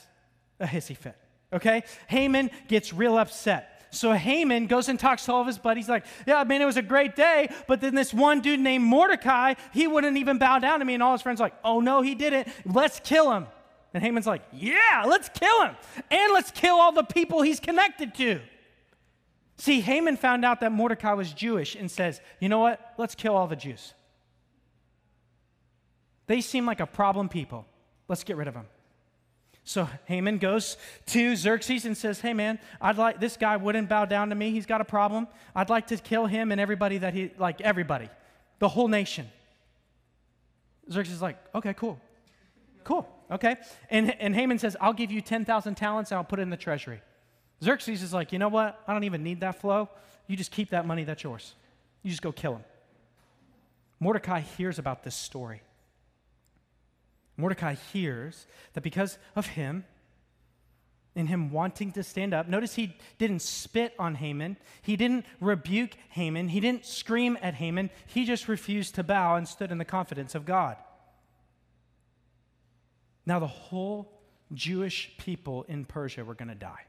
a 0.61 0.67
hissy 0.67 0.97
fit. 0.97 1.17
Okay? 1.53 1.83
Haman 2.07 2.51
gets 2.69 2.93
real 2.93 3.19
upset. 3.19 3.79
So 3.91 4.12
Haman 4.12 4.67
goes 4.67 4.88
and 4.88 4.99
talks 4.99 5.25
to 5.25 5.33
all 5.33 5.41
of 5.41 5.47
his 5.47 5.59
buddies, 5.59 5.88
like, 5.88 6.05
Yeah, 6.27 6.37
I 6.37 6.45
mean, 6.45 6.61
it 6.61 6.67
was 6.67 6.77
a 6.77 6.83
great 6.83 7.17
day. 7.17 7.49
But 7.67 7.81
then 7.81 7.95
this 7.95 8.12
one 8.12 8.41
dude 8.41 8.61
named 8.61 8.85
Mordecai, 8.85 9.55
he 9.73 9.87
wouldn't 9.87 10.17
even 10.19 10.38
bow 10.38 10.59
down 10.59 10.81
to 10.81 10.85
me. 10.85 10.95
And 10.95 11.03
all 11.03 11.12
his 11.12 11.23
friends 11.23 11.41
like, 11.41 11.55
Oh, 11.64 11.81
no, 11.81 12.03
he 12.03 12.14
didn't. 12.14 12.49
Let's 12.67 13.01
kill 13.01 13.33
him. 13.33 13.47
And 13.94 14.03
Haman's 14.03 14.27
like, 14.27 14.42
Yeah, 14.53 15.05
let's 15.07 15.29
kill 15.29 15.64
him. 15.64 15.77
And 16.11 16.33
let's 16.33 16.51
kill 16.51 16.77
all 16.77 16.92
the 16.92 17.05
people 17.05 17.42
he's 17.42 17.61
connected 17.61 18.14
to. 18.16 18.40
See, 19.57 19.81
Haman 19.81 20.16
found 20.16 20.44
out 20.44 20.61
that 20.61 20.70
Mordecai 20.70 21.14
was 21.14 21.33
Jewish 21.33 21.74
and 21.74 21.90
says, 21.90 22.20
You 22.40 22.48
know 22.48 22.59
what? 22.59 22.94
Let's 22.96 23.14
kill 23.14 23.37
all 23.37 23.46
the 23.46 23.57
Jews. 23.57 23.94
They 26.27 26.40
seem 26.40 26.66
like 26.66 26.81
a 26.81 26.87
problem 26.87 27.29
people. 27.29 27.66
Let's 28.07 28.22
get 28.22 28.37
rid 28.37 28.48
of 28.48 28.55
them. 28.55 28.66
So 29.64 29.87
Haman 30.07 30.38
goes 30.38 30.79
to 31.09 31.37
Xerxes 31.37 31.85
and 31.85 31.96
says, 31.96 32.20
Hey 32.20 32.33
man, 32.33 32.59
I'd 32.81 32.96
like 32.96 33.20
this 33.20 33.37
guy 33.37 33.57
wouldn't 33.57 33.88
bow 33.88 34.05
down 34.05 34.31
to 34.31 34.35
me. 34.35 34.51
He's 34.51 34.64
got 34.66 34.81
a 34.81 34.85
problem. 34.85 35.27
I'd 35.55 35.70
like 35.70 35.88
to 35.88 35.96
kill 35.96 36.27
him 36.27 36.53
and 36.53 36.61
everybody 36.61 36.98
that 36.98 37.12
he 37.12 37.33
like 37.38 37.61
everybody, 37.61 38.09
the 38.61 38.68
whole 38.68 38.88
nation. 38.88 39.29
Xerxes 40.90 41.16
is 41.16 41.22
like, 41.22 41.37
okay, 41.55 41.74
cool. 41.74 42.01
Cool. 42.88 43.07
Okay. 43.31 43.57
And, 43.90 44.18
and 44.18 44.35
Haman 44.35 44.59
says, 44.59 44.74
I'll 44.81 44.94
give 44.94 45.12
you 45.12 45.20
10,000 45.20 45.74
talents 45.74 46.11
and 46.11 46.16
I'll 46.16 46.24
put 46.24 46.38
it 46.38 46.42
in 46.42 46.48
the 46.48 46.57
treasury. 46.57 47.03
Xerxes 47.62 48.03
is 48.03 48.14
like, 48.14 48.33
you 48.33 48.38
know 48.38 48.48
what? 48.48 48.83
I 48.88 48.94
don't 48.94 49.05
even 49.05 49.22
need 49.22 49.40
that 49.40 49.61
flow. 49.61 49.90
You 50.27 50.38
just 50.38 50.51
keep 50.51 50.70
that 50.70 50.87
money, 50.87 51.05
that's 51.05 51.22
yours. 51.22 51.55
You 52.03 52.09
just 52.09 52.22
go 52.22 52.33
kill 52.33 52.55
him. 52.55 52.64
Mordecai 54.01 54.40
hears 54.40 54.79
about 54.79 55.05
this 55.05 55.14
story. 55.14 55.61
Mordecai 57.37 57.74
hears 57.92 58.46
that 58.72 58.81
because 58.81 59.18
of 59.37 59.48
him, 59.48 59.85
in 61.14 61.27
him 61.27 61.51
wanting 61.51 61.92
to 61.92 62.03
stand 62.03 62.33
up, 62.33 62.48
notice 62.48 62.74
he 62.74 62.96
didn't 63.18 63.42
spit 63.42 63.92
on 63.98 64.14
Haman. 64.14 64.57
He 64.81 64.96
didn't 64.96 65.27
rebuke 65.42 65.90
Haman. 66.09 66.48
He 66.48 66.61
didn't 66.61 66.87
scream 66.87 67.37
at 67.42 67.53
Haman. 67.53 67.90
He 68.07 68.24
just 68.24 68.48
refused 68.48 68.94
to 68.94 69.03
bow 69.03 69.37
and 69.37 69.46
stood 69.46 69.70
in 69.70 69.77
the 69.77 69.85
confidence 69.85 70.35
of 70.35 70.46
God. 70.46 70.79
Now, 73.29 73.38
the 73.38 73.47
whole 73.47 74.11
Jewish 74.55 75.12
people 75.19 75.64
in 75.69 75.85
Persia 75.85 76.25
were 76.25 76.35
going 76.35 76.49
to 76.49 76.55
die. 76.55 76.87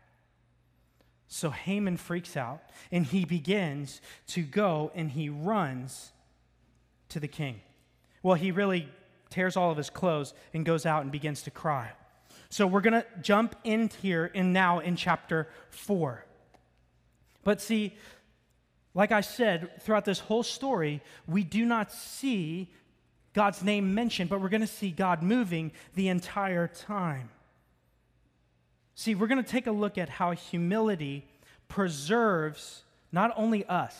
So 1.27 1.49
Haman 1.49 1.97
freaks 1.97 2.37
out 2.37 2.61
and 2.91 3.05
he 3.05 3.25
begins 3.25 3.99
to 4.27 4.41
go 4.41 4.89
and 4.95 5.11
he 5.11 5.27
runs 5.29 6.13
to 7.09 7.19
the 7.19 7.27
king. 7.27 7.59
Well, 8.23 8.35
he 8.35 8.51
really 8.51 8.87
tears 9.29 9.57
all 9.57 9.69
of 9.69 9.77
his 9.77 9.89
clothes, 9.89 10.33
and 10.53 10.65
goes 10.65 10.85
out 10.85 11.03
and 11.03 11.11
begins 11.11 11.43
to 11.43 11.51
cry. 11.51 11.91
So 12.49 12.65
we're 12.65 12.81
going 12.81 12.93
to 12.93 13.05
jump 13.21 13.55
in 13.63 13.89
here 14.01 14.31
and 14.33 14.53
now 14.53 14.79
in 14.79 14.95
chapter 14.95 15.47
4. 15.69 16.25
But 17.43 17.61
see, 17.61 17.95
like 18.95 19.11
I 19.11 19.21
said, 19.21 19.81
throughout 19.83 20.05
this 20.05 20.19
whole 20.19 20.43
story, 20.43 21.01
we 21.27 21.43
do 21.43 21.63
not 21.65 21.91
see 21.91 22.71
God's 23.33 23.63
name 23.63 23.93
mentioned, 23.93 24.29
but 24.29 24.41
we're 24.41 24.49
going 24.49 24.61
to 24.61 24.67
see 24.67 24.91
God 24.91 25.21
moving 25.21 25.71
the 25.95 26.07
entire 26.07 26.67
time. 26.67 27.29
See, 28.95 29.15
we're 29.15 29.27
going 29.27 29.43
to 29.43 29.49
take 29.49 29.67
a 29.67 29.71
look 29.71 29.97
at 29.97 30.09
how 30.09 30.31
humility 30.31 31.25
preserves 31.67 32.83
not 33.11 33.31
only 33.37 33.65
us, 33.65 33.95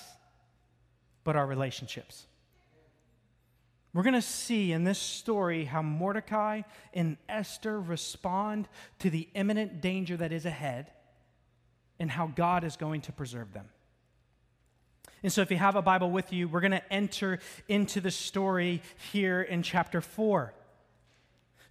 but 1.24 1.36
our 1.36 1.46
relationships. 1.46 2.26
We're 3.94 4.04
going 4.04 4.14
to 4.14 4.22
see 4.22 4.72
in 4.72 4.84
this 4.84 5.00
story 5.00 5.66
how 5.66 5.82
Mordecai 5.82 6.62
and 6.94 7.18
Esther 7.28 7.80
respond 7.80 8.68
to 9.00 9.10
the 9.10 9.28
imminent 9.34 9.82
danger 9.82 10.18
that 10.18 10.32
is 10.32 10.46
ahead 10.46 10.92
and 12.00 12.10
how 12.12 12.28
God 12.28 12.64
is 12.64 12.76
going 12.76 13.02
to 13.02 13.12
preserve 13.12 13.54
them. 13.54 13.68
And 15.22 15.32
so, 15.32 15.42
if 15.42 15.52
you 15.52 15.58
have 15.58 15.76
a 15.76 15.82
Bible 15.82 16.12
with 16.12 16.32
you, 16.32 16.48
we're 16.48 16.62
going 16.62 16.72
to 16.72 16.94
enter 16.94 17.40
into 17.68 18.02
the 18.02 18.12
story 18.12 18.82
here 19.12 19.42
in 19.42 19.64
chapter 19.64 20.02
4. 20.02 20.54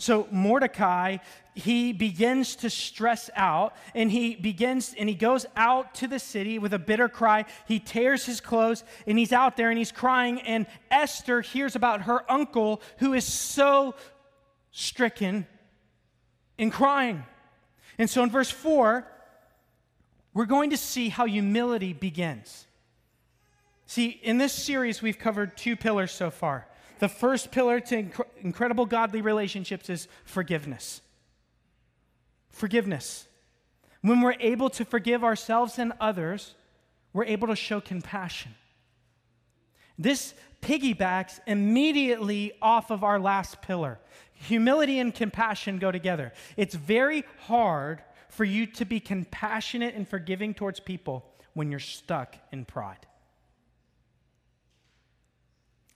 So 0.01 0.29
Mordecai, 0.31 1.17
he 1.57 1.93
begins 1.93 2.55
to 2.57 2.71
stress 2.71 3.31
out 3.35 3.75
and 3.97 4.13
he 4.13 4.37
begins 4.37 4.95
and 4.97 5.09
he 5.09 5.15
goes 5.17 5.45
out 5.57 5.97
to 5.97 6.07
the 6.07 6.21
city 6.21 6.61
with 6.61 6.73
a 6.73 6.79
bitter 6.79 7.09
cry. 7.09 7.47
He 7.67 7.81
tears 7.81 8.25
his 8.25 8.41
clothes 8.41 8.85
and 9.09 9.19
he's 9.19 9.33
out 9.33 9.57
there 9.57 9.71
and 9.71 9.77
he's 9.77 9.91
crying. 9.91 10.41
And 10.43 10.67
Esther 10.89 11.41
hears 11.41 11.75
about 11.75 12.03
her 12.03 12.31
uncle 12.31 12.81
who 12.99 13.13
is 13.13 13.25
so 13.25 13.97
stricken 14.71 15.49
and 16.59 16.73
crying. 16.73 17.25
And 17.99 18.09
so 18.09 18.23
in 18.23 18.31
verse 18.31 18.53
4, 18.53 19.05
we're 20.33 20.47
going 20.47 20.71
to 20.71 20.77
see 20.77 21.09
how 21.09 21.27
humility 21.27 21.93
begins. 21.93 22.68
See, 23.89 24.21
in 24.23 24.37
this 24.37 24.53
series, 24.53 25.01
we've 25.01 25.19
covered 25.19 25.57
two 25.57 25.75
pillars 25.75 26.13
so 26.13 26.31
far 26.31 26.69
the 26.99 27.09
first 27.09 27.51
pillar 27.51 27.81
to 27.81 28.03
inc- 28.03 28.27
incredible 28.43 28.85
godly 28.85 29.23
relationships 29.23 29.89
is 29.89 30.09
forgiveness. 30.25 31.01
Forgiveness. 32.51 33.27
When 34.03 34.21
we're 34.21 34.37
able 34.41 34.69
to 34.71 34.85
forgive 34.85 35.25
ourselves 35.25 35.79
and 35.79 35.95
others, 36.01 36.55
we're 37.15 37.25
able 37.25 37.49
to 37.49 37.57
show 37.57 37.81
compassion. 37.81 38.55
This 39.99 40.35
piggybacks 40.61 41.41
immediately 41.47 42.53
off 42.61 42.91
of 42.91 43.03
our 43.03 43.19
last 43.19 43.63
pillar. 43.63 43.99
Humility 44.35 44.99
and 44.99 45.15
compassion 45.15 45.79
go 45.79 45.91
together. 45.91 46.33
It's 46.59 46.75
very 46.75 47.25
hard 47.47 48.03
for 48.29 48.45
you 48.45 48.67
to 48.67 48.85
be 48.85 49.01
compassionate 49.01 49.95
and 49.95 50.07
forgiving 50.07 50.53
towards 50.53 50.79
people 50.79 51.25
when 51.55 51.71
you're 51.71 51.81
stuck 51.81 52.37
in 52.53 52.67
pride. 52.67 53.08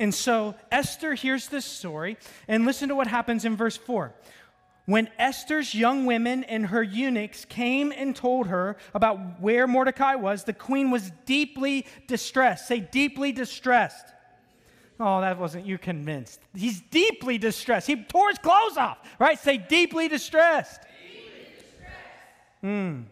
And 0.02 0.12
so 0.12 0.56
Esther 0.72 1.14
hears 1.14 1.46
this 1.46 1.64
story, 1.64 2.16
and 2.48 2.66
listen 2.66 2.88
to 2.88 2.96
what 2.96 3.06
happens 3.06 3.44
in 3.44 3.54
verse 3.54 3.76
4. 3.76 4.12
When 4.86 5.08
Esther's 5.16 5.76
young 5.76 6.06
women 6.06 6.42
and 6.42 6.66
her 6.66 6.82
eunuchs 6.82 7.44
came 7.44 7.92
and 7.96 8.16
told 8.16 8.48
her 8.48 8.76
about 8.94 9.40
where 9.40 9.68
Mordecai 9.68 10.16
was, 10.16 10.42
the 10.42 10.54
queen 10.54 10.90
was 10.90 11.12
deeply 11.24 11.86
distressed. 12.08 12.66
Say, 12.66 12.80
deeply 12.80 13.30
distressed. 13.30 14.04
Oh, 14.98 15.20
that 15.20 15.38
wasn't 15.38 15.66
you 15.66 15.78
convinced. 15.78 16.40
He's 16.52 16.80
deeply 16.80 17.38
distressed. 17.38 17.86
He 17.86 17.94
tore 17.94 18.30
his 18.30 18.38
clothes 18.38 18.76
off, 18.76 18.98
right? 19.20 19.38
Say, 19.38 19.56
deeply 19.56 20.08
distressed. 20.08 20.80
Deeply 20.82 21.46
distressed. 21.54 22.64
Mm. 22.64 23.04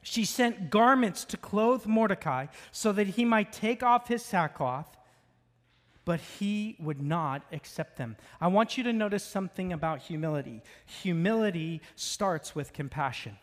She 0.00 0.24
sent 0.24 0.70
garments 0.70 1.26
to 1.26 1.36
clothe 1.36 1.84
Mordecai 1.84 2.46
so 2.72 2.92
that 2.92 3.08
he 3.08 3.26
might 3.26 3.52
take 3.52 3.82
off 3.82 4.08
his 4.08 4.24
sackcloth 4.24 4.96
but 6.04 6.20
he 6.20 6.76
would 6.78 7.00
not 7.00 7.42
accept 7.52 7.96
them. 7.96 8.16
I 8.40 8.48
want 8.48 8.76
you 8.76 8.84
to 8.84 8.92
notice 8.92 9.24
something 9.24 9.72
about 9.72 10.00
humility. 10.00 10.62
Humility 11.02 11.80
starts 11.96 12.54
with 12.54 12.72
compassion. 12.72 13.36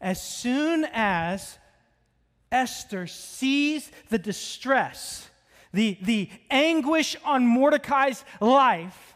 As 0.00 0.22
soon 0.22 0.86
as 0.92 1.58
Esther 2.50 3.06
sees 3.06 3.90
the 4.10 4.18
distress, 4.18 5.28
the, 5.72 5.98
the 6.02 6.30
anguish 6.50 7.16
on 7.24 7.46
Mordecai's 7.46 8.24
life, 8.40 9.14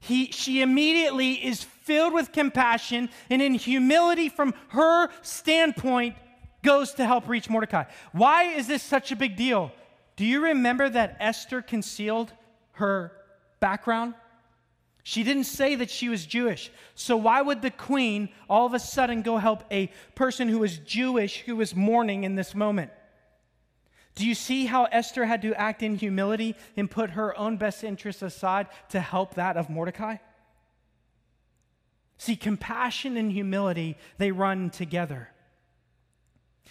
he, 0.00 0.26
she 0.26 0.62
immediately 0.62 1.32
is 1.34 1.62
filled 1.62 2.12
with 2.12 2.32
compassion 2.32 3.08
and 3.30 3.42
in 3.42 3.54
humility 3.54 4.28
from 4.28 4.54
her 4.68 5.10
standpoint 5.22 6.16
goes 6.62 6.92
to 6.94 7.06
help 7.06 7.28
reach 7.28 7.48
Mordecai. 7.48 7.84
Why 8.12 8.44
is 8.44 8.66
this 8.66 8.82
such 8.82 9.12
a 9.12 9.16
big 9.16 9.36
deal? 9.36 9.72
Do 10.18 10.26
you 10.26 10.46
remember 10.46 10.88
that 10.88 11.16
Esther 11.20 11.62
concealed 11.62 12.32
her 12.72 13.12
background? 13.60 14.14
She 15.04 15.22
didn't 15.22 15.44
say 15.44 15.76
that 15.76 15.90
she 15.90 16.08
was 16.08 16.26
Jewish. 16.26 16.72
So, 16.96 17.16
why 17.16 17.40
would 17.40 17.62
the 17.62 17.70
queen 17.70 18.30
all 18.50 18.66
of 18.66 18.74
a 18.74 18.80
sudden 18.80 19.22
go 19.22 19.36
help 19.36 19.62
a 19.70 19.92
person 20.16 20.48
who 20.48 20.58
was 20.58 20.78
Jewish 20.78 21.42
who 21.42 21.54
was 21.54 21.76
mourning 21.76 22.24
in 22.24 22.34
this 22.34 22.52
moment? 22.52 22.90
Do 24.16 24.26
you 24.26 24.34
see 24.34 24.66
how 24.66 24.86
Esther 24.86 25.24
had 25.24 25.40
to 25.42 25.54
act 25.54 25.84
in 25.84 25.94
humility 25.94 26.56
and 26.76 26.90
put 26.90 27.10
her 27.10 27.38
own 27.38 27.56
best 27.56 27.84
interests 27.84 28.20
aside 28.20 28.66
to 28.88 28.98
help 28.98 29.34
that 29.34 29.56
of 29.56 29.70
Mordecai? 29.70 30.16
See, 32.16 32.34
compassion 32.34 33.16
and 33.16 33.30
humility, 33.30 33.96
they 34.16 34.32
run 34.32 34.70
together. 34.70 35.28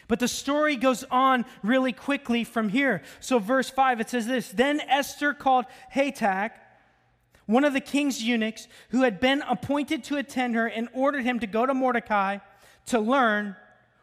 But 0.07 0.19
the 0.19 0.27
story 0.27 0.75
goes 0.75 1.03
on 1.11 1.45
really 1.63 1.91
quickly 1.91 2.43
from 2.43 2.69
here. 2.69 3.01
So, 3.19 3.39
verse 3.39 3.69
5, 3.69 3.99
it 3.99 4.09
says 4.09 4.27
this 4.27 4.49
Then 4.49 4.79
Esther 4.81 5.33
called 5.33 5.65
Hatach, 5.93 6.51
one 7.45 7.63
of 7.63 7.73
the 7.73 7.81
king's 7.81 8.23
eunuchs, 8.23 8.67
who 8.89 9.03
had 9.03 9.19
been 9.19 9.41
appointed 9.47 10.03
to 10.05 10.17
attend 10.17 10.55
her, 10.55 10.67
and 10.67 10.87
ordered 10.93 11.23
him 11.23 11.39
to 11.39 11.47
go 11.47 11.65
to 11.65 11.73
Mordecai 11.73 12.37
to 12.87 12.99
learn 12.99 13.55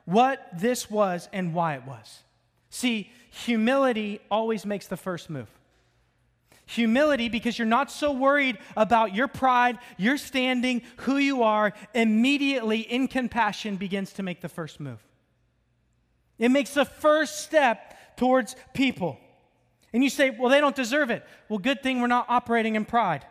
what 0.04 0.46
this 0.58 0.90
was 0.90 1.28
and 1.32 1.54
why 1.54 1.74
it 1.74 1.84
was. 1.86 2.22
See, 2.70 3.10
humility 3.30 4.20
always 4.30 4.66
makes 4.66 4.86
the 4.86 4.96
first 4.96 5.30
move. 5.30 5.48
Humility, 6.66 7.28
because 7.28 7.58
you're 7.58 7.66
not 7.66 7.90
so 7.90 8.12
worried 8.12 8.58
about 8.76 9.14
your 9.14 9.28
pride, 9.28 9.78
your 9.98 10.16
standing, 10.16 10.82
who 10.98 11.18
you 11.18 11.42
are, 11.42 11.74
immediately 11.94 12.80
in 12.80 13.06
compassion 13.06 13.76
begins 13.76 14.12
to 14.14 14.22
make 14.22 14.40
the 14.40 14.48
first 14.48 14.80
move. 14.80 14.98
It 16.38 16.50
makes 16.50 16.74
the 16.74 16.84
first 16.84 17.40
step 17.40 18.16
towards 18.16 18.56
people. 18.72 19.18
And 19.92 20.02
you 20.02 20.10
say, 20.10 20.30
well, 20.30 20.48
they 20.50 20.60
don't 20.60 20.74
deserve 20.74 21.10
it. 21.10 21.24
Well, 21.48 21.58
good 21.58 21.82
thing 21.82 22.00
we're 22.00 22.08
not 22.08 22.26
operating 22.28 22.74
in 22.74 22.84
pride. 22.84 23.24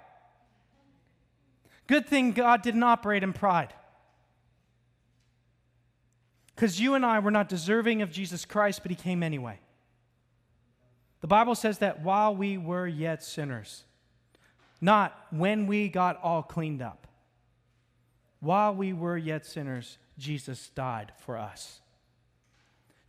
Good 1.87 2.07
thing 2.07 2.31
God 2.31 2.61
didn't 2.61 2.83
operate 2.83 3.23
in 3.23 3.33
pride. 3.33 3.73
Because 6.55 6.79
you 6.79 6.93
and 6.93 7.05
I 7.05 7.19
were 7.19 7.31
not 7.31 7.49
deserving 7.49 8.01
of 8.01 8.11
Jesus 8.11 8.45
Christ, 8.45 8.81
but 8.83 8.91
He 8.91 8.95
came 8.95 9.23
anyway. 9.23 9.59
The 11.21 11.27
Bible 11.27 11.55
says 11.55 11.79
that 11.79 12.01
while 12.01 12.35
we 12.35 12.57
were 12.57 12.87
yet 12.87 13.23
sinners, 13.23 13.83
not 14.79 15.17
when 15.31 15.67
we 15.67 15.89
got 15.89 16.19
all 16.21 16.43
cleaned 16.43 16.81
up, 16.81 17.07
while 18.39 18.75
we 18.75 18.93
were 18.93 19.17
yet 19.17 19.45
sinners, 19.45 19.97
Jesus 20.17 20.69
died 20.69 21.11
for 21.17 21.37
us. 21.37 21.79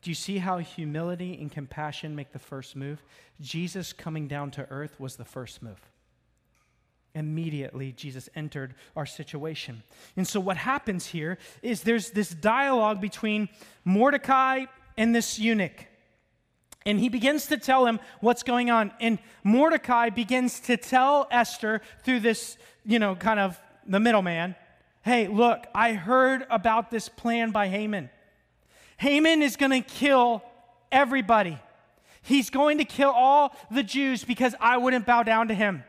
Do 0.04 0.10
you 0.10 0.14
see 0.14 0.36
how 0.36 0.58
humility 0.58 1.38
and 1.40 1.50
compassion 1.50 2.14
make 2.14 2.32
the 2.32 2.38
first 2.38 2.76
move? 2.76 3.02
Jesus 3.40 3.94
coming 3.94 4.28
down 4.28 4.50
to 4.50 4.68
earth 4.68 5.00
was 5.00 5.16
the 5.16 5.24
first 5.24 5.62
move. 5.62 5.80
Immediately, 7.14 7.92
Jesus 7.92 8.28
entered 8.36 8.74
our 8.96 9.06
situation. 9.06 9.82
And 10.14 10.28
so, 10.28 10.40
what 10.40 10.58
happens 10.58 11.06
here 11.06 11.38
is 11.62 11.84
there's 11.84 12.10
this 12.10 12.28
dialogue 12.28 13.00
between 13.00 13.48
Mordecai 13.86 14.66
and 14.98 15.14
this 15.14 15.38
eunuch. 15.38 15.86
And 16.84 17.00
he 17.00 17.08
begins 17.08 17.46
to 17.46 17.56
tell 17.56 17.86
him 17.86 17.98
what's 18.20 18.42
going 18.42 18.70
on. 18.70 18.92
And 19.00 19.18
Mordecai 19.42 20.10
begins 20.10 20.60
to 20.60 20.76
tell 20.76 21.28
Esther 21.30 21.80
through 22.02 22.20
this, 22.20 22.58
you 22.84 22.98
know, 22.98 23.16
kind 23.16 23.40
of 23.40 23.58
the 23.86 24.00
middleman 24.00 24.54
hey, 25.04 25.28
look, 25.28 25.66
I 25.74 25.92
heard 25.92 26.46
about 26.48 26.90
this 26.90 27.10
plan 27.10 27.50
by 27.50 27.68
Haman. 27.68 28.08
Haman 28.96 29.42
is 29.42 29.56
going 29.56 29.72
to 29.72 29.80
kill 29.80 30.42
everybody. 30.90 31.58
He's 32.22 32.50
going 32.50 32.78
to 32.78 32.84
kill 32.84 33.10
all 33.10 33.54
the 33.70 33.82
Jews 33.82 34.24
because 34.24 34.54
I 34.60 34.78
wouldn't 34.78 35.04
bow 35.06 35.22
down 35.22 35.48
to 35.48 35.54
him. 35.54 35.84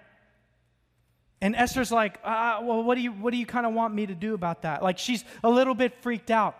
And 1.41 1.55
Esther's 1.55 1.91
like, 1.91 2.19
uh, 2.23 2.59
well, 2.63 2.83
what 2.83 2.95
do 2.95 3.01
you, 3.01 3.11
what 3.11 3.31
do 3.31 3.37
you 3.37 3.45
kind 3.45 3.65
of 3.65 3.73
want 3.73 3.93
me 3.93 4.05
to 4.05 4.15
do 4.15 4.33
about 4.33 4.63
that? 4.63 4.81
Like, 4.81 4.97
she's 4.97 5.23
a 5.43 5.49
little 5.49 5.75
bit 5.75 5.93
freaked 6.01 6.31
out. 6.31 6.57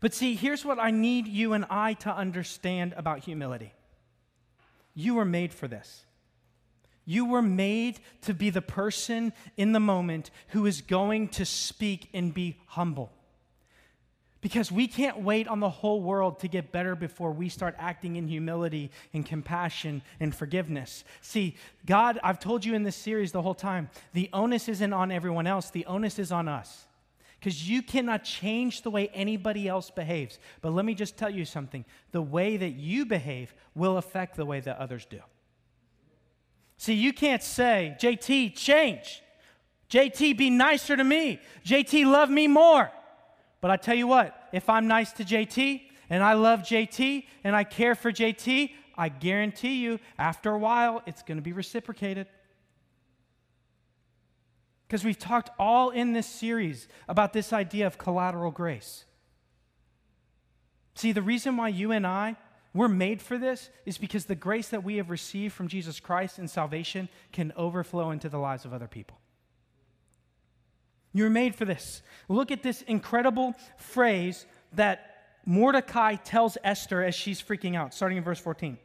But 0.00 0.12
see, 0.12 0.34
here's 0.34 0.64
what 0.64 0.78
I 0.78 0.90
need 0.90 1.26
you 1.28 1.52
and 1.54 1.64
I 1.70 1.94
to 1.94 2.14
understand 2.14 2.94
about 2.96 3.20
humility 3.20 3.72
you 4.96 5.14
were 5.14 5.24
made 5.24 5.52
for 5.52 5.66
this. 5.66 6.04
You 7.04 7.26
were 7.26 7.42
made 7.42 8.00
to 8.22 8.32
be 8.32 8.50
the 8.50 8.62
person 8.62 9.32
in 9.56 9.72
the 9.72 9.80
moment 9.80 10.30
who 10.48 10.66
is 10.66 10.80
going 10.80 11.28
to 11.28 11.44
speak 11.44 12.08
and 12.14 12.32
be 12.32 12.58
humble. 12.66 13.12
Because 14.44 14.70
we 14.70 14.86
can't 14.86 15.22
wait 15.22 15.48
on 15.48 15.60
the 15.60 15.70
whole 15.70 16.02
world 16.02 16.40
to 16.40 16.48
get 16.48 16.70
better 16.70 16.94
before 16.94 17.32
we 17.32 17.48
start 17.48 17.74
acting 17.78 18.16
in 18.16 18.28
humility 18.28 18.90
and 19.14 19.24
compassion 19.24 20.02
and 20.20 20.34
forgiveness. 20.34 21.02
See, 21.22 21.56
God, 21.86 22.20
I've 22.22 22.38
told 22.40 22.62
you 22.62 22.74
in 22.74 22.82
this 22.82 22.94
series 22.94 23.32
the 23.32 23.40
whole 23.40 23.54
time, 23.54 23.88
the 24.12 24.28
onus 24.34 24.68
isn't 24.68 24.92
on 24.92 25.10
everyone 25.10 25.46
else, 25.46 25.70
the 25.70 25.86
onus 25.86 26.18
is 26.18 26.30
on 26.30 26.46
us. 26.46 26.84
Because 27.40 27.66
you 27.66 27.80
cannot 27.80 28.22
change 28.22 28.82
the 28.82 28.90
way 28.90 29.08
anybody 29.14 29.66
else 29.66 29.90
behaves. 29.90 30.38
But 30.60 30.74
let 30.74 30.84
me 30.84 30.94
just 30.94 31.16
tell 31.16 31.30
you 31.30 31.46
something 31.46 31.86
the 32.12 32.20
way 32.20 32.58
that 32.58 32.74
you 32.74 33.06
behave 33.06 33.54
will 33.74 33.96
affect 33.96 34.36
the 34.36 34.44
way 34.44 34.60
that 34.60 34.76
others 34.76 35.06
do. 35.06 35.20
See, 36.76 36.92
you 36.92 37.14
can't 37.14 37.42
say, 37.42 37.96
JT, 37.98 38.56
change. 38.56 39.22
JT, 39.88 40.36
be 40.36 40.50
nicer 40.50 40.98
to 40.98 41.04
me. 41.04 41.40
JT, 41.64 42.04
love 42.04 42.28
me 42.28 42.46
more. 42.46 42.90
But 43.64 43.70
I 43.70 43.78
tell 43.78 43.94
you 43.94 44.06
what, 44.06 44.50
if 44.52 44.68
I'm 44.68 44.86
nice 44.88 45.10
to 45.14 45.24
JT 45.24 45.80
and 46.10 46.22
I 46.22 46.34
love 46.34 46.60
JT 46.60 47.24
and 47.44 47.56
I 47.56 47.64
care 47.64 47.94
for 47.94 48.12
JT, 48.12 48.70
I 48.94 49.08
guarantee 49.08 49.76
you, 49.76 50.00
after 50.18 50.50
a 50.50 50.58
while, 50.58 51.02
it's 51.06 51.22
going 51.22 51.38
to 51.38 51.42
be 51.42 51.54
reciprocated. 51.54 52.26
Because 54.86 55.02
we've 55.02 55.18
talked 55.18 55.48
all 55.58 55.88
in 55.88 56.12
this 56.12 56.26
series 56.26 56.88
about 57.08 57.32
this 57.32 57.54
idea 57.54 57.86
of 57.86 57.96
collateral 57.96 58.50
grace. 58.50 59.06
See, 60.94 61.12
the 61.12 61.22
reason 61.22 61.56
why 61.56 61.68
you 61.68 61.90
and 61.90 62.06
I, 62.06 62.36
we're 62.74 62.88
made 62.88 63.22
for 63.22 63.38
this 63.38 63.70
is 63.86 63.96
because 63.96 64.26
the 64.26 64.34
grace 64.34 64.68
that 64.68 64.84
we 64.84 64.98
have 64.98 65.08
received 65.08 65.54
from 65.54 65.68
Jesus 65.68 66.00
Christ 66.00 66.38
in 66.38 66.48
salvation 66.48 67.08
can 67.32 67.50
overflow 67.56 68.10
into 68.10 68.28
the 68.28 68.36
lives 68.36 68.66
of 68.66 68.74
other 68.74 68.88
people. 68.88 69.16
You're 71.14 71.30
made 71.30 71.54
for 71.54 71.64
this. 71.64 72.02
Look 72.28 72.50
at 72.50 72.62
this 72.62 72.82
incredible 72.82 73.54
phrase 73.78 74.44
that 74.72 75.14
Mordecai 75.46 76.16
tells 76.16 76.58
Esther 76.64 77.02
as 77.02 77.14
she's 77.14 77.40
freaking 77.40 77.76
out, 77.76 77.94
starting 77.94 78.18
in 78.18 78.24
verse 78.24 78.40
14. 78.40 78.76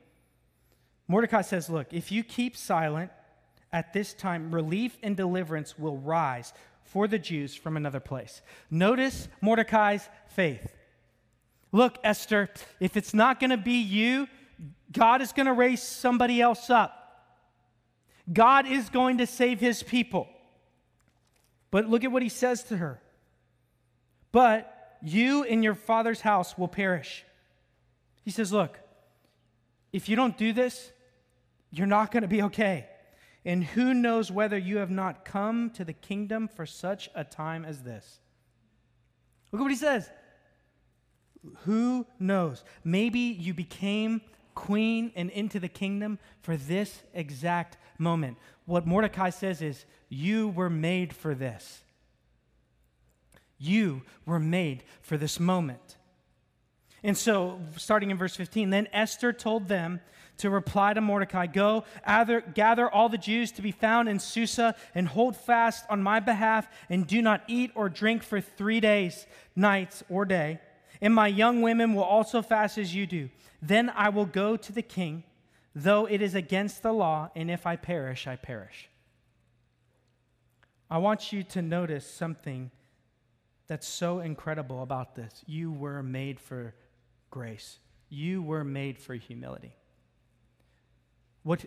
Mordecai 1.08 1.42
says, 1.42 1.70
Look, 1.70 1.92
if 1.92 2.12
you 2.12 2.24
keep 2.24 2.56
silent 2.56 3.12
at 3.74 3.94
this 3.94 4.13
time, 4.13 4.54
relief 4.54 4.98
and 5.02 5.18
deliverance 5.18 5.78
will 5.78 5.98
rise 5.98 6.54
for 6.84 7.08
the 7.08 7.20
Jews 7.20 7.56
from 7.56 7.76
another 7.76 8.00
place. 8.00 8.42
Notice 8.70 9.28
Mordecai's 9.42 10.08
faith. 10.28 10.74
Look, 11.72 11.98
Esther, 12.04 12.50
if 12.80 12.96
it's 12.96 13.13
not 13.13 13.39
going 13.39 13.52
to 13.52 13.58
be 13.58 13.80
you, 13.80 14.28
God 14.92 15.22
is 15.22 15.32
going 15.32 15.46
to 15.46 15.54
raise 15.54 15.82
somebody 15.82 16.42
else 16.42 16.70
up. 16.70 16.96
God 18.32 18.68
is 18.68 18.89
going 18.89 19.18
to 19.20 19.28
save 19.28 19.60
his 19.60 19.82
people. 19.82 20.28
But 21.71 21.89
look 21.89 22.03
at 22.03 22.12
what 22.12 22.23
he 22.23 22.29
says 22.29 22.63
to 22.65 22.77
her. 22.77 23.01
But 24.32 24.97
you 25.01 25.43
and 25.43 25.63
your 25.63 25.75
father's 25.75 26.21
house 26.21 26.58
will 26.58 26.67
perish. 26.67 27.25
He 28.23 28.32
says, 28.32 28.51
Look, 28.51 28.79
if 29.91 30.10
you 30.10 30.15
don't 30.15 30.38
do 30.38 30.53
this, 30.53 30.91
you're 31.71 31.88
not 31.88 32.12
going 32.12 32.21
to 32.21 32.27
be 32.27 32.43
okay. 32.43 32.88
And 33.45 33.63
who 33.63 33.93
knows 33.93 34.32
whether 34.32 34.58
you 34.58 34.77
have 34.77 34.91
not 34.91 35.25
come 35.25 35.69
to 35.71 35.86
the 35.86 35.93
kingdom 35.93 36.47
for 36.47 36.65
such 36.65 37.10
a 37.15 37.23
time 37.23 37.63
as 37.65 37.84
this? 37.84 38.19
Look 39.51 39.62
at 39.62 39.63
what 39.63 39.71
he 39.71 39.77
says. 39.77 40.10
Who 41.60 42.05
knows? 42.19 42.63
Maybe 42.84 43.19
you 43.19 43.53
became 43.53 44.21
queen 44.55 45.12
and 45.15 45.29
into 45.29 45.60
the 45.60 45.69
kingdom 45.69 46.19
for 46.41 46.58
this 46.58 47.01
exact 47.13 47.77
moment. 48.00 48.38
What 48.66 48.88
Mordecai 48.88 49.30
says 49.30 49.62
is, 49.62 49.86
You 50.10 50.50
were 50.50 50.70
made 50.70 51.14
for 51.14 51.36
this. 51.36 51.84
You 53.58 54.04
were 54.26 54.40
made 54.40 54.84
for 55.02 55.18
this 55.18 55.40
moment. 55.40 55.98
And 57.04 57.18
so, 57.18 57.60
starting 57.78 58.12
in 58.12 58.18
verse 58.18 58.36
15, 58.36 58.70
then 58.70 58.88
Esther 58.92 59.32
told 59.32 59.68
them 59.68 60.02
to 60.38 60.50
reply 60.50 60.94
to 60.94 61.02
Mordecai 61.02 61.46
Go, 61.46 61.84
gather, 62.06 62.42
gather 62.42 62.90
all 62.90 63.10
the 63.10 63.18
Jews 63.18 63.52
to 63.54 63.62
be 63.62 63.72
found 63.72 64.10
in 64.10 64.20
Susa, 64.20 64.76
and 64.96 65.08
hold 65.08 65.38
fast 65.38 65.86
on 65.90 66.02
my 66.02 66.20
behalf, 66.20 66.68
and 66.90 67.06
do 67.06 67.22
not 67.22 67.44
eat 67.48 67.72
or 67.76 67.90
drink 67.90 68.24
for 68.24 68.42
three 68.42 68.80
days, 68.80 69.28
nights, 69.56 70.04
or 70.10 70.26
day. 70.26 70.60
And 71.02 71.14
my 71.14 71.28
young 71.28 71.62
women 71.62 71.94
will 71.94 72.04
also 72.04 72.42
fast 72.42 72.78
as 72.78 72.94
you 72.94 73.06
do. 73.06 73.30
Then 73.62 73.90
I 73.90 74.10
will 74.10 74.26
go 74.26 74.58
to 74.58 74.72
the 74.72 74.82
king, 74.82 75.24
though 75.75 76.05
it 76.05 76.21
is 76.21 76.36
against 76.36 76.84
the 76.84 76.91
law, 76.91 77.29
and 77.36 77.49
if 77.49 77.65
I 77.65 77.75
perish, 77.75 78.27
I 78.27 78.36
perish. 78.36 78.89
I 80.89 80.97
want 80.97 81.32
you 81.32 81.43
to 81.43 81.62
notice 81.62 82.05
something 82.05 82.71
that's 83.67 83.88
so 83.88 84.19
incredible 84.19 84.82
about 84.82 85.15
this. 85.15 85.43
You 85.45 85.71
were 85.71 86.01
made 86.01 86.39
for 86.39 86.73
grace, 87.29 87.77
you 88.10 88.41
were 88.41 88.63
made 88.63 88.97
for 88.97 89.13
humility. 89.13 89.75
What, 91.43 91.65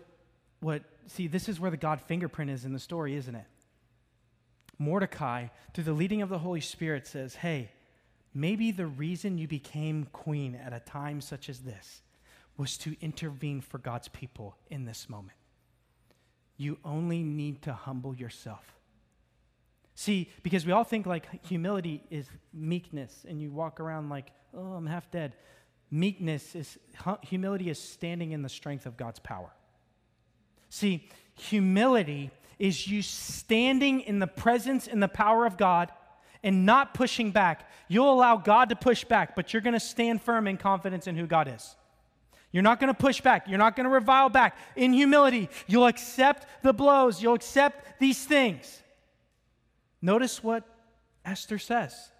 what, 0.59 0.83
see, 1.07 1.27
this 1.27 1.49
is 1.49 1.59
where 1.59 1.71
the 1.71 1.77
God 1.77 2.01
fingerprint 2.01 2.51
is 2.51 2.63
in 2.65 2.73
the 2.73 2.79
story, 2.79 3.15
isn't 3.15 3.35
it? 3.35 3.45
Mordecai, 4.77 5.47
through 5.73 5.85
the 5.85 5.93
leading 5.93 6.21
of 6.21 6.29
the 6.29 6.39
Holy 6.39 6.61
Spirit, 6.61 7.07
says, 7.07 7.35
Hey, 7.35 7.71
Maybe 8.33 8.71
the 8.71 8.87
reason 8.87 9.37
you 9.37 9.47
became 9.47 10.07
queen 10.11 10.55
at 10.55 10.73
a 10.73 10.79
time 10.79 11.21
such 11.21 11.49
as 11.49 11.59
this 11.59 12.01
was 12.57 12.77
to 12.79 12.95
intervene 13.01 13.61
for 13.61 13.77
God's 13.77 14.07
people 14.07 14.55
in 14.69 14.85
this 14.85 15.09
moment. 15.09 15.37
You 16.57 16.77
only 16.85 17.23
need 17.23 17.63
to 17.63 17.73
humble 17.73 18.15
yourself. 18.15 18.63
See, 19.95 20.29
because 20.43 20.65
we 20.65 20.71
all 20.71 20.83
think 20.83 21.05
like 21.05 21.45
humility 21.45 22.03
is 22.09 22.27
meekness, 22.53 23.25
and 23.27 23.41
you 23.41 23.51
walk 23.51 23.79
around 23.79 24.09
like, 24.09 24.31
oh, 24.55 24.73
I'm 24.73 24.85
half 24.85 25.09
dead. 25.11 25.35
Meekness 25.91 26.55
is, 26.55 26.77
humility 27.21 27.69
is 27.69 27.79
standing 27.79 28.31
in 28.31 28.41
the 28.41 28.49
strength 28.49 28.85
of 28.85 28.97
God's 28.97 29.19
power. 29.19 29.51
See, 30.69 31.09
humility 31.35 32.31
is 32.57 32.87
you 32.87 33.01
standing 33.01 34.01
in 34.01 34.19
the 34.19 34.27
presence 34.27 34.87
and 34.87 35.01
the 35.01 35.07
power 35.07 35.45
of 35.45 35.57
God 35.57 35.91
and 36.43 36.65
not 36.65 36.93
pushing 36.93 37.31
back. 37.31 37.69
You'll 37.87 38.11
allow 38.11 38.37
God 38.37 38.69
to 38.69 38.75
push 38.75 39.03
back, 39.03 39.35
but 39.35 39.53
you're 39.53 39.61
going 39.61 39.73
to 39.73 39.79
stand 39.79 40.21
firm 40.21 40.47
in 40.47 40.57
confidence 40.57 41.07
in 41.07 41.15
who 41.15 41.27
God 41.27 41.47
is. 41.47 41.75
You're 42.53 42.63
not 42.63 42.79
going 42.79 42.93
to 42.93 42.97
push 42.97 43.19
back. 43.19 43.49
You're 43.49 43.57
not 43.57 43.75
going 43.75 43.85
to 43.85 43.89
revile 43.89 44.29
back. 44.29 44.55
In 44.75 44.93
humility, 44.93 45.49
you'll 45.67 45.87
accept 45.87 46.45
the 46.61 46.71
blows. 46.71 47.21
You'll 47.21 47.33
accept 47.33 47.99
these 47.99 48.23
things. 48.23 48.81
Notice 50.01 50.41
what 50.43 50.63
Esther 51.25 51.57
says 51.57 52.11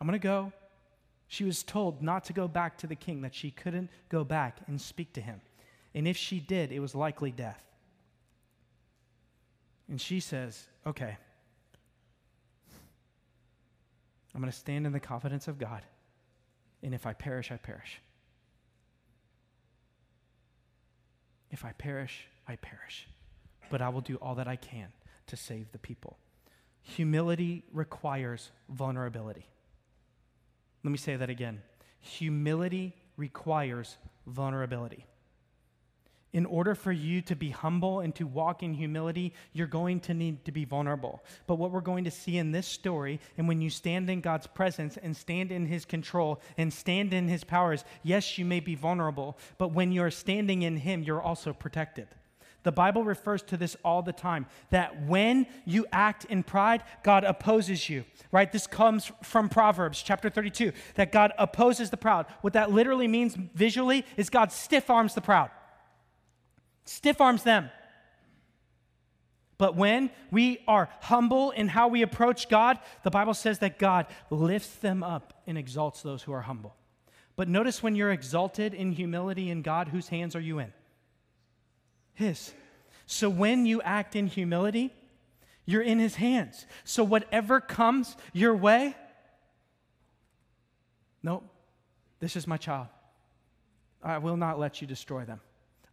I'm 0.00 0.06
going 0.06 0.18
to 0.18 0.22
go. 0.22 0.52
She 1.28 1.44
was 1.44 1.62
told 1.62 2.02
not 2.02 2.24
to 2.24 2.32
go 2.32 2.46
back 2.48 2.78
to 2.78 2.86
the 2.86 2.94
king, 2.94 3.22
that 3.22 3.34
she 3.34 3.50
couldn't 3.50 3.90
go 4.08 4.24
back 4.24 4.58
and 4.66 4.80
speak 4.80 5.12
to 5.14 5.20
him. 5.20 5.40
And 5.94 6.06
if 6.06 6.16
she 6.16 6.40
did, 6.40 6.72
it 6.72 6.80
was 6.80 6.94
likely 6.94 7.30
death. 7.30 7.62
And 9.88 10.00
she 10.00 10.20
says, 10.20 10.66
Okay, 10.86 11.16
I'm 14.34 14.40
going 14.40 14.52
to 14.52 14.58
stand 14.58 14.86
in 14.86 14.92
the 14.92 15.00
confidence 15.00 15.48
of 15.48 15.58
God. 15.58 15.82
And 16.86 16.94
if 16.94 17.04
I 17.04 17.14
perish, 17.14 17.50
I 17.50 17.56
perish. 17.56 18.00
If 21.50 21.64
I 21.64 21.72
perish, 21.72 22.28
I 22.46 22.54
perish. 22.54 23.08
But 23.70 23.82
I 23.82 23.88
will 23.88 24.00
do 24.00 24.14
all 24.22 24.36
that 24.36 24.46
I 24.46 24.54
can 24.54 24.92
to 25.26 25.36
save 25.36 25.72
the 25.72 25.78
people. 25.78 26.16
Humility 26.82 27.64
requires 27.72 28.52
vulnerability. 28.68 29.48
Let 30.84 30.92
me 30.92 30.96
say 30.96 31.16
that 31.16 31.28
again. 31.28 31.60
Humility 31.98 32.94
requires 33.16 33.96
vulnerability 34.28 35.06
in 36.32 36.44
order 36.46 36.74
for 36.74 36.92
you 36.92 37.22
to 37.22 37.34
be 37.34 37.50
humble 37.50 38.00
and 38.00 38.14
to 38.14 38.26
walk 38.26 38.62
in 38.62 38.74
humility, 38.74 39.32
you're 39.52 39.66
going 39.66 40.00
to 40.00 40.14
need 40.14 40.44
to 40.44 40.52
be 40.52 40.64
vulnerable. 40.64 41.22
But 41.46 41.56
what 41.56 41.70
we're 41.70 41.80
going 41.80 42.04
to 42.04 42.10
see 42.10 42.36
in 42.36 42.52
this 42.52 42.66
story, 42.66 43.20
and 43.38 43.48
when 43.48 43.60
you 43.60 43.70
stand 43.70 44.10
in 44.10 44.20
God's 44.20 44.46
presence 44.46 44.96
and 44.96 45.16
stand 45.16 45.50
in 45.52 45.66
His 45.66 45.84
control 45.84 46.40
and 46.58 46.72
stand 46.72 47.14
in 47.14 47.28
His 47.28 47.44
powers, 47.44 47.84
yes, 48.02 48.38
you 48.38 48.44
may 48.44 48.60
be 48.60 48.74
vulnerable, 48.74 49.38
but 49.56 49.72
when 49.72 49.92
you're 49.92 50.10
standing 50.10 50.62
in 50.62 50.76
Him, 50.76 51.02
you're 51.02 51.22
also 51.22 51.52
protected. 51.52 52.08
The 52.64 52.72
Bible 52.72 53.04
refers 53.04 53.42
to 53.44 53.56
this 53.56 53.76
all 53.84 54.02
the 54.02 54.12
time 54.12 54.46
that 54.70 55.06
when 55.06 55.46
you 55.64 55.86
act 55.92 56.24
in 56.24 56.42
pride, 56.42 56.82
God 57.04 57.22
opposes 57.22 57.88
you, 57.88 58.04
right? 58.32 58.50
This 58.50 58.66
comes 58.66 59.12
from 59.22 59.48
Proverbs 59.48 60.02
chapter 60.02 60.28
32 60.28 60.72
that 60.96 61.12
God 61.12 61.32
opposes 61.38 61.90
the 61.90 61.96
proud. 61.96 62.26
What 62.40 62.54
that 62.54 62.72
literally 62.72 63.06
means 63.06 63.36
visually 63.36 64.04
is 64.16 64.30
God 64.30 64.50
stiff 64.50 64.90
arms 64.90 65.14
the 65.14 65.20
proud 65.20 65.50
stiff 66.86 67.20
arms 67.20 67.42
them. 67.42 67.70
But 69.58 69.76
when 69.76 70.10
we 70.30 70.62
are 70.66 70.88
humble 71.00 71.50
in 71.50 71.68
how 71.68 71.88
we 71.88 72.02
approach 72.02 72.48
God, 72.48 72.78
the 73.04 73.10
Bible 73.10 73.34
says 73.34 73.58
that 73.60 73.78
God 73.78 74.06
lifts 74.30 74.76
them 74.76 75.02
up 75.02 75.42
and 75.46 75.56
exalts 75.56 76.02
those 76.02 76.22
who 76.22 76.32
are 76.32 76.42
humble. 76.42 76.74
But 77.36 77.48
notice 77.48 77.82
when 77.82 77.94
you're 77.94 78.12
exalted 78.12 78.74
in 78.74 78.92
humility 78.92 79.50
in 79.50 79.62
God, 79.62 79.88
whose 79.88 80.08
hands 80.08 80.34
are 80.34 80.40
you 80.40 80.58
in? 80.58 80.72
His. 82.14 82.52
So 83.06 83.28
when 83.28 83.66
you 83.66 83.82
act 83.82 84.16
in 84.16 84.26
humility, 84.26 84.92
you're 85.64 85.82
in 85.82 85.98
His 85.98 86.16
hands. 86.16 86.66
So 86.84 87.04
whatever 87.04 87.60
comes 87.60 88.16
your 88.32 88.54
way, 88.56 88.94
Nope, 91.26 91.42
this 92.20 92.36
is 92.36 92.46
my 92.46 92.56
child. 92.56 92.86
I 94.00 94.18
will 94.18 94.36
not 94.36 94.60
let 94.60 94.80
you 94.80 94.86
destroy 94.86 95.24
them. 95.24 95.40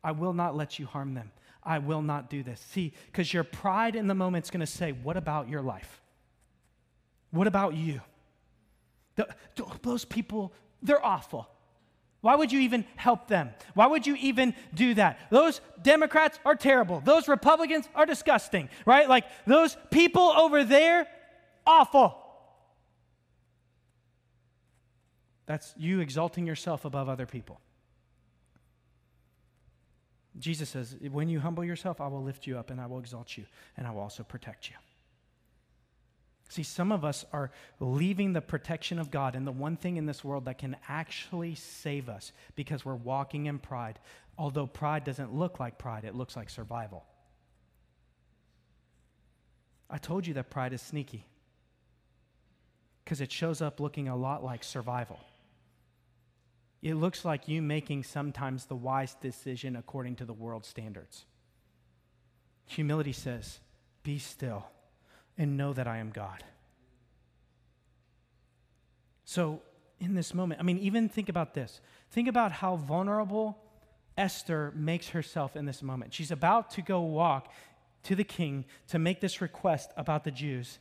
I 0.04 0.12
will 0.12 0.34
not 0.34 0.56
let 0.56 0.80
you 0.80 0.86
harm 0.86 1.14
them. 1.14 1.32
I 1.64 1.80
will 1.80 2.02
not 2.02 2.30
do 2.30 2.44
this. 2.44 2.60
See, 2.72 2.94
because 3.08 3.34
your 3.34 3.44
pride 3.44 3.96
in 3.96 4.08
the 4.08 4.16
moment 4.16 4.46
is 4.46 4.52
going 4.52 4.60
to 4.60 4.68
say, 4.68 4.92
What 4.92 5.18
about 5.18 5.48
your 5.48 5.62
life? 5.62 6.02
What 7.32 7.48
about 7.48 7.74
you? 7.76 8.02
The, 9.16 9.28
those 9.82 10.06
people, 10.06 10.54
they're 10.82 11.04
awful. 11.04 11.48
Why 12.22 12.36
would 12.36 12.52
you 12.52 12.62
even 12.62 12.86
help 12.96 13.28
them? 13.28 13.50
Why 13.74 13.86
would 13.88 14.08
you 14.08 14.16
even 14.16 14.56
do 14.74 14.94
that? 14.94 15.20
Those 15.30 15.60
Democrats 15.82 16.40
are 16.46 16.56
terrible. 16.56 17.02
Those 17.02 17.28
Republicans 17.28 17.88
are 17.96 18.06
disgusting, 18.06 18.70
right? 18.86 19.10
Like 19.10 19.26
those 19.46 19.76
people 19.92 20.24
over 20.24 20.64
there, 20.64 21.06
awful. 21.68 22.18
That's 25.46 25.74
you 25.78 26.00
exalting 26.00 26.48
yourself 26.48 26.86
above 26.86 27.10
other 27.10 27.26
people. 27.26 27.60
Jesus 30.40 30.70
says, 30.70 30.96
When 31.12 31.30
you 31.30 31.40
humble 31.40 31.64
yourself, 31.64 32.02
I 32.02 32.08
will 32.08 32.24
lift 32.24 32.48
you 32.48 32.58
up 32.58 32.70
and 32.70 32.82
I 32.82 32.88
will 32.88 33.00
exalt 33.00 33.38
you 33.38 33.46
and 33.78 33.86
I 33.86 33.92
will 33.92 34.02
also 34.02 34.24
protect 34.24 34.70
you. 34.70 34.76
See, 36.50 36.64
some 36.64 36.92
of 36.92 37.04
us 37.04 37.26
are 37.34 37.52
leaving 37.80 38.34
the 38.34 38.42
protection 38.42 39.00
of 39.00 39.10
God 39.10 39.36
and 39.36 39.48
the 39.48 39.52
one 39.52 39.76
thing 39.76 39.98
in 39.98 40.06
this 40.06 40.24
world 40.24 40.46
that 40.46 40.60
can 40.60 40.76
actually 40.88 41.56
save 41.56 42.10
us 42.10 42.32
because 42.56 42.86
we're 42.86 42.96
walking 42.96 43.48
in 43.48 43.58
pride. 43.58 43.98
Although 44.38 44.68
pride 44.68 45.04
doesn't 45.04 45.34
look 45.34 45.60
like 45.60 45.80
pride, 45.80 46.04
it 46.04 46.16
looks 46.16 46.36
like 46.36 46.50
survival. 46.50 47.06
I 49.90 49.98
told 49.98 50.28
you 50.28 50.34
that 50.36 50.50
pride 50.50 50.74
is 50.74 50.82
sneaky 50.82 51.26
because 53.04 53.22
it 53.22 53.32
shows 53.32 53.62
up 53.62 53.80
looking 53.80 54.08
a 54.08 54.16
lot 54.16 54.44
like 54.44 54.64
survival. 54.64 55.20
It 56.84 56.96
looks 56.96 57.24
like 57.24 57.48
you 57.48 57.62
making 57.62 58.04
sometimes 58.04 58.66
the 58.66 58.76
wise 58.76 59.16
decision 59.16 59.78
according 59.78 60.18
to 60.18 60.26
the 60.26 60.34
world 60.34 60.66
standards. 60.66 61.24
Humility 62.66 63.14
says, 63.14 63.60
Be 64.04 64.20
still 64.20 64.68
and 65.38 65.56
know 65.56 65.72
that 65.72 65.88
I 65.88 66.00
am 66.00 66.10
God. 66.10 66.44
So, 69.24 69.62
in 70.02 70.14
this 70.14 70.34
moment, 70.34 70.60
I 70.60 70.64
mean, 70.64 70.78
even 70.80 71.08
think 71.08 71.30
about 71.30 71.54
this. 71.54 71.80
Think 72.12 72.28
about 72.28 72.52
how 72.52 72.76
vulnerable 72.76 73.58
Esther 74.18 74.74
makes 74.76 75.08
herself 75.10 75.56
in 75.56 75.66
this 75.66 75.82
moment. 75.82 76.14
She's 76.14 76.32
about 76.32 76.72
to 76.72 76.82
go 76.82 77.00
walk 77.00 77.50
to 78.04 78.14
the 78.14 78.26
king 78.26 78.66
to 78.90 79.00
make 79.00 79.22
this 79.22 79.40
request 79.40 79.92
about 79.96 80.26
the 80.26 80.32
Jews, 80.32 80.80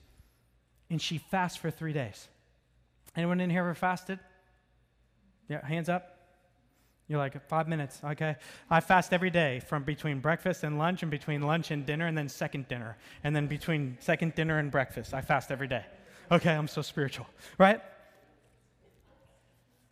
and 0.91 1.01
she 1.01 1.19
fasts 1.19 1.57
for 1.57 1.71
three 1.71 1.93
days. 1.93 2.27
Anyone 3.15 3.41
in 3.41 3.51
here 3.51 3.61
ever 3.61 3.75
fasted? 3.75 4.19
Yeah, 5.53 5.67
hands 5.67 5.91
up. 5.91 6.17
You're 7.09 7.19
like, 7.19 7.47
five 7.47 7.69
minutes, 7.69 8.01
okay? 8.03 8.37
I 8.71 8.81
fast 8.81 9.13
every 9.13 9.29
day 9.29 9.61
from 9.61 9.85
between 9.85 10.21
breakfast 10.21 10.65
and 10.65 10.79
lunch, 10.79 11.03
and 11.03 11.11
between 11.11 11.43
lunch 11.43 11.71
and 11.71 11.85
dinner, 11.85 12.07
and 12.07 12.17
then 12.17 12.31
second 12.31 12.69
dinner, 12.69 12.97
and 13.23 13.37
then 13.37 13.49
between 13.49 13.99
second 14.01 14.35
dinner 14.35 14.59
and 14.59 14.71
breakfast. 14.71 15.13
I 15.13 15.21
fast 15.21 15.51
every 15.51 15.69
day. 15.69 15.85
Okay, 16.31 16.53
I'm 16.55 16.69
so 16.69 16.81
spiritual, 16.81 17.27
right? 17.59 17.83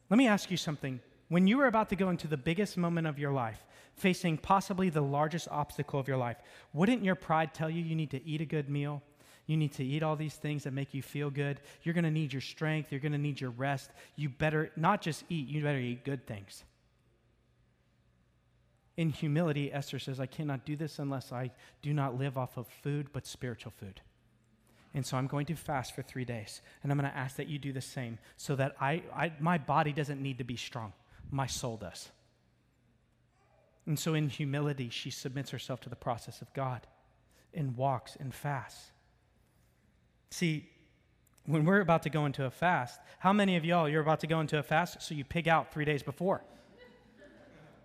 Let 0.08 0.16
me 0.16 0.28
ask 0.28 0.50
you 0.50 0.56
something. 0.56 0.98
When 1.28 1.46
you 1.46 1.58
were 1.58 1.66
about 1.66 1.90
to 1.90 1.96
go 1.96 2.08
into 2.08 2.26
the 2.26 2.38
biggest 2.38 2.78
moment 2.78 3.06
of 3.06 3.18
your 3.18 3.32
life, 3.32 3.62
facing 3.96 4.38
possibly 4.38 4.88
the 4.88 5.02
largest 5.02 5.46
obstacle 5.50 6.00
of 6.00 6.08
your 6.08 6.16
life, 6.16 6.38
wouldn't 6.72 7.04
your 7.04 7.16
pride 7.16 7.52
tell 7.52 7.68
you 7.68 7.82
you 7.82 7.94
need 7.94 8.12
to 8.12 8.26
eat 8.26 8.40
a 8.40 8.46
good 8.46 8.70
meal? 8.70 9.02
You 9.50 9.56
need 9.56 9.72
to 9.72 9.84
eat 9.84 10.04
all 10.04 10.14
these 10.14 10.36
things 10.36 10.62
that 10.62 10.72
make 10.72 10.94
you 10.94 11.02
feel 11.02 11.28
good. 11.28 11.60
You're 11.82 11.92
going 11.92 12.04
to 12.04 12.10
need 12.12 12.32
your 12.32 12.40
strength. 12.40 12.92
You're 12.92 13.00
going 13.00 13.10
to 13.10 13.18
need 13.18 13.40
your 13.40 13.50
rest. 13.50 13.90
You 14.14 14.28
better 14.28 14.70
not 14.76 15.02
just 15.02 15.24
eat, 15.28 15.48
you 15.48 15.60
better 15.64 15.80
eat 15.80 16.04
good 16.04 16.24
things. 16.24 16.62
In 18.96 19.10
humility, 19.10 19.72
Esther 19.72 19.98
says, 19.98 20.20
I 20.20 20.26
cannot 20.26 20.64
do 20.64 20.76
this 20.76 21.00
unless 21.00 21.32
I 21.32 21.50
do 21.82 21.92
not 21.92 22.16
live 22.16 22.38
off 22.38 22.58
of 22.58 22.68
food, 22.68 23.08
but 23.12 23.26
spiritual 23.26 23.72
food. 23.76 24.00
And 24.94 25.04
so 25.04 25.16
I'm 25.16 25.26
going 25.26 25.46
to 25.46 25.56
fast 25.56 25.96
for 25.96 26.02
three 26.02 26.24
days. 26.24 26.62
And 26.84 26.92
I'm 26.92 26.98
going 26.98 27.10
to 27.10 27.18
ask 27.18 27.34
that 27.34 27.48
you 27.48 27.58
do 27.58 27.72
the 27.72 27.80
same 27.80 28.20
so 28.36 28.54
that 28.54 28.76
I, 28.80 29.02
I, 29.12 29.32
my 29.40 29.58
body 29.58 29.92
doesn't 29.92 30.22
need 30.22 30.38
to 30.38 30.44
be 30.44 30.54
strong, 30.54 30.92
my 31.32 31.48
soul 31.48 31.76
does. 31.76 32.08
And 33.84 33.98
so 33.98 34.14
in 34.14 34.28
humility, 34.28 34.90
she 34.90 35.10
submits 35.10 35.50
herself 35.50 35.80
to 35.80 35.88
the 35.88 35.96
process 35.96 36.40
of 36.40 36.54
God 36.54 36.86
and 37.52 37.76
walks 37.76 38.16
and 38.20 38.32
fasts. 38.32 38.92
See, 40.30 40.68
when 41.46 41.64
we're 41.64 41.80
about 41.80 42.04
to 42.04 42.10
go 42.10 42.26
into 42.26 42.44
a 42.44 42.50
fast, 42.50 43.00
how 43.18 43.32
many 43.32 43.56
of 43.56 43.64
y'all 43.64 43.88
you're 43.88 44.02
about 44.02 44.20
to 44.20 44.26
go 44.28 44.40
into 44.40 44.58
a 44.58 44.62
fast 44.62 45.02
so 45.02 45.14
you 45.14 45.24
pig 45.24 45.48
out 45.48 45.72
three 45.72 45.84
days 45.84 46.02
before? 46.02 46.42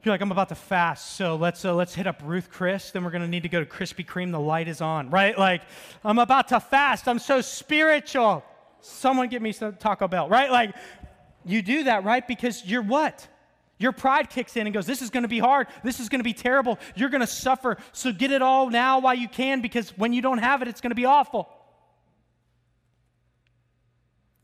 You're 0.03 0.13
like, 0.13 0.21
I'm 0.21 0.31
about 0.31 0.49
to 0.49 0.55
fast, 0.55 1.15
so 1.15 1.35
let's 1.35 1.65
uh, 1.65 1.73
let's 1.73 1.95
hit 1.95 2.05
up 2.05 2.21
Ruth 2.23 2.51
Chris. 2.51 2.91
Then 2.91 3.03
we're 3.03 3.09
gonna 3.09 3.27
need 3.27 3.41
to 3.41 3.49
go 3.49 3.59
to 3.59 3.65
Krispy 3.65 4.05
Kreme. 4.05 4.31
The 4.31 4.39
light 4.39 4.67
is 4.67 4.79
on, 4.79 5.09
right? 5.09 5.35
Like, 5.35 5.63
I'm 6.03 6.19
about 6.19 6.49
to 6.49 6.59
fast. 6.59 7.07
I'm 7.07 7.17
so 7.17 7.41
spiritual. 7.41 8.43
Someone 8.81 9.29
get 9.29 9.41
me 9.41 9.51
some 9.51 9.75
Taco 9.77 10.07
Bell, 10.07 10.29
right? 10.29 10.51
Like, 10.51 10.75
you 11.43 11.63
do 11.63 11.85
that, 11.85 12.03
right? 12.03 12.27
Because 12.27 12.63
you're 12.63 12.83
what? 12.83 13.27
Your 13.79 13.91
pride 13.91 14.29
kicks 14.29 14.55
in 14.55 14.67
and 14.67 14.73
goes, 14.75 14.85
This 14.85 15.01
is 15.01 15.09
to 15.23 15.27
be 15.27 15.39
hard. 15.39 15.67
This 15.83 15.99
is 15.99 16.07
to 16.19 16.23
be 16.23 16.33
terrible. 16.33 16.77
You're 16.95 17.09
to 17.21 17.27
suffer. 17.27 17.77
So 17.91 18.11
get 18.11 18.29
it 18.29 18.43
all 18.43 18.69
now 18.69 18.99
while 18.99 19.15
you 19.15 19.27
can 19.27 19.61
because 19.61 19.89
when 19.97 20.13
you 20.13 20.21
don't 20.21 20.37
have 20.37 20.61
it, 20.61 20.67
it's 20.67 20.81
to 20.91 20.95
be 20.95 21.05
awful. 21.05 21.49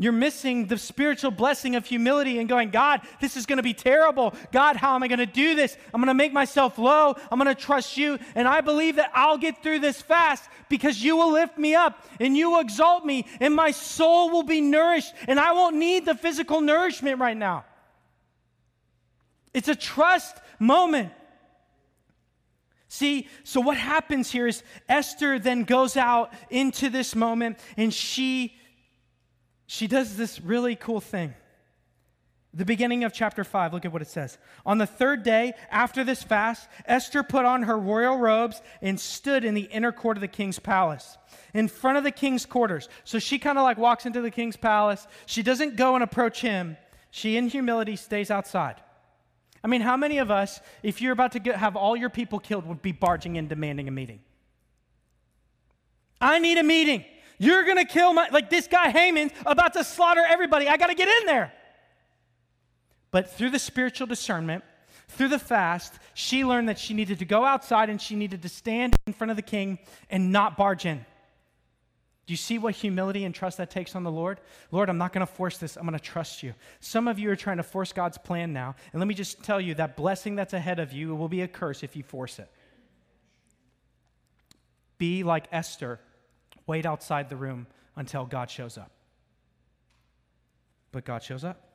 You're 0.02 0.14
missing 0.14 0.66
the 0.66 0.80
spiritual 0.80 1.30
blessing 1.30 1.76
of 1.76 1.86
humility 1.86 2.40
and 2.40 2.50
going, 2.50 2.72
God, 2.72 3.02
this 3.20 3.38
is 3.38 3.46
going 3.46 3.58
to 3.58 3.64
be 3.64 3.76
terrible. 3.76 4.34
God, 4.52 4.76
how 4.76 4.96
am 4.96 5.04
I 5.04 5.08
going 5.08 5.20
to 5.20 5.28
do 5.28 5.54
this? 5.54 5.78
I'm 5.94 6.02
going 6.02 6.08
to 6.08 6.16
make 6.16 6.34
myself 6.34 6.80
low. 6.80 7.14
I'm 7.32 7.38
going 7.38 7.56
to 7.56 7.62
trust 7.62 7.98
you. 7.98 8.18
And 8.34 8.48
I 8.48 8.62
believe 8.62 8.96
that 8.96 9.12
I'll 9.14 9.38
get 9.38 9.62
through 9.62 9.78
this 9.78 10.02
fast 10.02 10.50
because 10.70 11.04
you 11.04 11.18
will 11.18 11.32
lift 11.32 11.56
me 11.60 11.76
up 11.76 12.04
and 12.20 12.36
you 12.36 12.50
will 12.50 12.62
exalt 12.62 13.06
me 13.06 13.28
and 13.40 13.54
my 13.54 13.70
soul 13.70 14.32
will 14.32 14.42
be 14.42 14.60
nourished 14.60 15.14
and 15.28 15.40
I 15.40 15.52
won't 15.52 15.76
need 15.76 16.08
the 16.08 16.16
physical 16.16 16.62
nourishment 16.62 17.20
right 17.20 17.38
now. 17.38 17.64
It's 19.54 19.68
a 19.68 19.76
trust 19.76 20.36
moment. 20.58 21.12
See, 22.88 23.28
so 23.44 23.62
what 23.62 23.78
happens 23.78 24.32
here 24.32 24.48
is 24.48 24.64
Esther 24.90 25.38
then 25.38 25.64
goes 25.64 25.96
out 25.96 26.34
into 26.50 26.90
this 26.90 27.16
moment 27.16 27.60
and 27.78 27.94
she 27.94 28.58
she 29.72 29.88
does 29.88 30.18
this 30.18 30.42
really 30.42 30.76
cool 30.76 31.00
thing. 31.00 31.34
The 32.54 32.66
beginning 32.66 33.06
of 33.06 33.14
chapter 33.14 33.46
5, 33.46 33.72
look 33.72 33.86
at 33.86 33.94
what 33.94 34.02
it 34.02 34.10
says. 34.10 34.38
On 34.66 34.80
the 34.80 34.86
third 34.86 35.24
day 35.24 35.54
after 35.72 36.04
this 36.04 36.22
fast, 36.22 36.68
Esther 36.86 37.24
put 37.24 37.46
on 37.46 37.64
her 37.64 37.78
royal 37.78 38.18
robes 38.18 38.62
and 38.82 39.00
stood 39.00 39.46
in 39.46 39.54
the 39.54 39.62
inner 39.62 39.94
court 39.94 40.18
of 40.18 40.22
the 40.22 40.28
king's 40.28 40.60
palace, 40.60 41.18
in 41.54 41.70
front 41.70 41.98
of 41.98 42.04
the 42.04 42.12
king's 42.12 42.46
quarters. 42.46 42.90
So 43.06 43.18
she 43.18 43.40
kind 43.40 43.58
of 43.58 43.64
like 43.64 43.78
walks 43.78 44.06
into 44.06 44.20
the 44.20 44.30
king's 44.30 44.58
palace. 44.58 45.08
She 45.26 45.42
doesn't 45.42 45.78
go 45.78 45.96
and 45.96 46.04
approach 46.04 46.42
him, 46.42 46.76
she, 47.10 47.38
in 47.38 47.48
humility, 47.48 47.96
stays 47.96 48.30
outside. 48.30 48.76
I 49.64 49.70
mean, 49.70 49.80
how 49.80 49.96
many 49.96 50.18
of 50.18 50.30
us, 50.30 50.60
if 50.84 51.02
you're 51.02 51.14
about 51.14 51.32
to 51.32 51.40
get, 51.40 51.56
have 51.56 51.78
all 51.78 51.96
your 51.96 52.10
people 52.10 52.40
killed, 52.40 52.66
would 52.66 52.82
be 52.82 52.92
barging 52.92 53.38
in 53.38 53.48
demanding 53.48 53.88
a 53.88 53.92
meeting? 53.92 54.20
I 56.20 56.40
need 56.40 56.58
a 56.58 56.64
meeting. 56.64 57.06
You're 57.42 57.64
going 57.64 57.78
to 57.78 57.86
kill 57.86 58.14
my, 58.14 58.30
like 58.30 58.52
this 58.52 58.68
guy 58.68 58.92
Haman's 58.92 59.32
about 59.48 59.74
to 59.74 59.84
slaughter 59.84 60.22
everybody. 60.24 60.68
I 60.68 60.78
got 60.78 60.88
to 60.88 60.94
get 60.94 61.08
in 61.08 61.26
there. 61.26 61.52
But 63.10 63.32
through 63.32 63.50
the 63.50 63.58
spiritual 63.58 64.06
discernment, 64.06 64.64
through 65.08 65.30
the 65.30 65.40
fast, 65.40 65.96
she 66.14 66.46
learned 66.46 66.70
that 66.70 66.78
she 66.78 66.94
needed 66.94 67.18
to 67.18 67.26
go 67.26 67.44
outside 67.44 67.90
and 67.90 68.00
she 68.00 68.16
needed 68.16 68.44
to 68.44 68.50
stand 68.50 68.96
in 69.08 69.14
front 69.14 69.32
of 69.32 69.38
the 69.38 69.42
king 69.42 69.80
and 70.12 70.32
not 70.32 70.56
barge 70.56 70.86
in. 70.86 71.04
Do 72.28 72.34
you 72.34 72.38
see 72.38 72.60
what 72.60 72.76
humility 72.76 73.26
and 73.26 73.34
trust 73.34 73.58
that 73.58 73.72
takes 73.72 73.96
on 73.96 74.04
the 74.04 74.12
Lord? 74.12 74.40
Lord, 74.70 74.88
I'm 74.88 75.00
not 75.00 75.12
going 75.12 75.26
to 75.26 75.34
force 75.34 75.58
this. 75.58 75.78
I'm 75.78 75.88
going 75.88 75.98
to 75.98 76.00
trust 76.00 76.44
you. 76.44 76.54
Some 76.80 77.08
of 77.08 77.18
you 77.18 77.32
are 77.32 77.36
trying 77.36 77.58
to 77.58 77.64
force 77.64 77.92
God's 77.92 78.20
plan 78.20 78.54
now. 78.54 78.76
And 78.94 79.00
let 79.00 79.08
me 79.08 79.16
just 79.16 79.44
tell 79.44 79.60
you 79.60 79.74
that 79.76 79.98
blessing 79.98 80.36
that's 80.36 80.54
ahead 80.54 80.78
of 80.78 80.94
you 80.94 81.16
will 81.16 81.28
be 81.28 81.42
a 81.42 81.48
curse 81.48 81.82
if 81.82 81.96
you 81.96 82.04
force 82.04 82.38
it. 82.38 82.52
Be 85.00 85.24
like 85.24 85.46
Esther 85.52 86.00
Wait 86.68 86.86
outside 86.86 87.30
the 87.30 87.36
room 87.36 87.68
until 87.96 88.26
God 88.26 88.50
shows 88.50 88.78
up. 88.78 88.92
But 90.92 91.06
God 91.06 91.24
shows 91.24 91.44
up. 91.44 91.68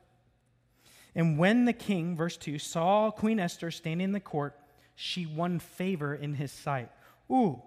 And 1.15 1.37
when 1.37 1.65
the 1.65 1.73
king, 1.73 2.15
verse 2.15 2.37
2, 2.37 2.59
saw 2.59 3.09
Queen 3.09 3.39
Esther 3.39 3.71
standing 3.71 4.05
in 4.05 4.11
the 4.11 4.19
court, 4.19 4.55
she 4.95 5.25
won 5.25 5.59
favor 5.59 6.13
in 6.13 6.35
his 6.35 6.51
sight. 6.51 6.89
Ooh. 7.31 7.61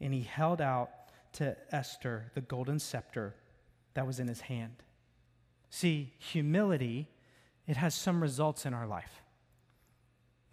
And 0.00 0.12
he 0.12 0.22
held 0.22 0.60
out 0.60 0.90
to 1.34 1.56
Esther 1.70 2.30
the 2.34 2.40
golden 2.40 2.78
scepter 2.78 3.34
that 3.94 4.06
was 4.06 4.20
in 4.20 4.28
his 4.28 4.42
hand. 4.42 4.82
See, 5.70 6.12
humility, 6.18 7.08
it 7.66 7.76
has 7.76 7.94
some 7.94 8.22
results 8.22 8.66
in 8.66 8.74
our 8.74 8.86
life. 8.86 9.22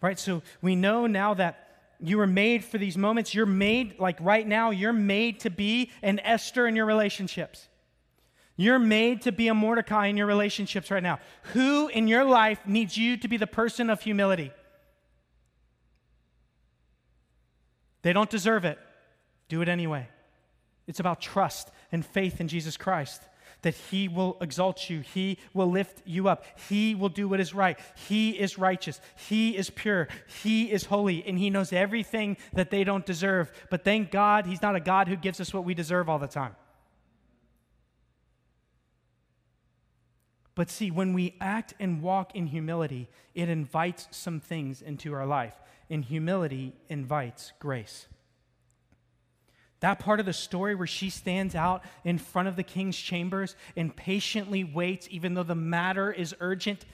Right? 0.00 0.18
So 0.18 0.42
we 0.62 0.76
know 0.76 1.06
now 1.06 1.34
that 1.34 1.67
you 2.00 2.18
were 2.18 2.26
made 2.26 2.64
for 2.64 2.78
these 2.78 2.96
moments. 2.96 3.34
You're 3.34 3.46
made, 3.46 3.98
like 3.98 4.18
right 4.20 4.46
now, 4.46 4.70
you're 4.70 4.92
made 4.92 5.40
to 5.40 5.50
be 5.50 5.90
an 6.02 6.20
Esther 6.20 6.66
in 6.66 6.76
your 6.76 6.86
relationships. 6.86 7.68
You're 8.56 8.78
made 8.78 9.22
to 9.22 9.32
be 9.32 9.48
a 9.48 9.54
Mordecai 9.54 10.06
in 10.06 10.16
your 10.16 10.26
relationships 10.26 10.90
right 10.90 11.02
now. 11.02 11.20
Who 11.54 11.88
in 11.88 12.08
your 12.08 12.24
life 12.24 12.60
needs 12.66 12.96
you 12.96 13.16
to 13.16 13.28
be 13.28 13.36
the 13.36 13.46
person 13.46 13.90
of 13.90 14.00
humility? 14.00 14.52
They 18.02 18.12
don't 18.12 18.30
deserve 18.30 18.64
it. 18.64 18.78
Do 19.48 19.62
it 19.62 19.68
anyway. 19.68 20.08
It's 20.86 21.00
about 21.00 21.20
trust 21.20 21.70
and 21.92 22.04
faith 22.04 22.40
in 22.40 22.48
Jesus 22.48 22.76
Christ 22.76 23.22
that 23.68 23.74
He 23.90 24.08
will 24.08 24.38
exalt 24.40 24.88
you, 24.88 25.00
He 25.00 25.36
will 25.52 25.70
lift 25.70 26.00
you 26.06 26.26
up, 26.26 26.42
He 26.70 26.94
will 26.94 27.10
do 27.10 27.28
what 27.28 27.38
is 27.38 27.52
right, 27.52 27.78
He 28.08 28.30
is 28.30 28.56
righteous, 28.56 28.98
He 29.28 29.54
is 29.54 29.68
pure, 29.68 30.08
He 30.42 30.72
is 30.72 30.86
holy, 30.86 31.22
and 31.26 31.38
He 31.38 31.50
knows 31.50 31.70
everything 31.70 32.38
that 32.54 32.70
they 32.70 32.82
don't 32.82 33.04
deserve. 33.04 33.52
But 33.68 33.84
thank 33.84 34.10
God, 34.10 34.46
He's 34.46 34.62
not 34.62 34.74
a 34.74 34.80
God 34.80 35.06
who 35.06 35.16
gives 35.16 35.38
us 35.38 35.52
what 35.52 35.66
we 35.66 35.74
deserve 35.74 36.08
all 36.08 36.18
the 36.18 36.26
time. 36.26 36.56
But 40.54 40.70
see, 40.70 40.90
when 40.90 41.12
we 41.12 41.36
act 41.38 41.74
and 41.78 42.00
walk 42.00 42.34
in 42.34 42.46
humility, 42.46 43.10
it 43.34 43.50
invites 43.50 44.08
some 44.10 44.40
things 44.40 44.80
into 44.80 45.12
our 45.12 45.26
life. 45.26 45.52
And 45.90 46.02
humility 46.02 46.72
invites 46.88 47.52
grace. 47.58 48.06
That 49.80 50.00
part 50.00 50.18
of 50.18 50.26
the 50.26 50.32
story 50.32 50.74
where 50.74 50.86
she 50.86 51.08
stands 51.08 51.54
out 51.54 51.84
in 52.04 52.18
front 52.18 52.48
of 52.48 52.56
the 52.56 52.62
king's 52.64 52.96
chambers 52.96 53.54
and 53.76 53.94
patiently 53.94 54.64
waits, 54.64 55.06
even 55.10 55.34
though 55.34 55.44
the 55.44 55.54
matter 55.54 56.10
is 56.10 56.34
urgent, 56.40 56.84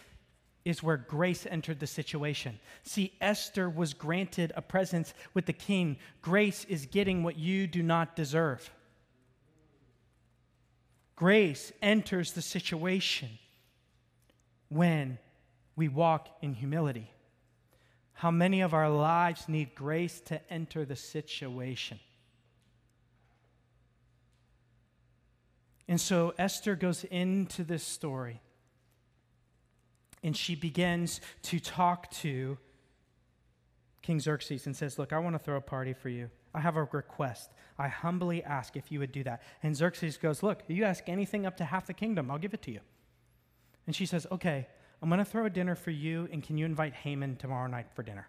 is 0.65 0.83
where 0.83 0.97
grace 0.97 1.47
entered 1.47 1.81
the 1.81 1.87
situation. 1.87 2.59
See, 2.83 3.13
Esther 3.21 3.69
was 3.69 3.95
granted 3.95 4.53
a 4.57 4.63
presence 4.63 5.15
with 5.35 5.47
the 5.47 5.53
king. 5.53 5.99
Grace 6.23 6.65
is 6.65 6.87
getting 6.87 7.23
what 7.23 7.39
you 7.39 7.67
do 7.67 7.83
not 7.83 8.17
deserve. 8.17 8.71
Grace 11.17 11.73
enters 11.81 12.33
the 12.33 12.43
situation 12.43 13.29
when 14.69 15.19
we 15.77 15.89
walk 15.89 16.29
in 16.43 16.55
humility. 16.55 17.11
How 18.15 18.31
many 18.31 18.63
of 18.63 18.75
our 18.75 18.91
lives 18.91 19.49
need 19.49 19.75
grace 19.75 20.21
to 20.27 20.41
enter 20.53 20.85
the 20.85 20.97
situation? 20.97 22.01
And 25.87 26.01
so 26.01 26.35
Esther 26.39 26.77
goes 26.77 27.05
into 27.05 27.63
this 27.63 27.85
story 27.85 28.41
and 30.23 30.35
she 30.35 30.55
begins 30.55 31.21
to 31.43 31.61
talk 31.61 32.11
to 32.11 32.57
King 34.01 34.21
Xerxes 34.21 34.67
and 34.67 34.75
says, 34.75 34.99
Look, 34.99 35.13
I 35.13 35.19
want 35.19 35.35
to 35.35 35.39
throw 35.39 35.57
a 35.57 35.61
party 35.61 35.93
for 35.93 36.09
you. 36.09 36.31
I 36.55 36.61
have 36.61 36.77
a 36.77 36.85
request. 36.85 37.51
I 37.79 37.89
humbly 37.89 38.43
ask 38.43 38.77
if 38.77 38.91
you 38.91 39.01
would 39.01 39.13
do 39.13 39.23
that. 39.25 39.43
And 39.63 39.77
Xerxes 39.77 40.17
goes, 40.17 40.43
Look, 40.43 40.63
you 40.67 40.85
ask 40.85 41.09
anything 41.09 41.47
up 41.47 41.59
to 41.59 41.65
half 41.65 41.87
the 41.87 41.95
kingdom, 41.95 42.31
I'll 42.31 42.39
give 42.39 42.55
it 42.55 42.63
to 42.63 42.71
you. 42.71 42.81
And 43.87 43.95
she 43.95 44.07
says, 44.07 44.27
Okay, 44.33 44.67
I'm 45.03 45.11
going 45.11 45.19
to 45.19 45.25
throw 45.25 45.45
a 45.45 45.51
dinner 45.51 45.75
for 45.75 45.91
you, 45.91 46.29
and 46.33 46.43
can 46.43 46.57
you 46.57 46.65
invite 46.65 46.95
Haman 46.95 47.37
tomorrow 47.37 47.67
night 47.67 47.89
for 47.95 48.03
dinner? 48.03 48.27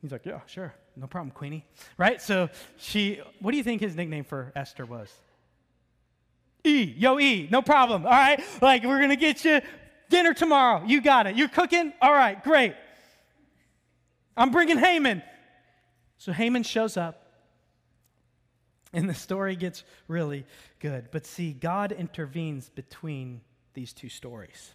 He's 0.00 0.12
like, 0.12 0.24
Yeah, 0.24 0.40
sure. 0.46 0.74
No 0.96 1.06
problem, 1.06 1.30
Queenie. 1.30 1.66
Right? 1.98 2.22
So 2.22 2.48
she, 2.78 3.20
what 3.40 3.50
do 3.50 3.56
you 3.58 3.64
think 3.64 3.82
his 3.82 3.94
nickname 3.94 4.24
for 4.24 4.52
Esther 4.56 4.86
was? 4.86 5.12
E, 6.64 6.94
yo, 6.96 7.18
E, 7.18 7.48
no 7.50 7.62
problem. 7.62 8.04
All 8.04 8.12
right? 8.12 8.42
Like, 8.60 8.84
we're 8.84 8.98
to 9.10 9.16
get 9.16 9.44
you 9.44 9.60
dinner 10.10 10.34
tomorrow. 10.34 10.84
You 10.86 11.00
got 11.00 11.26
it. 11.26 11.36
You're 11.36 11.48
cooking? 11.48 11.92
All 12.00 12.12
right, 12.12 12.42
great. 12.42 12.74
I'm 14.36 14.50
bringing 14.50 14.78
Haman. 14.78 15.22
So 16.18 16.32
Haman 16.32 16.64
shows 16.64 16.96
up, 16.96 17.24
and 18.92 19.08
the 19.08 19.14
story 19.14 19.54
gets 19.54 19.84
really 20.08 20.44
good. 20.80 21.10
But 21.12 21.26
see, 21.26 21.52
God 21.52 21.92
intervenes 21.92 22.68
between 22.68 23.40
these 23.74 23.92
two 23.92 24.08
stories. 24.08 24.74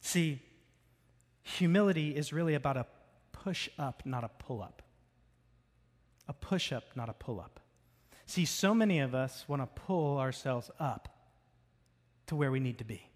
See, 0.00 0.40
humility 1.42 2.14
is 2.14 2.32
really 2.32 2.54
about 2.54 2.76
a 2.76 2.86
push 3.32 3.68
up, 3.78 4.02
not 4.04 4.22
a 4.22 4.28
pull 4.28 4.62
up. 4.62 4.82
A 6.28 6.32
push 6.32 6.72
up, 6.72 6.84
not 6.94 7.08
a 7.08 7.14
pull 7.14 7.40
up. 7.40 7.58
See, 8.28 8.44
so 8.44 8.74
many 8.74 9.00
of 9.00 9.14
us 9.14 9.46
want 9.48 9.62
to 9.62 9.80
pull 9.86 10.18
ourselves 10.18 10.70
up 10.78 11.08
to 12.26 12.36
where 12.36 12.50
we 12.50 12.60
need 12.60 12.76
to 12.76 12.84
be. 12.84 13.08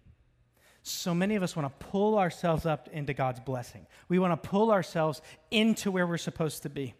So 0.81 1.13
many 1.13 1.35
of 1.35 1.43
us 1.43 1.55
want 1.55 1.67
to 1.67 1.85
pull 1.85 2.17
ourselves 2.17 2.65
up 2.65 2.89
into 2.91 3.13
God's 3.13 3.39
blessing. 3.39 3.85
We 4.09 4.17
want 4.17 4.41
to 4.41 4.49
pull 4.49 4.71
ourselves 4.71 5.21
into 5.51 5.91
where 5.91 6.07
we're 6.07 6.17
supposed 6.17 6.63
to 6.63 6.69
be. 6.69 6.95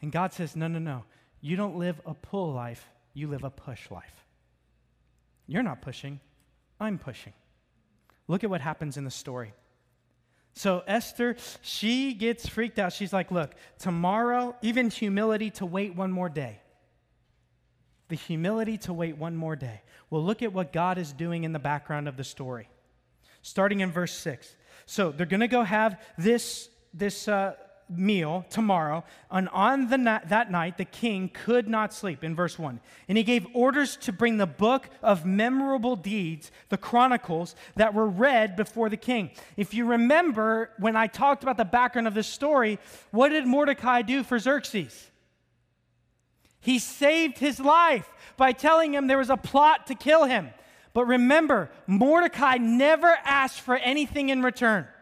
And 0.00 0.10
God 0.10 0.32
says, 0.32 0.56
no, 0.56 0.66
no, 0.66 0.78
no. 0.78 1.04
You 1.42 1.56
don't 1.56 1.76
live 1.76 2.00
a 2.06 2.14
pull 2.14 2.54
life, 2.54 2.88
you 3.12 3.28
live 3.28 3.44
a 3.44 3.50
push 3.50 3.90
life. 3.90 4.24
You're 5.46 5.62
not 5.62 5.82
pushing, 5.82 6.20
I'm 6.80 6.98
pushing. 6.98 7.34
Look 8.28 8.44
at 8.44 8.50
what 8.50 8.62
happens 8.62 8.96
in 8.96 9.04
the 9.04 9.10
story. 9.10 9.52
So 10.54 10.82
Esther, 10.86 11.36
she 11.60 12.14
gets 12.14 12.48
freaked 12.48 12.78
out. 12.78 12.94
She's 12.94 13.12
like, 13.12 13.30
look, 13.30 13.54
tomorrow, 13.78 14.56
even 14.62 14.88
humility 14.88 15.50
to 15.50 15.66
wait 15.66 15.94
one 15.94 16.10
more 16.10 16.30
day 16.30 16.60
the 18.08 18.16
humility 18.16 18.78
to 18.78 18.92
wait 18.92 19.16
one 19.16 19.36
more 19.36 19.56
day. 19.56 19.82
Well, 20.10 20.22
look 20.24 20.42
at 20.42 20.52
what 20.52 20.72
God 20.72 20.98
is 20.98 21.12
doing 21.12 21.44
in 21.44 21.52
the 21.52 21.58
background 21.58 22.08
of 22.08 22.16
the 22.16 22.24
story. 22.24 22.68
Starting 23.42 23.80
in 23.80 23.92
verse 23.92 24.14
6. 24.14 24.56
So 24.86 25.12
they're 25.12 25.26
going 25.26 25.40
to 25.40 25.48
go 25.48 25.62
have 25.62 26.00
this, 26.16 26.70
this 26.94 27.28
uh, 27.28 27.54
meal 27.88 28.44
tomorrow. 28.50 29.04
And 29.30 29.48
on 29.50 29.88
the 29.88 29.98
na- 29.98 30.20
that 30.26 30.50
night, 30.50 30.78
the 30.78 30.84
king 30.84 31.30
could 31.32 31.68
not 31.68 31.92
sleep, 31.92 32.22
in 32.24 32.34
verse 32.34 32.58
1. 32.58 32.80
And 33.08 33.18
he 33.18 33.24
gave 33.24 33.46
orders 33.54 33.96
to 33.98 34.12
bring 34.12 34.36
the 34.36 34.46
book 34.46 34.88
of 35.02 35.24
memorable 35.24 35.96
deeds, 35.96 36.50
the 36.68 36.76
Chronicles, 36.76 37.54
that 37.76 37.94
were 37.94 38.06
read 38.06 38.56
before 38.56 38.88
the 38.88 38.96
king. 38.96 39.30
If 39.56 39.74
you 39.74 39.86
remember, 39.86 40.70
when 40.78 40.96
I 40.96 41.06
talked 41.06 41.42
about 41.42 41.56
the 41.56 41.64
background 41.64 42.08
of 42.08 42.14
this 42.14 42.28
story, 42.28 42.78
what 43.10 43.30
did 43.30 43.46
Mordecai 43.46 44.02
do 44.02 44.22
for 44.22 44.38
Xerxes? 44.38 45.10
He 46.60 46.78
saved 46.78 47.38
his 47.38 47.60
life 47.60 48.08
by 48.36 48.52
telling 48.52 48.94
him 48.94 49.06
there 49.06 49.18
was 49.18 49.30
a 49.30 49.36
plot 49.36 49.86
to 49.88 49.94
kill 49.94 50.24
him. 50.24 50.50
But 50.92 51.06
remember, 51.06 51.70
Mordecai 51.86 52.56
never 52.56 53.14
asked 53.24 53.60
for 53.60 53.76
anything 53.76 54.28
in 54.30 54.42
return. 54.42 54.86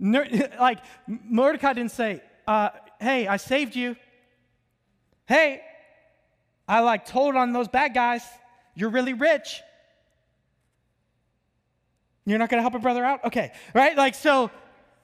Like, 0.00 0.80
Mordecai 1.06 1.72
didn't 1.74 1.92
say, 1.92 2.22
uh, 2.46 2.70
Hey, 3.00 3.26
I 3.26 3.36
saved 3.36 3.74
you. 3.74 3.96
Hey, 5.26 5.60
I 6.68 6.80
like 6.80 7.06
told 7.06 7.36
on 7.36 7.52
those 7.52 7.68
bad 7.68 7.94
guys. 7.94 8.22
You're 8.74 8.90
really 8.90 9.12
rich. 9.12 9.60
You're 12.24 12.38
not 12.38 12.48
going 12.48 12.58
to 12.58 12.62
help 12.62 12.74
a 12.74 12.78
brother 12.78 13.04
out? 13.04 13.24
Okay, 13.24 13.52
right? 13.74 13.96
Like, 13.96 14.14
so 14.14 14.50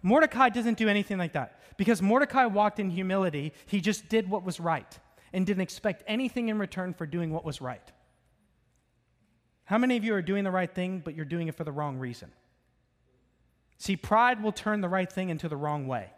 Mordecai 0.02 0.48
doesn't 0.48 0.78
do 0.78 0.88
anything 0.88 1.18
like 1.18 1.32
that. 1.32 1.60
Because 1.76 2.02
Mordecai 2.02 2.46
walked 2.46 2.80
in 2.80 2.90
humility, 2.90 3.52
he 3.66 3.80
just 3.80 4.08
did 4.08 4.28
what 4.28 4.44
was 4.44 4.58
right 4.58 4.98
and 5.32 5.46
didn't 5.46 5.62
expect 5.62 6.02
anything 6.06 6.48
in 6.48 6.58
return 6.58 6.92
for 6.92 7.06
doing 7.06 7.32
what 7.32 7.44
was 7.44 7.60
right. 7.60 7.92
How 9.64 9.78
many 9.78 9.96
of 9.96 10.04
you 10.04 10.14
are 10.14 10.22
doing 10.22 10.44
the 10.44 10.50
right 10.50 10.72
thing, 10.72 11.02
but 11.04 11.14
you're 11.14 11.24
doing 11.24 11.46
it 11.48 11.54
for 11.54 11.64
the 11.64 11.72
wrong 11.72 11.98
reason? 11.98 12.32
See, 13.76 13.96
pride 13.96 14.42
will 14.42 14.52
turn 14.52 14.80
the 14.80 14.88
right 14.88 15.10
thing 15.10 15.28
into 15.30 15.48
the 15.48 15.56
wrong 15.56 15.86
way. 15.86 16.10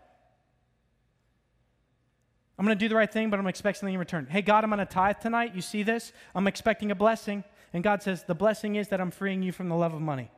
I'm 2.59 2.65
going 2.65 2.77
to 2.77 2.85
do 2.85 2.89
the 2.89 2.95
right 2.95 3.11
thing, 3.11 3.29
but 3.29 3.39
I'm 3.39 3.47
expecting 3.47 3.81
something 3.81 3.95
in 3.95 4.01
return. 4.01 4.27
Hey, 4.31 4.43
God, 4.43 4.65
I'm 4.65 4.71
going 4.71 4.79
to 4.79 4.87
tithe 4.87 5.17
tonight. 5.21 5.55
You 5.55 5.63
see 5.63 5.83
this? 5.83 6.13
I'm 6.35 6.47
expecting 6.47 6.91
a 6.91 6.95
blessing. 6.95 7.43
And 7.73 7.83
God 7.83 8.03
says, 8.03 8.25
The 8.25 8.35
blessing 8.35 8.77
is 8.77 8.89
that 8.89 9.01
I'm 9.01 9.11
freeing 9.11 9.43
you 9.43 9.53
from 9.53 9.69
the 9.69 9.77
love 9.77 9.95
of 9.95 10.01
money. 10.01 10.31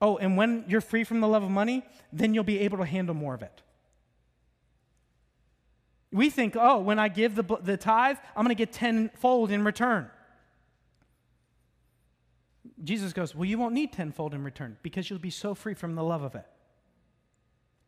Oh, 0.00 0.18
and 0.18 0.36
when 0.36 0.64
you're 0.68 0.80
free 0.80 1.04
from 1.04 1.20
the 1.20 1.28
love 1.28 1.42
of 1.42 1.50
money, 1.50 1.84
then 2.12 2.34
you'll 2.34 2.44
be 2.44 2.60
able 2.60 2.78
to 2.78 2.84
handle 2.84 3.14
more 3.14 3.34
of 3.34 3.42
it. 3.42 3.62
We 6.12 6.30
think, 6.30 6.56
oh, 6.58 6.78
when 6.78 6.98
I 6.98 7.08
give 7.08 7.34
the, 7.34 7.44
the 7.62 7.76
tithe, 7.76 8.16
I'm 8.36 8.44
going 8.44 8.54
to 8.54 8.58
get 8.58 8.72
tenfold 8.72 9.50
in 9.50 9.64
return. 9.64 10.10
Jesus 12.82 13.12
goes, 13.12 13.34
Well, 13.34 13.46
you 13.46 13.58
won't 13.58 13.74
need 13.74 13.92
tenfold 13.92 14.34
in 14.34 14.44
return 14.44 14.76
because 14.82 15.08
you'll 15.08 15.18
be 15.18 15.30
so 15.30 15.54
free 15.54 15.74
from 15.74 15.94
the 15.94 16.04
love 16.04 16.22
of 16.22 16.34
it. 16.34 16.46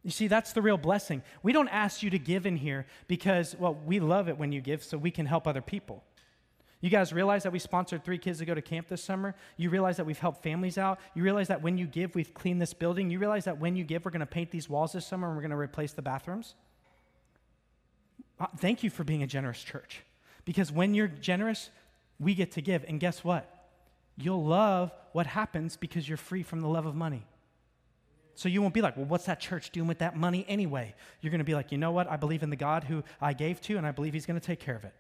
You 0.03 0.11
see, 0.11 0.29
that's 0.29 0.53
the 0.53 0.63
real 0.63 0.79
blessing. 0.79 1.23
We 1.43 1.53
don't 1.53 1.69
ask 1.69 2.03
you 2.03 2.11
to 2.11 2.19
give 2.19 2.47
in 2.47 2.57
here 2.57 2.87
because, 3.09 3.55
well, 3.59 3.75
we 3.75 4.01
love 4.01 4.29
it 4.29 4.39
when 4.39 4.53
you 4.53 4.61
give 4.61 4.83
so 4.83 4.97
we 4.97 5.11
can 5.11 5.27
help 5.27 5.47
other 5.47 5.61
people. 5.61 6.05
You 6.81 6.91
guys 6.91 7.12
realize 7.12 7.43
that 7.43 7.53
we 7.53 7.59
sponsored 7.59 8.05
three 8.05 8.18
kids 8.18 8.39
to 8.39 8.45
go 8.45 8.55
to 8.55 8.62
camp 8.62 8.89
this 8.89 9.03
summer? 9.03 9.35
You 9.57 9.68
realize 9.68 9.97
that 9.97 10.07
we've 10.07 10.18
helped 10.18 10.45
families 10.45 10.79
out? 10.79 11.01
You 11.14 11.24
realize 11.24 11.49
that 11.49 11.61
when 11.61 11.76
you 11.76 11.87
give, 11.87 12.14
we've 12.14 12.33
cleaned 12.33 12.62
this 12.62 12.72
building? 12.72 13.11
You 13.11 13.18
realize 13.18 13.47
that 13.47 13.59
when 13.59 13.74
you 13.74 13.83
give, 13.83 14.05
we're 14.05 14.12
going 14.12 14.20
to 14.20 14.26
paint 14.26 14.53
these 14.53 14.68
walls 14.68 14.93
this 14.93 15.05
summer 15.05 15.26
and 15.26 15.37
we're 15.37 15.43
going 15.43 15.51
to 15.51 15.57
replace 15.57 15.93
the 15.93 16.03
bathrooms? 16.03 16.55
Uh, 18.39 18.47
thank 18.59 18.85
you 18.85 18.91
for 18.91 19.03
being 19.03 19.24
a 19.24 19.26
generous 19.26 19.61
church. 19.61 20.05
Because 20.45 20.70
when 20.70 20.95
you're 20.95 21.09
generous, 21.09 21.70
we 22.20 22.35
get 22.35 22.53
to 22.53 22.62
give. 22.62 22.85
And 22.87 23.01
guess 23.01 23.24
what? 23.24 23.53
You'll 24.16 24.45
love 24.45 24.93
what 25.12 25.26
happens 25.26 25.76
because 25.76 26.09
you're 26.09 26.16
free 26.16 26.45
from 26.45 26.61
the 26.61 26.68
love 26.68 26.87
of 26.87 26.95
money. 26.95 27.26
So 28.37 28.49
you 28.49 28.62
won't 28.62 28.72
be 28.72 28.83
like, 28.83 28.97
well, 28.97 29.07
what's 29.07 29.24
that 29.24 29.41
church 29.41 29.70
doing 29.70 29.89
with 29.89 29.99
that 29.99 30.16
money 30.16 30.47
anyway? 30.49 30.95
You're 31.20 31.33
going 31.33 31.41
to 31.41 31.45
be 31.45 31.55
like, 31.55 31.72
you 31.72 31.79
know 31.79 31.91
what? 31.91 32.09
I 32.09 32.16
believe 32.16 32.45
in 32.45 32.51
the 32.51 32.57
God 32.57 32.85
who 32.85 33.03
I 33.20 33.33
gave 33.33 33.61
to, 33.62 33.76
and 33.76 33.85
I 33.85 33.91
believe 33.91 34.12
He's 34.12 34.26
going 34.26 34.39
to 34.39 34.47
take 34.47 34.61
care 34.61 34.76
of 34.76 34.85
it. 34.85 34.95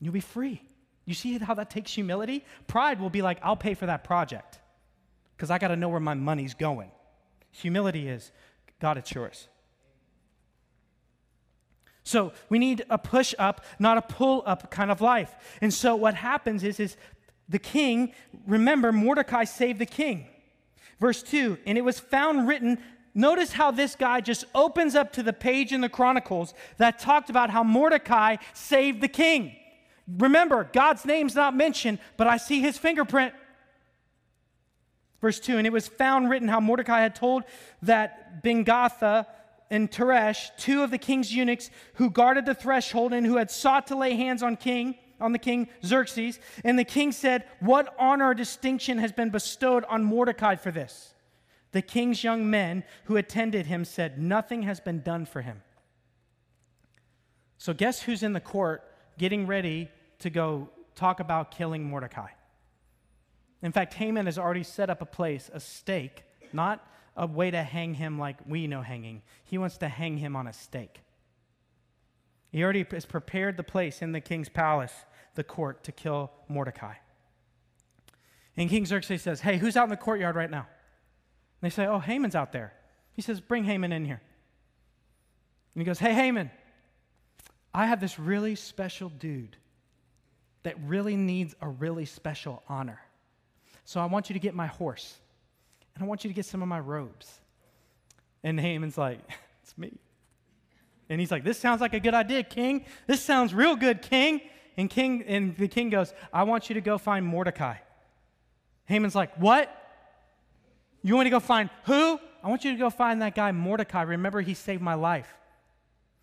You'll 0.00 0.12
be 0.12 0.20
free. 0.20 0.62
You 1.04 1.14
see 1.14 1.38
how 1.38 1.54
that 1.54 1.70
takes 1.70 1.92
humility? 1.92 2.44
Pride 2.66 3.00
will 3.00 3.10
be 3.10 3.22
like, 3.22 3.38
I'll 3.42 3.56
pay 3.56 3.74
for 3.74 3.86
that 3.86 4.04
project 4.04 4.58
because 5.36 5.50
I 5.50 5.58
got 5.58 5.68
to 5.68 5.76
know 5.76 5.88
where 5.88 6.00
my 6.00 6.14
money's 6.14 6.54
going. 6.54 6.90
Humility 7.50 8.08
is, 8.08 8.32
God, 8.80 8.96
it's 8.96 9.14
yours. 9.14 9.48
So 12.04 12.32
we 12.48 12.58
need 12.58 12.84
a 12.90 12.98
push 12.98 13.34
up, 13.38 13.64
not 13.78 13.96
a 13.96 14.02
pull 14.02 14.42
up 14.46 14.70
kind 14.70 14.90
of 14.90 15.00
life. 15.00 15.34
And 15.60 15.72
so 15.72 15.96
what 15.96 16.14
happens 16.14 16.62
is, 16.62 16.78
is 16.78 16.96
the 17.48 17.58
king, 17.58 18.12
remember, 18.46 18.92
Mordecai 18.92 19.44
saved 19.44 19.78
the 19.78 19.86
king. 19.86 20.26
Verse 21.00 21.22
2 21.22 21.58
And 21.66 21.78
it 21.78 21.82
was 21.82 21.98
found 21.98 22.46
written, 22.46 22.78
notice 23.14 23.52
how 23.52 23.70
this 23.70 23.96
guy 23.96 24.20
just 24.20 24.44
opens 24.54 24.94
up 24.94 25.12
to 25.14 25.22
the 25.22 25.32
page 25.32 25.72
in 25.72 25.80
the 25.80 25.88
Chronicles 25.88 26.54
that 26.76 26.98
talked 26.98 27.30
about 27.30 27.50
how 27.50 27.62
Mordecai 27.62 28.36
saved 28.52 29.00
the 29.00 29.08
king. 29.08 29.56
Remember, 30.06 30.68
God's 30.72 31.04
name's 31.04 31.34
not 31.34 31.56
mentioned, 31.56 31.98
but 32.16 32.26
I 32.26 32.36
see 32.36 32.60
his 32.60 32.76
fingerprint. 32.76 33.34
Verse 35.20 35.40
2 35.40 35.56
And 35.56 35.66
it 35.66 35.72
was 35.72 35.88
found 35.88 36.28
written 36.28 36.48
how 36.48 36.60
Mordecai 36.60 37.00
had 37.00 37.14
told 37.14 37.44
that 37.82 38.42
Bigthana 38.42 39.26
and 39.70 39.90
Teresh, 39.90 40.50
two 40.58 40.82
of 40.82 40.90
the 40.90 40.98
king's 40.98 41.34
eunuchs 41.34 41.70
who 41.94 42.10
guarded 42.10 42.44
the 42.44 42.54
threshold 42.54 43.12
and 43.14 43.26
who 43.26 43.36
had 43.36 43.50
sought 43.50 43.86
to 43.86 43.96
lay 43.96 44.14
hands 44.14 44.42
on 44.42 44.56
king 44.56 44.96
on 45.20 45.32
the 45.32 45.38
king 45.38 45.68
Xerxes, 45.84 46.38
and 46.64 46.78
the 46.78 46.84
king 46.84 47.12
said, 47.12 47.48
"What 47.60 47.94
honor 47.98 48.26
or 48.26 48.34
distinction 48.34 48.98
has 48.98 49.12
been 49.12 49.30
bestowed 49.30 49.84
on 49.84 50.04
Mordecai 50.04 50.56
for 50.56 50.70
this?" 50.70 51.14
The 51.72 51.82
king's 51.82 52.22
young 52.22 52.50
men 52.50 52.84
who 53.04 53.16
attended 53.16 53.66
him 53.66 53.84
said, 53.84 54.18
"Nothing 54.18 54.64
has 54.64 54.80
been 54.80 55.00
done 55.00 55.24
for 55.24 55.40
him." 55.40 55.62
So 57.56 57.72
guess 57.72 58.02
who's 58.02 58.22
in 58.22 58.34
the 58.34 58.40
court 58.40 58.82
getting 59.16 59.46
ready 59.46 59.90
to 60.20 60.30
go 60.30 60.68
talk 60.94 61.20
about 61.20 61.50
killing 61.50 61.84
Mordecai? 61.84 62.28
In 63.62 63.72
fact, 63.72 63.94
Haman 63.94 64.26
has 64.26 64.38
already 64.38 64.62
set 64.62 64.90
up 64.90 65.00
a 65.00 65.06
place, 65.06 65.50
a 65.52 65.60
stake, 65.60 66.24
not 66.52 66.86
a 67.16 67.26
way 67.26 67.50
to 67.50 67.62
hang 67.62 67.94
him 67.94 68.18
like 68.18 68.36
we 68.46 68.66
know 68.66 68.82
hanging. 68.82 69.22
He 69.44 69.58
wants 69.58 69.78
to 69.78 69.88
hang 69.88 70.18
him 70.18 70.36
on 70.36 70.46
a 70.46 70.52
stake. 70.52 71.00
He 72.50 72.62
already 72.62 72.86
has 72.90 73.06
prepared 73.06 73.56
the 73.56 73.62
place 73.62 74.02
in 74.02 74.12
the 74.12 74.20
king's 74.20 74.48
palace, 74.48 74.92
the 75.34 75.42
court, 75.42 75.82
to 75.84 75.92
kill 75.92 76.30
Mordecai. 76.48 76.94
And 78.56 78.70
King 78.70 78.86
Xerxes 78.86 79.22
says, 79.22 79.40
Hey, 79.40 79.58
who's 79.58 79.76
out 79.76 79.84
in 79.84 79.90
the 79.90 79.96
courtyard 79.96 80.36
right 80.36 80.50
now? 80.50 80.66
And 81.60 81.70
they 81.70 81.74
say, 81.74 81.86
Oh, 81.86 81.98
Haman's 81.98 82.36
out 82.36 82.52
there. 82.52 82.72
He 83.14 83.22
says, 83.22 83.40
Bring 83.40 83.64
Haman 83.64 83.92
in 83.92 84.04
here. 84.04 84.20
And 85.74 85.80
he 85.80 85.84
goes, 85.84 85.98
Hey, 85.98 86.14
Haman, 86.14 86.50
I 87.72 87.86
have 87.86 88.00
this 88.00 88.18
really 88.18 88.54
special 88.54 89.08
dude 89.08 89.56
that 90.64 90.76
really 90.84 91.16
needs 91.16 91.54
a 91.60 91.68
really 91.68 92.04
special 92.04 92.62
honor. 92.68 93.00
So 93.84 94.00
I 94.00 94.06
want 94.06 94.28
you 94.28 94.34
to 94.34 94.40
get 94.40 94.54
my 94.54 94.66
horse 94.66 95.18
and 95.94 96.02
I 96.02 96.06
want 96.06 96.24
you 96.24 96.28
to 96.28 96.34
get 96.34 96.46
some 96.46 96.62
of 96.62 96.68
my 96.68 96.80
robes. 96.80 97.40
And 98.42 98.58
Haman's 98.58 98.98
like, 98.98 99.20
It's 99.62 99.78
me. 99.78 99.96
And 101.08 101.20
he's 101.20 101.30
like, 101.30 101.44
This 101.44 101.58
sounds 101.58 101.80
like 101.80 101.94
a 101.94 102.00
good 102.00 102.14
idea, 102.14 102.42
King. 102.42 102.84
This 103.06 103.22
sounds 103.22 103.54
real 103.54 103.76
good, 103.76 104.02
King. 104.02 104.40
And 104.76 104.90
King 104.90 105.22
and 105.26 105.56
the 105.56 105.68
king 105.68 105.88
goes, 105.88 106.12
I 106.32 106.42
want 106.42 106.68
you 106.68 106.74
to 106.74 106.80
go 106.80 106.98
find 106.98 107.24
Mordecai. 107.24 107.76
Haman's 108.86 109.14
like, 109.14 109.34
What? 109.36 109.70
You 111.02 111.14
want 111.14 111.26
me 111.26 111.30
to 111.30 111.36
go 111.36 111.40
find 111.40 111.70
who? 111.84 112.18
I 112.42 112.48
want 112.48 112.64
you 112.64 112.72
to 112.72 112.78
go 112.78 112.90
find 112.90 113.22
that 113.22 113.34
guy 113.34 113.52
Mordecai. 113.52 114.02
Remember, 114.02 114.40
he 114.40 114.54
saved 114.54 114.82
my 114.82 114.94
life. 114.94 115.34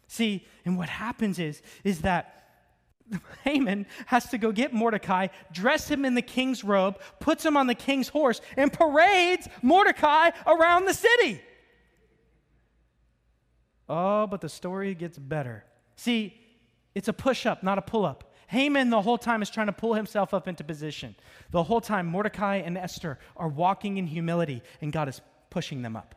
See, 0.07 0.45
and 0.65 0.77
what 0.77 0.89
happens 0.89 1.39
is, 1.39 1.61
is 1.83 2.01
that 2.01 2.41
Haman 3.43 3.85
has 4.07 4.29
to 4.29 4.37
go 4.37 4.51
get 4.51 4.73
Mordecai, 4.73 5.27
dress 5.51 5.89
him 5.89 6.05
in 6.05 6.15
the 6.15 6.21
king's 6.21 6.63
robe, 6.63 6.99
puts 7.19 7.45
him 7.45 7.57
on 7.57 7.67
the 7.67 7.75
king's 7.75 8.09
horse, 8.09 8.41
and 8.57 8.71
parades 8.71 9.47
Mordecai 9.61 10.31
around 10.45 10.85
the 10.85 10.93
city. 10.93 11.41
Oh, 13.89 14.27
but 14.27 14.41
the 14.41 14.49
story 14.49 14.95
gets 14.95 15.17
better. 15.17 15.65
See, 15.95 16.33
it's 16.95 17.07
a 17.07 17.13
push 17.13 17.45
up, 17.45 17.63
not 17.63 17.77
a 17.77 17.81
pull 17.81 18.05
up. 18.05 18.33
Haman 18.47 18.89
the 18.89 19.01
whole 19.01 19.17
time 19.17 19.41
is 19.41 19.49
trying 19.49 19.67
to 19.67 19.73
pull 19.73 19.93
himself 19.93 20.33
up 20.33 20.47
into 20.47 20.63
position. 20.63 21.15
The 21.51 21.63
whole 21.63 21.79
time, 21.79 22.05
Mordecai 22.05 22.57
and 22.57 22.77
Esther 22.77 23.17
are 23.37 23.47
walking 23.47 23.97
in 23.97 24.07
humility, 24.07 24.61
and 24.81 24.91
God 24.91 25.07
is 25.07 25.21
pushing 25.49 25.81
them 25.81 25.95
up. 25.95 26.15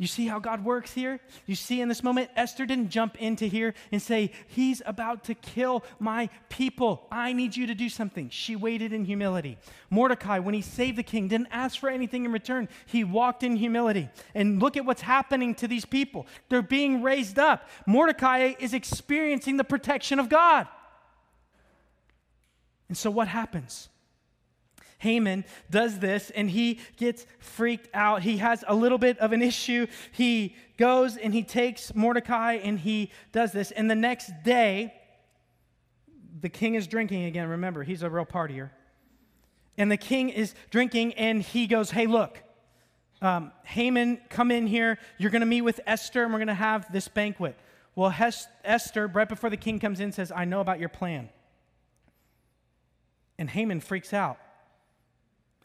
You 0.00 0.06
see 0.06 0.28
how 0.28 0.38
God 0.38 0.64
works 0.64 0.92
here? 0.92 1.18
You 1.46 1.56
see 1.56 1.80
in 1.80 1.88
this 1.88 2.04
moment, 2.04 2.30
Esther 2.36 2.64
didn't 2.66 2.90
jump 2.90 3.20
into 3.20 3.46
here 3.46 3.74
and 3.90 4.00
say, 4.00 4.30
He's 4.46 4.80
about 4.86 5.24
to 5.24 5.34
kill 5.34 5.84
my 5.98 6.30
people. 6.48 7.08
I 7.10 7.32
need 7.32 7.56
you 7.56 7.66
to 7.66 7.74
do 7.74 7.88
something. 7.88 8.30
She 8.30 8.54
waited 8.54 8.92
in 8.92 9.04
humility. 9.04 9.58
Mordecai, 9.90 10.38
when 10.38 10.54
he 10.54 10.62
saved 10.62 10.98
the 10.98 11.02
king, 11.02 11.26
didn't 11.26 11.48
ask 11.50 11.80
for 11.80 11.90
anything 11.90 12.24
in 12.24 12.30
return. 12.30 12.68
He 12.86 13.02
walked 13.02 13.42
in 13.42 13.56
humility. 13.56 14.08
And 14.36 14.62
look 14.62 14.76
at 14.76 14.84
what's 14.84 15.02
happening 15.02 15.56
to 15.56 15.66
these 15.66 15.84
people. 15.84 16.28
They're 16.48 16.62
being 16.62 17.02
raised 17.02 17.40
up. 17.40 17.68
Mordecai 17.84 18.54
is 18.60 18.74
experiencing 18.74 19.56
the 19.56 19.64
protection 19.64 20.20
of 20.20 20.28
God. 20.28 20.68
And 22.88 22.96
so 22.96 23.10
what 23.10 23.26
happens? 23.26 23.88
Haman 24.98 25.44
does 25.70 26.00
this 26.00 26.30
and 26.30 26.50
he 26.50 26.80
gets 26.96 27.24
freaked 27.38 27.88
out. 27.94 28.22
He 28.22 28.38
has 28.38 28.64
a 28.66 28.74
little 28.74 28.98
bit 28.98 29.18
of 29.18 29.32
an 29.32 29.42
issue. 29.42 29.86
He 30.12 30.56
goes 30.76 31.16
and 31.16 31.32
he 31.32 31.44
takes 31.44 31.94
Mordecai 31.94 32.54
and 32.54 32.78
he 32.78 33.10
does 33.32 33.52
this. 33.52 33.70
And 33.70 33.90
the 33.90 33.94
next 33.94 34.32
day, 34.44 34.92
the 36.40 36.48
king 36.48 36.74
is 36.74 36.86
drinking 36.86 37.24
again. 37.24 37.48
Remember, 37.48 37.82
he's 37.84 38.02
a 38.02 38.10
real 38.10 38.26
partier. 38.26 38.70
And 39.76 39.90
the 39.90 39.96
king 39.96 40.30
is 40.30 40.54
drinking 40.70 41.14
and 41.14 41.40
he 41.42 41.68
goes, 41.68 41.92
Hey, 41.92 42.06
look, 42.06 42.42
um, 43.22 43.52
Haman, 43.64 44.20
come 44.28 44.50
in 44.50 44.66
here. 44.66 44.98
You're 45.16 45.30
going 45.30 45.40
to 45.40 45.46
meet 45.46 45.62
with 45.62 45.80
Esther 45.86 46.24
and 46.24 46.32
we're 46.32 46.40
going 46.40 46.48
to 46.48 46.54
have 46.54 46.92
this 46.92 47.06
banquet. 47.06 47.56
Well, 47.94 48.10
Hes- 48.10 48.48
Esther, 48.64 49.06
right 49.06 49.28
before 49.28 49.50
the 49.50 49.56
king 49.56 49.78
comes 49.78 50.00
in, 50.00 50.10
says, 50.10 50.32
I 50.34 50.44
know 50.44 50.60
about 50.60 50.80
your 50.80 50.88
plan. 50.88 51.28
And 53.38 53.48
Haman 53.48 53.80
freaks 53.80 54.12
out. 54.12 54.38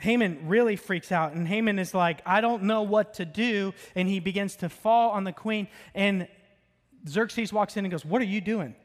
Haman 0.03 0.49
really 0.49 0.75
freaks 0.75 1.13
out, 1.13 1.31
and 1.31 1.47
Haman 1.47 1.79
is 1.79 1.93
like, 1.93 2.21
I 2.25 2.41
don't 2.41 2.63
know 2.63 2.81
what 2.81 3.13
to 3.15 3.25
do. 3.25 3.73
And 3.95 4.09
he 4.09 4.19
begins 4.19 4.57
to 4.57 4.67
fall 4.67 5.11
on 5.11 5.23
the 5.23 5.31
queen. 5.31 5.69
And 5.95 6.27
Xerxes 7.07 7.53
walks 7.53 7.77
in 7.77 7.85
and 7.85 7.91
goes, 7.91 8.03
What 8.03 8.21
are 8.21 8.25
you 8.25 8.41
doing? 8.41 8.75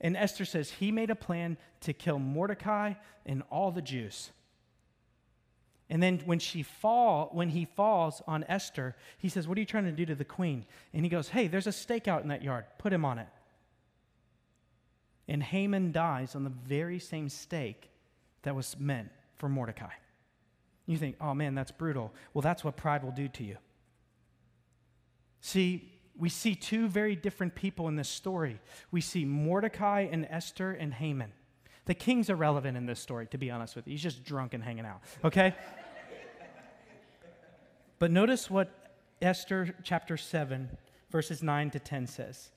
And 0.00 0.16
Esther 0.16 0.44
says, 0.44 0.72
He 0.72 0.90
made 0.90 1.10
a 1.10 1.14
plan 1.14 1.56
to 1.82 1.92
kill 1.92 2.18
Mordecai 2.18 2.94
and 3.24 3.44
all 3.48 3.70
the 3.70 3.80
Jews. 3.80 4.32
And 5.88 6.02
then 6.02 6.20
when 6.24 6.40
she 6.40 6.64
fall, 6.64 7.28
when 7.30 7.50
he 7.50 7.64
falls 7.64 8.20
on 8.26 8.44
Esther, 8.48 8.96
he 9.18 9.28
says, 9.28 9.46
What 9.46 9.56
are 9.56 9.60
you 9.60 9.66
trying 9.66 9.84
to 9.84 9.92
do 9.92 10.04
to 10.04 10.16
the 10.16 10.24
queen? 10.24 10.66
And 10.92 11.04
he 11.04 11.08
goes, 11.08 11.28
Hey, 11.28 11.46
there's 11.46 11.68
a 11.68 11.72
stake 11.72 12.08
out 12.08 12.22
in 12.22 12.28
that 12.30 12.42
yard. 12.42 12.64
Put 12.78 12.92
him 12.92 13.04
on 13.04 13.20
it. 13.20 13.28
And 15.28 15.44
Haman 15.44 15.92
dies 15.92 16.34
on 16.34 16.42
the 16.42 16.50
very 16.50 16.98
same 16.98 17.28
stake 17.28 17.88
that 18.42 18.56
was 18.56 18.76
meant 18.80 19.10
for 19.36 19.48
Mordecai. 19.48 19.92
You 20.86 20.96
think, 20.96 21.16
oh 21.20 21.34
man, 21.34 21.54
that's 21.54 21.70
brutal. 21.70 22.12
Well, 22.32 22.42
that's 22.42 22.62
what 22.62 22.76
pride 22.76 23.02
will 23.02 23.12
do 23.12 23.28
to 23.28 23.44
you. 23.44 23.56
See, 25.40 25.92
we 26.16 26.28
see 26.28 26.54
two 26.54 26.88
very 26.88 27.16
different 27.16 27.54
people 27.54 27.88
in 27.88 27.96
this 27.96 28.08
story. 28.08 28.60
We 28.90 29.00
see 29.00 29.24
Mordecai 29.24 30.06
and 30.10 30.26
Esther 30.30 30.72
and 30.72 30.94
Haman. 30.94 31.32
The 31.86 31.94
king's 31.94 32.30
irrelevant 32.30 32.76
in 32.76 32.86
this 32.86 33.00
story, 33.00 33.26
to 33.26 33.38
be 33.38 33.50
honest 33.50 33.76
with 33.76 33.86
you. 33.86 33.92
He's 33.92 34.02
just 34.02 34.24
drunk 34.24 34.54
and 34.54 34.62
hanging 34.62 34.86
out, 34.86 35.02
okay? 35.22 35.54
but 37.98 38.10
notice 38.10 38.48
what 38.48 38.94
Esther 39.20 39.74
chapter 39.82 40.16
7, 40.16 40.70
verses 41.10 41.42
9 41.42 41.70
to 41.70 41.78
10 41.78 42.06
says. 42.06 42.50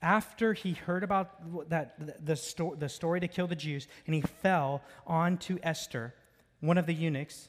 After 0.00 0.52
he 0.52 0.72
heard 0.72 1.04
about 1.04 1.68
that, 1.70 2.24
the, 2.24 2.36
sto- 2.36 2.74
the 2.76 2.88
story 2.88 3.20
to 3.20 3.28
kill 3.28 3.46
the 3.46 3.56
Jews, 3.56 3.88
and 4.06 4.14
he 4.14 4.20
fell 4.20 4.82
onto 5.06 5.58
Esther, 5.62 6.14
one 6.60 6.78
of 6.78 6.86
the 6.86 6.94
eunuchs, 6.94 7.48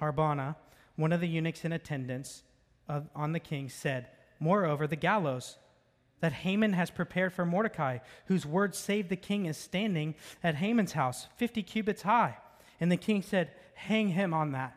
Harbona, 0.00 0.56
one 0.96 1.12
of 1.12 1.20
the 1.20 1.28
eunuchs 1.28 1.64
in 1.64 1.72
attendance 1.72 2.42
of, 2.88 3.08
on 3.14 3.32
the 3.32 3.40
king, 3.40 3.68
said, 3.68 4.08
Moreover, 4.40 4.86
the 4.86 4.96
gallows 4.96 5.58
that 6.20 6.32
Haman 6.32 6.72
has 6.72 6.90
prepared 6.90 7.32
for 7.32 7.44
Mordecai, 7.44 7.98
whose 8.26 8.46
word 8.46 8.74
saved 8.74 9.08
the 9.08 9.16
king, 9.16 9.46
is 9.46 9.56
standing 9.56 10.14
at 10.42 10.56
Haman's 10.56 10.92
house, 10.92 11.28
50 11.36 11.62
cubits 11.62 12.02
high. 12.02 12.38
And 12.80 12.90
the 12.90 12.96
king 12.96 13.22
said, 13.22 13.50
Hang 13.74 14.08
him 14.08 14.32
on 14.32 14.52
that. 14.52 14.76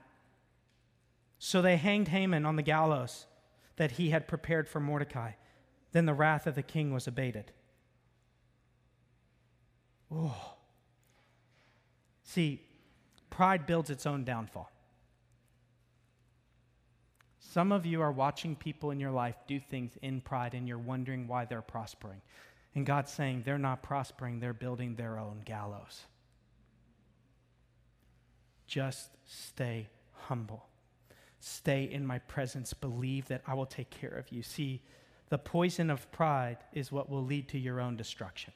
So 1.39 1.62
they 1.62 1.78
hanged 1.78 2.10
Haman 2.10 2.45
on 2.45 2.55
the 2.55 2.64
gallows 2.64 3.28
that 3.78 3.91
he 3.91 4.10
had 4.10 4.28
prepared 4.28 4.68
for 4.68 4.80
Mordecai. 4.80 5.32
Then 5.91 6.05
the 6.05 6.14
wrath 6.14 6.47
of 6.47 6.55
the 6.55 6.64
king 6.64 6.93
was 6.93 7.08
abated. 7.08 7.51
Oh. 10.12 10.55
See, 12.24 12.66
Pride 13.38 13.67
builds 13.67 13.91
its 13.91 14.07
own 14.07 14.23
downfall. 14.23 14.71
Some 17.38 17.71
of 17.71 17.85
you 17.85 18.01
are 18.01 18.11
watching 18.11 18.55
people 18.55 18.89
in 18.89 18.99
your 18.99 19.11
life 19.11 19.35
do 19.45 19.59
things 19.59 19.91
in 20.01 20.21
pride 20.21 20.55
and 20.55 20.67
you're 20.67 20.79
wondering 20.79 21.27
why 21.27 21.45
they're 21.45 21.61
prospering. 21.61 22.23
And 22.73 22.83
God's 22.83 23.11
saying 23.11 23.43
they're 23.45 23.59
not 23.59 23.83
prospering, 23.83 24.39
they're 24.39 24.55
building 24.55 24.95
their 24.95 25.19
own 25.19 25.43
gallows. 25.45 26.01
Just 28.65 29.11
stay 29.27 29.88
humble. 30.13 30.65
Stay 31.39 31.83
in 31.83 32.07
my 32.07 32.17
presence. 32.17 32.73
Believe 32.73 33.27
that 33.27 33.43
I 33.45 33.53
will 33.53 33.67
take 33.67 33.91
care 33.91 34.09
of 34.17 34.31
you. 34.31 34.41
See, 34.41 34.81
the 35.29 35.38
poison 35.38 35.91
of 35.91 36.11
pride 36.11 36.57
is 36.73 36.91
what 36.91 37.07
will 37.07 37.23
lead 37.23 37.49
to 37.49 37.59
your 37.59 37.81
own 37.81 37.97
destruction. 37.97 38.53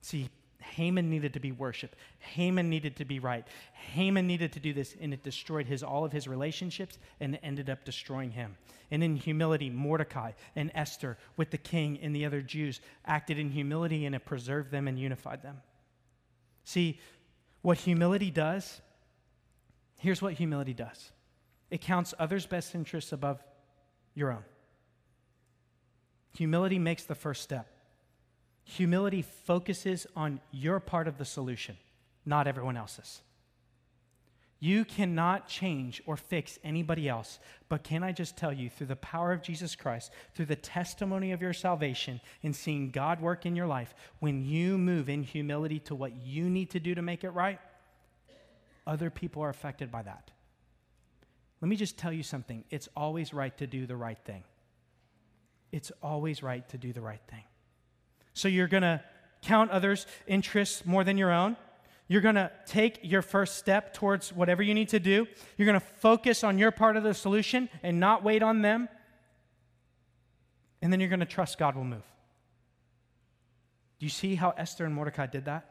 See, 0.00 0.28
Haman 0.60 1.08
needed 1.08 1.34
to 1.34 1.40
be 1.40 1.52
worshiped. 1.52 1.96
Haman 2.18 2.68
needed 2.68 2.96
to 2.96 3.04
be 3.04 3.20
right. 3.20 3.46
Haman 3.72 4.26
needed 4.26 4.52
to 4.52 4.60
do 4.60 4.72
this, 4.72 4.96
and 5.00 5.14
it 5.14 5.22
destroyed 5.22 5.66
his 5.66 5.82
all 5.82 6.04
of 6.04 6.12
his 6.12 6.26
relationships 6.26 6.98
and 7.20 7.38
ended 7.42 7.70
up 7.70 7.84
destroying 7.84 8.32
him. 8.32 8.56
And 8.90 9.04
in 9.04 9.16
humility, 9.16 9.70
Mordecai 9.70 10.32
and 10.56 10.70
Esther 10.74 11.16
with 11.36 11.50
the 11.50 11.58
king 11.58 11.98
and 12.02 12.14
the 12.14 12.24
other 12.24 12.42
Jews 12.42 12.80
acted 13.06 13.38
in 13.38 13.50
humility 13.50 14.06
and 14.06 14.14
it 14.14 14.24
preserved 14.24 14.70
them 14.70 14.88
and 14.88 14.98
unified 14.98 15.42
them. 15.42 15.58
See, 16.64 16.98
what 17.62 17.78
humility 17.78 18.30
does, 18.30 18.80
here's 19.96 20.22
what 20.22 20.34
humility 20.34 20.74
does 20.74 21.12
it 21.70 21.80
counts 21.80 22.14
others' 22.18 22.46
best 22.46 22.74
interests 22.74 23.12
above 23.12 23.42
your 24.14 24.32
own. 24.32 24.44
Humility 26.36 26.78
makes 26.78 27.04
the 27.04 27.14
first 27.14 27.42
step. 27.42 27.68
Humility 28.72 29.22
focuses 29.22 30.06
on 30.14 30.40
your 30.50 30.78
part 30.78 31.08
of 31.08 31.16
the 31.16 31.24
solution, 31.24 31.78
not 32.26 32.46
everyone 32.46 32.76
else's. 32.76 33.22
You 34.60 34.84
cannot 34.84 35.48
change 35.48 36.02
or 36.04 36.18
fix 36.18 36.58
anybody 36.62 37.08
else, 37.08 37.38
but 37.70 37.82
can 37.82 38.02
I 38.02 38.12
just 38.12 38.36
tell 38.36 38.52
you, 38.52 38.68
through 38.68 38.88
the 38.88 38.96
power 38.96 39.32
of 39.32 39.40
Jesus 39.40 39.74
Christ, 39.74 40.10
through 40.34 40.46
the 40.46 40.54
testimony 40.54 41.32
of 41.32 41.40
your 41.40 41.54
salvation, 41.54 42.20
and 42.42 42.54
seeing 42.54 42.90
God 42.90 43.22
work 43.22 43.46
in 43.46 43.56
your 43.56 43.66
life, 43.66 43.94
when 44.18 44.44
you 44.44 44.76
move 44.76 45.08
in 45.08 45.22
humility 45.22 45.78
to 45.80 45.94
what 45.94 46.14
you 46.16 46.50
need 46.50 46.68
to 46.72 46.80
do 46.80 46.94
to 46.94 47.00
make 47.00 47.24
it 47.24 47.30
right, 47.30 47.60
other 48.86 49.08
people 49.08 49.42
are 49.42 49.48
affected 49.48 49.90
by 49.90 50.02
that. 50.02 50.30
Let 51.62 51.70
me 51.70 51.76
just 51.76 51.96
tell 51.96 52.12
you 52.12 52.22
something 52.22 52.64
it's 52.68 52.88
always 52.94 53.32
right 53.32 53.56
to 53.56 53.66
do 53.66 53.86
the 53.86 53.96
right 53.96 54.18
thing. 54.26 54.44
It's 55.72 55.90
always 56.02 56.42
right 56.42 56.68
to 56.68 56.76
do 56.76 56.92
the 56.92 57.00
right 57.00 57.22
thing. 57.30 57.44
So 58.38 58.46
you're 58.46 58.68
going 58.68 58.84
to 58.84 59.02
count 59.42 59.72
others' 59.72 60.06
interests 60.28 60.86
more 60.86 61.02
than 61.02 61.18
your 61.18 61.32
own. 61.32 61.56
You're 62.06 62.20
going 62.20 62.36
to 62.36 62.52
take 62.66 63.00
your 63.02 63.20
first 63.20 63.56
step 63.56 63.92
towards 63.92 64.32
whatever 64.32 64.62
you 64.62 64.74
need 64.74 64.90
to 64.90 65.00
do. 65.00 65.26
You're 65.56 65.66
going 65.66 65.80
to 65.80 65.86
focus 65.86 66.44
on 66.44 66.56
your 66.56 66.70
part 66.70 66.96
of 66.96 67.02
the 67.02 67.14
solution 67.14 67.68
and 67.82 67.98
not 67.98 68.22
wait 68.22 68.42
on 68.42 68.62
them. 68.62 68.88
And 70.80 70.92
then 70.92 71.00
you're 71.00 71.08
going 71.08 71.20
to 71.20 71.26
trust 71.26 71.58
God 71.58 71.74
will 71.74 71.84
move. 71.84 72.04
Do 73.98 74.06
you 74.06 74.10
see 74.10 74.36
how 74.36 74.50
Esther 74.56 74.84
and 74.84 74.94
Mordecai 74.94 75.26
did 75.26 75.46
that? 75.46 75.68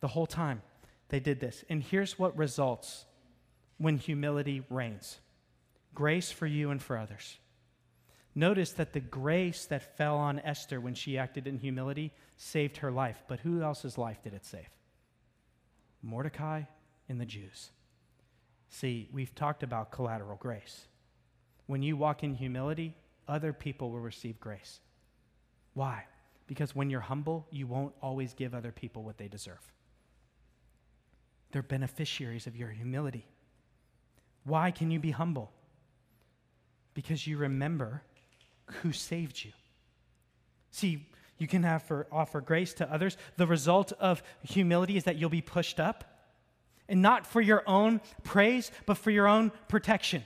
The 0.00 0.08
whole 0.08 0.26
time 0.26 0.62
they 1.08 1.18
did 1.18 1.40
this. 1.40 1.64
And 1.68 1.82
here's 1.82 2.16
what 2.16 2.38
results 2.38 3.06
when 3.78 3.98
humility 3.98 4.62
reigns 4.70 5.18
grace 5.94 6.30
for 6.30 6.46
you 6.46 6.70
and 6.70 6.80
for 6.80 6.96
others. 6.96 7.38
Notice 8.34 8.72
that 8.72 8.92
the 8.92 9.00
grace 9.00 9.66
that 9.66 9.96
fell 9.96 10.16
on 10.16 10.40
Esther 10.40 10.80
when 10.80 10.94
she 10.94 11.18
acted 11.18 11.46
in 11.46 11.58
humility 11.58 12.12
saved 12.36 12.78
her 12.78 12.90
life. 12.90 13.22
But 13.28 13.40
who 13.40 13.62
else's 13.62 13.96
life 13.96 14.22
did 14.22 14.34
it 14.34 14.44
save? 14.44 14.68
Mordecai 16.02 16.62
and 17.08 17.20
the 17.20 17.26
Jews. 17.26 17.70
See, 18.68 19.08
we've 19.12 19.34
talked 19.34 19.62
about 19.62 19.92
collateral 19.92 20.36
grace. 20.36 20.86
When 21.66 21.82
you 21.82 21.96
walk 21.96 22.24
in 22.24 22.34
humility, 22.34 22.94
other 23.28 23.52
people 23.52 23.90
will 23.90 24.00
receive 24.00 24.40
grace. 24.40 24.80
Why? 25.74 26.04
Because 26.46 26.74
when 26.74 26.90
you're 26.90 27.00
humble, 27.00 27.46
you 27.50 27.66
won't 27.66 27.94
always 28.02 28.34
give 28.34 28.52
other 28.52 28.72
people 28.72 29.02
what 29.02 29.16
they 29.16 29.28
deserve. 29.28 29.72
They're 31.52 31.62
beneficiaries 31.62 32.48
of 32.48 32.56
your 32.56 32.68
humility. 32.68 33.26
Why 34.42 34.72
can 34.72 34.90
you 34.90 34.98
be 34.98 35.12
humble? 35.12 35.52
Because 36.94 37.26
you 37.26 37.38
remember 37.38 38.02
who 38.82 38.92
saved 38.92 39.44
you. 39.44 39.52
See, 40.70 41.06
you 41.38 41.46
can 41.46 41.62
have 41.62 41.82
for, 41.82 42.06
offer 42.10 42.40
grace 42.40 42.74
to 42.74 42.92
others. 42.92 43.16
The 43.36 43.46
result 43.46 43.92
of 43.92 44.22
humility 44.42 44.96
is 44.96 45.04
that 45.04 45.16
you'll 45.16 45.30
be 45.30 45.42
pushed 45.42 45.80
up, 45.80 46.04
and 46.88 47.00
not 47.00 47.26
for 47.26 47.40
your 47.40 47.62
own 47.66 48.00
praise, 48.22 48.70
but 48.86 48.98
for 48.98 49.10
your 49.10 49.26
own 49.26 49.52
protection. 49.68 50.22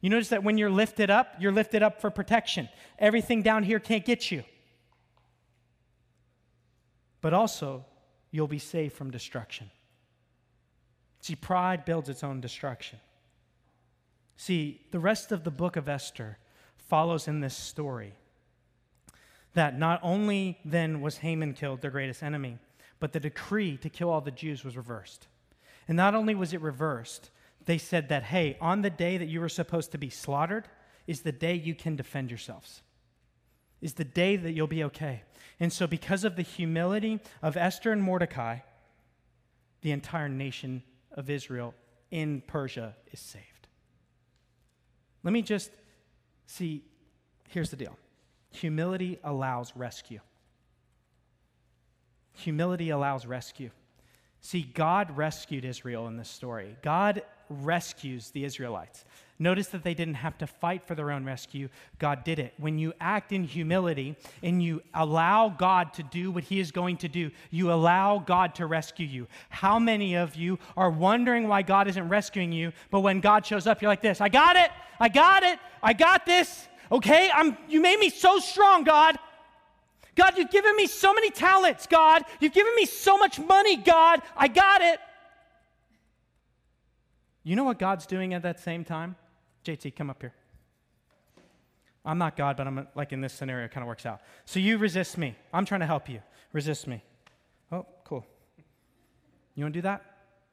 You 0.00 0.10
notice 0.10 0.28
that 0.28 0.44
when 0.44 0.58
you're 0.58 0.70
lifted 0.70 1.10
up, 1.10 1.34
you're 1.40 1.52
lifted 1.52 1.82
up 1.82 2.00
for 2.00 2.10
protection. 2.10 2.68
Everything 2.98 3.42
down 3.42 3.64
here 3.64 3.80
can't 3.80 4.04
get 4.04 4.30
you. 4.30 4.44
But 7.20 7.34
also, 7.34 7.84
you'll 8.30 8.46
be 8.46 8.60
saved 8.60 8.94
from 8.94 9.10
destruction. 9.10 9.70
See, 11.20 11.34
pride 11.34 11.84
builds 11.84 12.08
its 12.08 12.22
own 12.22 12.40
destruction. 12.40 13.00
See, 14.36 14.86
the 14.92 15.00
rest 15.00 15.32
of 15.32 15.42
the 15.42 15.50
book 15.50 15.76
of 15.76 15.88
Esther 15.88 16.38
follows 16.88 17.28
in 17.28 17.40
this 17.40 17.56
story. 17.56 18.14
That 19.54 19.78
not 19.78 20.00
only 20.02 20.58
then 20.64 21.00
was 21.00 21.18
Haman 21.18 21.54
killed, 21.54 21.80
their 21.80 21.90
greatest 21.90 22.22
enemy, 22.22 22.58
but 23.00 23.12
the 23.12 23.20
decree 23.20 23.76
to 23.78 23.88
kill 23.88 24.10
all 24.10 24.20
the 24.20 24.30
Jews 24.30 24.64
was 24.64 24.76
reversed. 24.76 25.28
And 25.86 25.96
not 25.96 26.14
only 26.14 26.34
was 26.34 26.52
it 26.52 26.60
reversed, 26.60 27.30
they 27.64 27.78
said 27.78 28.08
that, 28.08 28.24
hey, 28.24 28.56
on 28.60 28.82
the 28.82 28.90
day 28.90 29.18
that 29.18 29.28
you 29.28 29.40
were 29.40 29.48
supposed 29.48 29.92
to 29.92 29.98
be 29.98 30.10
slaughtered 30.10 30.68
is 31.06 31.22
the 31.22 31.32
day 31.32 31.54
you 31.54 31.74
can 31.74 31.96
defend 31.96 32.30
yourselves, 32.30 32.82
is 33.80 33.94
the 33.94 34.04
day 34.04 34.36
that 34.36 34.52
you'll 34.52 34.66
be 34.66 34.84
okay. 34.84 35.22
And 35.60 35.72
so, 35.72 35.86
because 35.86 36.24
of 36.24 36.36
the 36.36 36.42
humility 36.42 37.20
of 37.42 37.56
Esther 37.56 37.92
and 37.92 38.02
Mordecai, 38.02 38.58
the 39.80 39.90
entire 39.92 40.28
nation 40.28 40.82
of 41.12 41.30
Israel 41.30 41.74
in 42.10 42.42
Persia 42.46 42.94
is 43.12 43.20
saved. 43.20 43.68
Let 45.24 45.32
me 45.32 45.42
just 45.42 45.70
See, 46.48 46.82
here's 47.50 47.70
the 47.70 47.76
deal 47.76 47.96
humility 48.50 49.20
allows 49.22 49.72
rescue. 49.76 50.20
Humility 52.32 52.90
allows 52.90 53.26
rescue. 53.26 53.70
See, 54.40 54.62
God 54.62 55.16
rescued 55.16 55.64
Israel 55.64 56.08
in 56.08 56.16
this 56.16 56.28
story. 56.28 56.76
God 56.82 57.22
rescues 57.50 58.30
the 58.30 58.44
Israelites. 58.44 59.04
Notice 59.40 59.68
that 59.68 59.84
they 59.84 59.94
didn't 59.94 60.14
have 60.14 60.36
to 60.38 60.48
fight 60.48 60.84
for 60.84 60.96
their 60.96 61.12
own 61.12 61.24
rescue. 61.24 61.68
God 62.00 62.24
did 62.24 62.40
it. 62.40 62.54
When 62.58 62.76
you 62.76 62.92
act 63.00 63.30
in 63.30 63.44
humility 63.44 64.16
and 64.42 64.60
you 64.60 64.82
allow 64.94 65.48
God 65.48 65.94
to 65.94 66.02
do 66.02 66.32
what 66.32 66.42
He 66.42 66.58
is 66.58 66.72
going 66.72 66.96
to 66.98 67.08
do, 67.08 67.30
you 67.50 67.72
allow 67.72 68.18
God 68.18 68.56
to 68.56 68.66
rescue 68.66 69.06
you. 69.06 69.28
How 69.48 69.78
many 69.78 70.16
of 70.16 70.34
you 70.34 70.58
are 70.76 70.90
wondering 70.90 71.46
why 71.46 71.62
God 71.62 71.86
isn't 71.86 72.08
rescuing 72.08 72.50
you, 72.50 72.72
but 72.90 73.00
when 73.00 73.20
God 73.20 73.46
shows 73.46 73.68
up, 73.68 73.80
you're 73.80 73.88
like 73.88 74.02
this 74.02 74.20
I 74.20 74.28
got 74.28 74.56
it, 74.56 74.70
I 74.98 75.08
got 75.08 75.44
it, 75.44 75.60
I 75.82 75.92
got 75.92 76.26
this. 76.26 76.66
Okay, 76.90 77.30
I'm, 77.32 77.56
you 77.68 77.80
made 77.80 78.00
me 78.00 78.10
so 78.10 78.40
strong, 78.40 78.82
God. 78.82 79.18
God, 80.16 80.36
you've 80.36 80.50
given 80.50 80.74
me 80.74 80.88
so 80.88 81.14
many 81.14 81.30
talents, 81.30 81.86
God. 81.86 82.24
You've 82.40 82.54
given 82.54 82.74
me 82.74 82.86
so 82.86 83.16
much 83.18 83.38
money, 83.38 83.76
God. 83.76 84.20
I 84.36 84.48
got 84.48 84.80
it. 84.80 84.98
You 87.44 87.54
know 87.54 87.62
what 87.62 87.78
God's 87.78 88.04
doing 88.04 88.34
at 88.34 88.42
that 88.42 88.58
same 88.58 88.84
time? 88.84 89.14
JT, 89.64 89.94
come 89.96 90.10
up 90.10 90.22
here. 90.22 90.34
I'm 92.04 92.18
not 92.18 92.36
God, 92.36 92.56
but 92.56 92.66
I'm 92.66 92.88
like 92.94 93.12
in 93.12 93.20
this 93.20 93.32
scenario, 93.32 93.66
it 93.66 93.70
kind 93.70 93.82
of 93.82 93.88
works 93.88 94.06
out. 94.06 94.20
So 94.46 94.60
you 94.60 94.78
resist 94.78 95.18
me. 95.18 95.36
I'm 95.52 95.64
trying 95.64 95.80
to 95.80 95.86
help 95.86 96.08
you. 96.08 96.22
Resist 96.52 96.86
me. 96.86 97.02
Oh, 97.70 97.84
cool. 98.04 98.24
You 99.54 99.64
want 99.64 99.74
to 99.74 99.78
do 99.78 99.82
that? 99.82 100.04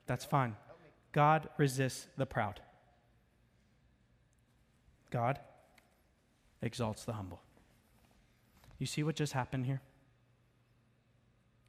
That's 0.06 0.26
fine. 0.26 0.56
God 1.12 1.48
resists 1.58 2.08
the 2.18 2.26
proud. 2.26 2.60
God 5.12 5.40
exalts 6.62 7.06
the 7.06 7.14
humble. 7.14 7.42
You 8.80 8.86
see 8.86 9.04
what 9.04 9.16
just 9.16 9.32
happened 9.32 9.66
here? 9.66 9.82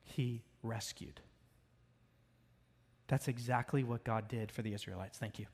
He 0.03 0.43
rescued. 0.63 1.21
That's 3.07 3.29
exactly 3.29 3.85
what 3.85 4.03
God 4.03 4.27
did 4.27 4.51
for 4.51 4.63
the 4.63 4.75
Israelites. 4.75 5.19
Thank 5.19 5.39
you. 5.39 5.47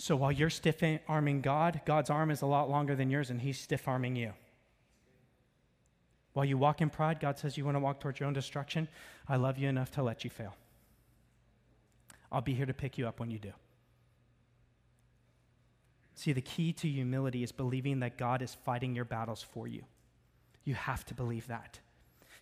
So 0.00 0.14
while 0.14 0.30
you're 0.30 0.48
stiff 0.48 0.80
arming 1.08 1.40
God, 1.40 1.80
God's 1.84 2.08
arm 2.08 2.30
is 2.30 2.40
a 2.40 2.46
lot 2.46 2.70
longer 2.70 2.94
than 2.94 3.10
yours, 3.10 3.30
and 3.30 3.40
He's 3.40 3.58
stiff 3.58 3.88
arming 3.88 4.14
you. 4.14 4.32
While 6.34 6.44
you 6.44 6.56
walk 6.56 6.80
in 6.80 6.88
pride, 6.88 7.18
God 7.18 7.36
says 7.36 7.58
you 7.58 7.64
want 7.64 7.74
to 7.74 7.80
walk 7.80 7.98
towards 7.98 8.20
your 8.20 8.28
own 8.28 8.32
destruction. 8.32 8.86
I 9.28 9.34
love 9.34 9.58
you 9.58 9.68
enough 9.68 9.90
to 9.92 10.04
let 10.04 10.22
you 10.22 10.30
fail. 10.30 10.54
I'll 12.30 12.40
be 12.40 12.54
here 12.54 12.64
to 12.64 12.72
pick 12.72 12.96
you 12.96 13.08
up 13.08 13.18
when 13.18 13.32
you 13.32 13.40
do. 13.40 13.52
See, 16.14 16.32
the 16.32 16.42
key 16.42 16.72
to 16.74 16.88
humility 16.88 17.42
is 17.42 17.50
believing 17.50 17.98
that 17.98 18.16
God 18.16 18.40
is 18.40 18.56
fighting 18.64 18.94
your 18.94 19.04
battles 19.04 19.42
for 19.42 19.66
you. 19.66 19.82
You 20.62 20.74
have 20.74 21.04
to 21.06 21.14
believe 21.14 21.48
that. 21.48 21.80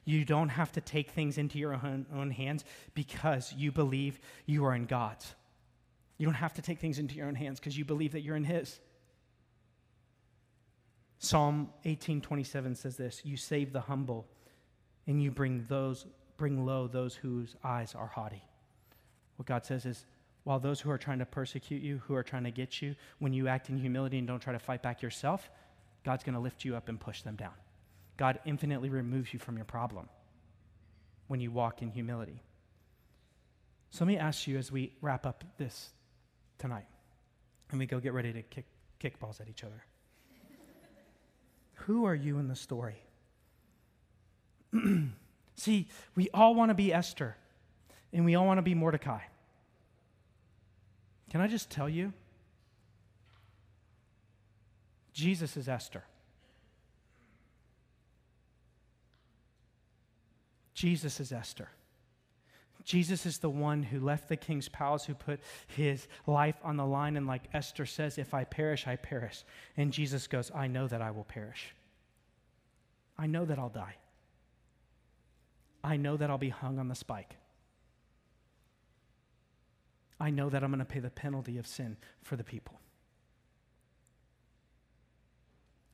You 0.05 0.27
don't 0.27 0.51
have 0.51 0.73
to 0.73 0.83
take 0.83 1.11
things 1.11 1.39
into 1.39 1.59
your 1.59 1.73
own, 1.73 2.31
hands 2.33 2.67
because 2.95 3.55
you 3.57 3.73
believe 3.73 4.21
you 4.45 4.67
are 4.67 4.75
in 4.75 4.85
God's. 4.85 5.35
You 6.19 6.27
don't 6.27 6.35
have 6.35 6.55
to 6.55 6.62
take 6.62 6.79
things 6.79 6.99
into 6.99 7.14
your 7.14 7.27
own 7.27 7.35
hands 7.35 7.61
because 7.61 7.77
you 7.77 7.85
believe 7.85 8.12
that 8.12 8.23
you're 8.23 8.37
in 8.37 8.45
His. 8.45 8.81
Psalm 11.19 11.73
18:27 11.85 12.75
says 12.75 12.97
this, 12.97 13.25
"You 13.25 13.37
save 13.37 13.73
the 13.73 13.83
humble, 13.83 14.29
and 15.07 15.23
you 15.23 15.31
bring 15.31 15.67
those 15.67 16.07
bring 16.37 16.67
low 16.67 16.87
those 16.87 17.14
whose 17.14 17.57
eyes 17.64 17.95
are 17.95 18.09
haughty." 18.09 18.43
What 19.37 19.47
God 19.47 19.64
says 19.64 19.87
is, 19.87 20.07
while 20.45 20.61
those 20.61 20.81
who 20.81 20.91
are 20.91 20.99
trying 20.99 21.19
to 21.19 21.27
persecute 21.27 21.83
you, 21.83 21.99
who 21.99 22.14
are 22.14 22.23
trying 22.23 22.45
to 22.45 22.51
get 22.51 22.81
you, 22.81 22.95
when 23.19 23.33
you 23.33 23.49
act 23.49 23.69
in 23.69 23.79
humility 23.79 24.19
and 24.19 24.27
don't 24.27 24.41
try 24.41 24.53
to 24.53 24.59
fight 24.59 24.83
back 24.83 25.03
yourself, 25.03 25.51
God's 26.05 26.25
going 26.25 26.35
to 26.35 26.41
lift 26.41 26.64
you 26.64 26.77
up 26.77 26.89
and 26.89 27.01
push 27.01 27.23
them 27.23 27.37
down. 27.37 27.55
God 28.17 28.41
infinitely 28.45 28.89
removes 28.89 29.33
you 29.33 29.39
from 29.39 29.57
your 29.57 29.64
problem 29.64 30.09
when 31.27 31.41
you 31.41 31.51
walk 31.51 31.83
in 31.83 31.91
humility. 31.91 32.43
So 33.91 34.05
let 34.05 34.09
me 34.09 34.19
ask 34.19 34.47
you 34.47 34.57
as 34.57 34.71
we 34.71 34.97
wrap 35.01 35.27
up 35.27 35.45
this 35.59 35.93
tonight 36.59 36.87
and 37.71 37.79
we 37.79 37.87
go 37.87 38.01
get 38.01 38.13
ready 38.13 38.33
to 38.33 38.43
kick, 38.43 38.67
kick 38.99 39.19
balls 39.19 39.41
at 39.41 39.49
each 39.49 39.65
other. 39.65 39.85
Who 41.75 42.05
are 42.05 42.15
you 42.15 42.39
in 42.39 42.49
the 42.49 42.57
story? 42.57 42.97
See, 45.57 45.89
we 46.15 46.29
all 46.35 46.55
want 46.55 46.71
to 46.71 46.75
be 46.75 46.93
Esther 46.93 47.37
and 48.13 48.25
we 48.25 48.35
all 48.35 48.47
want 48.47 48.59
to 48.59 48.63
be 48.63 48.75
Mordecai. 48.75 49.21
Can 51.31 51.41
I 51.41 51.49
just 51.49 51.71
tell 51.71 51.89
you? 51.89 52.13
Jesus 55.13 55.57
is 55.57 55.69
Esther. 55.69 56.05
Jesus 60.75 61.21
is 61.21 61.33
Esther. 61.33 61.71
Jesus 62.87 63.26
is 63.26 63.39
the 63.39 63.51
one 63.51 63.82
who 63.82 63.99
left 63.99 64.28
the 64.28 64.37
king's 64.37 64.68
palace, 64.68 65.05
who 65.05 65.14
put 65.14 65.41
his 65.66 66.07
life 66.24 66.55
on 66.62 66.76
the 66.76 66.87
line. 66.87 67.16
And 67.16 67.26
like 67.26 67.43
Esther 67.53 67.84
says, 67.84 68.16
if 68.16 68.32
I 68.32 68.45
perish, 68.45 68.87
I 68.87 68.95
perish. 68.95 69.45
And 69.76 69.93
Jesus 69.93 70.28
goes, 70.28 70.53
I 70.55 70.68
know 70.68 70.87
that 70.87 71.03
I 71.03 71.11
will 71.11 71.24
perish. 71.24 71.74
I 73.18 73.26
know 73.26 73.45
that 73.45 73.59
I'll 73.59 73.70
die. 73.70 73.97
I 75.82 75.97
know 75.97 76.16
that 76.16 76.30
I'll 76.30 76.39
be 76.39 76.49
hung 76.49 76.78
on 76.78 76.87
the 76.87 76.95
spike. 76.95 77.34
I 80.20 80.30
know 80.30 80.49
that 80.49 80.62
I'm 80.62 80.70
going 80.70 80.78
to 80.78 80.84
pay 80.84 81.01
the 81.01 81.11
penalty 81.11 81.59
of 81.59 81.66
sin 81.66 81.97
for 82.22 82.37
the 82.37 82.45
people. 82.45 82.78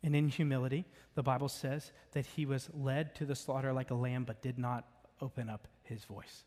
And 0.03 0.14
in 0.14 0.28
humility, 0.28 0.84
the 1.14 1.22
Bible 1.22 1.49
says 1.49 1.90
that 2.12 2.26
he 2.26 2.45
was 2.45 2.68
led 2.74 3.14
to 3.14 3.24
the 3.24 3.34
slaughter 3.34 3.72
like 3.72 3.90
a 3.90 3.95
lamb, 3.95 4.24
but 4.24 4.43
did 4.43 4.59
not 4.59 4.86
open 5.22 5.49
up 5.49 5.68
his 5.84 6.05
voice. 6.05 6.45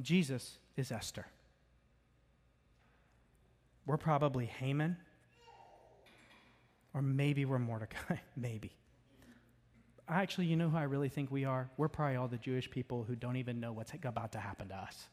Jesus 0.00 0.58
is 0.76 0.90
Esther. 0.90 1.26
We're 3.84 3.96
probably 3.96 4.46
Haman, 4.46 4.96
or 6.94 7.02
maybe 7.02 7.44
we're 7.44 7.58
Mordecai. 7.58 8.16
maybe. 8.36 8.72
Actually, 10.08 10.46
you 10.46 10.56
know 10.56 10.68
who 10.68 10.76
I 10.76 10.82
really 10.82 11.08
think 11.08 11.30
we 11.30 11.44
are? 11.44 11.70
We're 11.76 11.88
probably 11.88 12.16
all 12.16 12.28
the 12.28 12.38
Jewish 12.38 12.70
people 12.70 13.04
who 13.04 13.16
don't 13.16 13.36
even 13.36 13.60
know 13.60 13.72
what's 13.72 13.92
about 14.04 14.32
to 14.32 14.38
happen 14.38 14.68
to 14.68 14.76
us. 14.76 15.08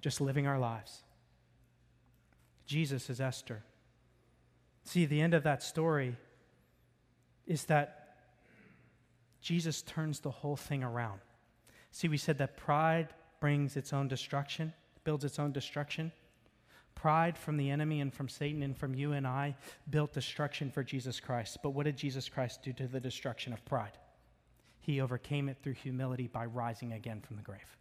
Just 0.00 0.20
living 0.20 0.46
our 0.46 0.58
lives. 0.58 1.02
Jesus 2.66 3.10
is 3.10 3.20
Esther. 3.20 3.62
See, 4.84 5.06
the 5.06 5.20
end 5.20 5.34
of 5.34 5.42
that 5.44 5.62
story 5.62 6.16
is 7.46 7.64
that 7.64 8.16
Jesus 9.40 9.82
turns 9.82 10.20
the 10.20 10.30
whole 10.30 10.56
thing 10.56 10.82
around. 10.82 11.20
See, 11.94 12.08
we 12.08 12.16
said 12.16 12.38
that 12.38 12.56
pride 12.56 13.14
brings 13.38 13.76
its 13.76 13.92
own 13.92 14.08
destruction, 14.08 14.72
builds 15.04 15.24
its 15.24 15.38
own 15.38 15.52
destruction. 15.52 16.10
Pride 16.96 17.38
from 17.38 17.56
the 17.56 17.70
enemy 17.70 18.00
and 18.00 18.12
from 18.12 18.28
Satan 18.28 18.64
and 18.64 18.76
from 18.76 18.96
you 18.96 19.12
and 19.12 19.24
I 19.24 19.54
built 19.90 20.12
destruction 20.12 20.72
for 20.72 20.82
Jesus 20.82 21.20
Christ. 21.20 21.58
But 21.62 21.70
what 21.70 21.84
did 21.84 21.96
Jesus 21.96 22.28
Christ 22.28 22.64
do 22.64 22.72
to 22.72 22.88
the 22.88 22.98
destruction 22.98 23.52
of 23.52 23.64
pride? 23.64 23.96
He 24.80 25.00
overcame 25.00 25.48
it 25.48 25.58
through 25.62 25.74
humility 25.74 26.26
by 26.26 26.46
rising 26.46 26.94
again 26.94 27.20
from 27.20 27.36
the 27.36 27.42
grave. 27.42 27.76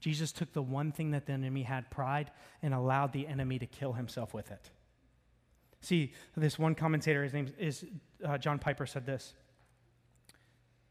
Jesus 0.00 0.32
took 0.32 0.52
the 0.52 0.62
one 0.62 0.90
thing 0.90 1.12
that 1.12 1.26
the 1.26 1.34
enemy 1.34 1.62
had, 1.62 1.92
pride, 1.92 2.32
and 2.60 2.74
allowed 2.74 3.12
the 3.12 3.28
enemy 3.28 3.60
to 3.60 3.66
kill 3.66 3.92
himself 3.92 4.34
with 4.34 4.50
it. 4.50 4.68
See, 5.80 6.12
this 6.36 6.58
one 6.58 6.74
commentator, 6.74 7.22
his 7.22 7.34
name 7.34 7.54
is 7.56 7.84
uh, 8.24 8.36
John 8.36 8.58
Piper, 8.58 8.84
said 8.84 9.06
this. 9.06 9.32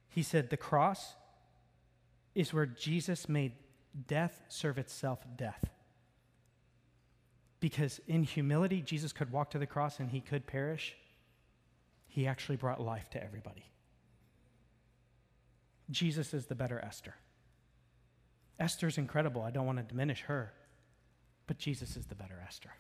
He 0.08 0.24
said, 0.24 0.50
The 0.50 0.56
cross 0.56 1.16
is 2.36 2.54
where 2.54 2.66
Jesus 2.66 3.28
made 3.28 3.54
death 4.08 4.42
serve 4.48 4.78
itself 4.78 5.20
death. 5.36 5.70
Because 7.60 8.00
in 8.08 8.24
humility, 8.24 8.82
Jesus 8.82 9.14
could 9.14 9.32
walk 9.32 9.52
to 9.52 9.60
the 9.60 9.68
cross 9.68 10.00
and 10.00 10.10
he 10.10 10.20
could 10.20 10.48
perish. 10.48 10.96
He 12.08 12.26
actually 12.26 12.56
brought 12.56 12.82
life 12.82 13.10
to 13.12 13.24
everybody. 13.24 13.66
Jesus 15.90 16.34
is 16.34 16.46
the 16.46 16.56
better 16.56 16.80
Esther. 16.80 17.16
Esther's 18.60 18.98
incredible. 18.98 19.42
I 19.42 19.52
don't 19.52 19.66
want 19.66 19.78
to 19.78 19.84
diminish 19.84 20.22
her, 20.22 20.54
but 21.48 21.58
Jesus 21.58 21.98
is 21.98 22.06
the 22.06 22.16
better 22.16 22.42
Esther. 22.46 22.72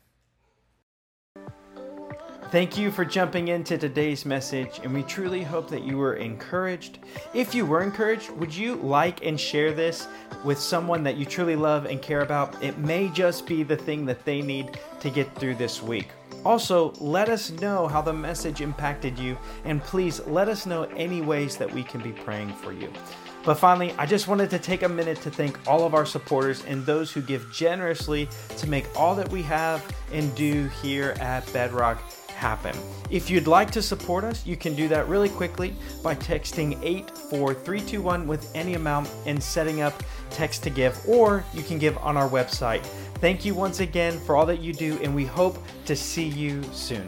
Thank 2.52 2.78
you 2.78 2.92
for 2.92 3.06
jumping 3.06 3.48
into 3.48 3.78
today's 3.78 4.26
message, 4.26 4.82
and 4.84 4.94
we 4.94 5.04
truly 5.04 5.42
hope 5.42 5.70
that 5.70 5.84
you 5.84 5.98
were 5.98 6.16
encouraged. 6.16 7.00
If 7.34 7.56
you 7.56 7.66
were 7.66 7.82
encouraged, 7.82 8.30
would 8.32 8.54
you 8.54 8.76
like 8.76 9.26
and 9.26 9.40
share 9.40 9.72
this 9.72 10.10
with 10.44 10.60
someone 10.60 11.02
that 11.04 11.16
you 11.16 11.24
truly 11.24 11.56
love 11.56 11.86
and 11.86 12.02
care 12.02 12.20
about? 12.20 12.62
It 12.62 12.78
may 12.78 13.08
just 13.08 13.46
be 13.46 13.64
the 13.64 13.78
thing 13.78 14.06
that 14.08 14.26
they 14.26 14.42
need 14.42 14.78
to 15.00 15.10
get 15.10 15.34
through 15.36 15.56
this 15.56 15.82
week. 15.82 16.10
Also, 16.44 16.92
let 17.00 17.30
us 17.30 17.52
know 17.52 17.88
how 17.88 18.02
the 18.02 18.12
message 18.12 18.60
impacted 18.60 19.18
you, 19.18 19.38
and 19.64 19.82
please 19.82 20.20
let 20.28 20.50
us 20.50 20.66
know 20.66 20.84
any 20.98 21.22
ways 21.22 21.56
that 21.56 21.74
we 21.74 21.84
can 21.84 22.02
be 22.02 22.12
praying 22.12 22.52
for 22.56 22.74
you. 22.74 22.92
But 23.46 23.56
finally, 23.56 23.96
I 23.98 24.06
just 24.06 24.28
wanted 24.28 24.50
to 24.50 24.60
take 24.60 24.84
a 24.84 24.90
minute 24.90 25.22
to 25.22 25.32
thank 25.32 25.58
all 25.68 25.86
of 25.86 25.94
our 25.94 26.06
supporters 26.06 26.66
and 26.66 26.86
those 26.86 27.14
who 27.14 27.22
give 27.22 27.50
generously 27.54 28.28
to 28.58 28.68
make 28.68 28.86
all 28.94 29.16
that 29.16 29.32
we 29.32 29.42
have 29.44 29.84
and 30.12 30.36
do 30.36 30.68
here 30.82 31.16
at 31.22 31.52
Bedrock 31.54 32.04
happen. 32.42 32.76
If 33.12 33.30
you'd 33.30 33.48
like 33.48 33.70
to 33.72 33.82
support 33.84 34.24
us, 34.24 34.46
you 34.46 34.58
can 34.58 34.76
do 34.76 34.88
that 34.88 35.08
really 35.08 35.30
quickly 35.30 35.76
by 36.04 36.16
texting 36.16 36.82
84321 36.84 38.26
with 38.26 38.52
any 38.56 38.74
amount 38.74 39.10
and 39.28 39.42
setting 39.42 39.82
up 39.82 39.94
text 40.32 40.64
to 40.64 40.72
give, 40.72 41.00
or 41.08 41.46
you 41.54 41.62
can 41.62 41.78
give 41.78 41.98
on 42.00 42.18
our 42.18 42.28
website. 42.28 42.84
Thank 43.22 43.46
you 43.46 43.54
once 43.54 43.80
again 43.80 44.20
for 44.20 44.36
all 44.36 44.48
that 44.48 44.60
you 44.60 44.74
do, 44.74 44.98
and 45.04 45.14
we 45.14 45.26
hope 45.26 45.64
to 45.86 45.96
see 45.96 46.28
you 46.28 46.64
soon. 46.74 47.08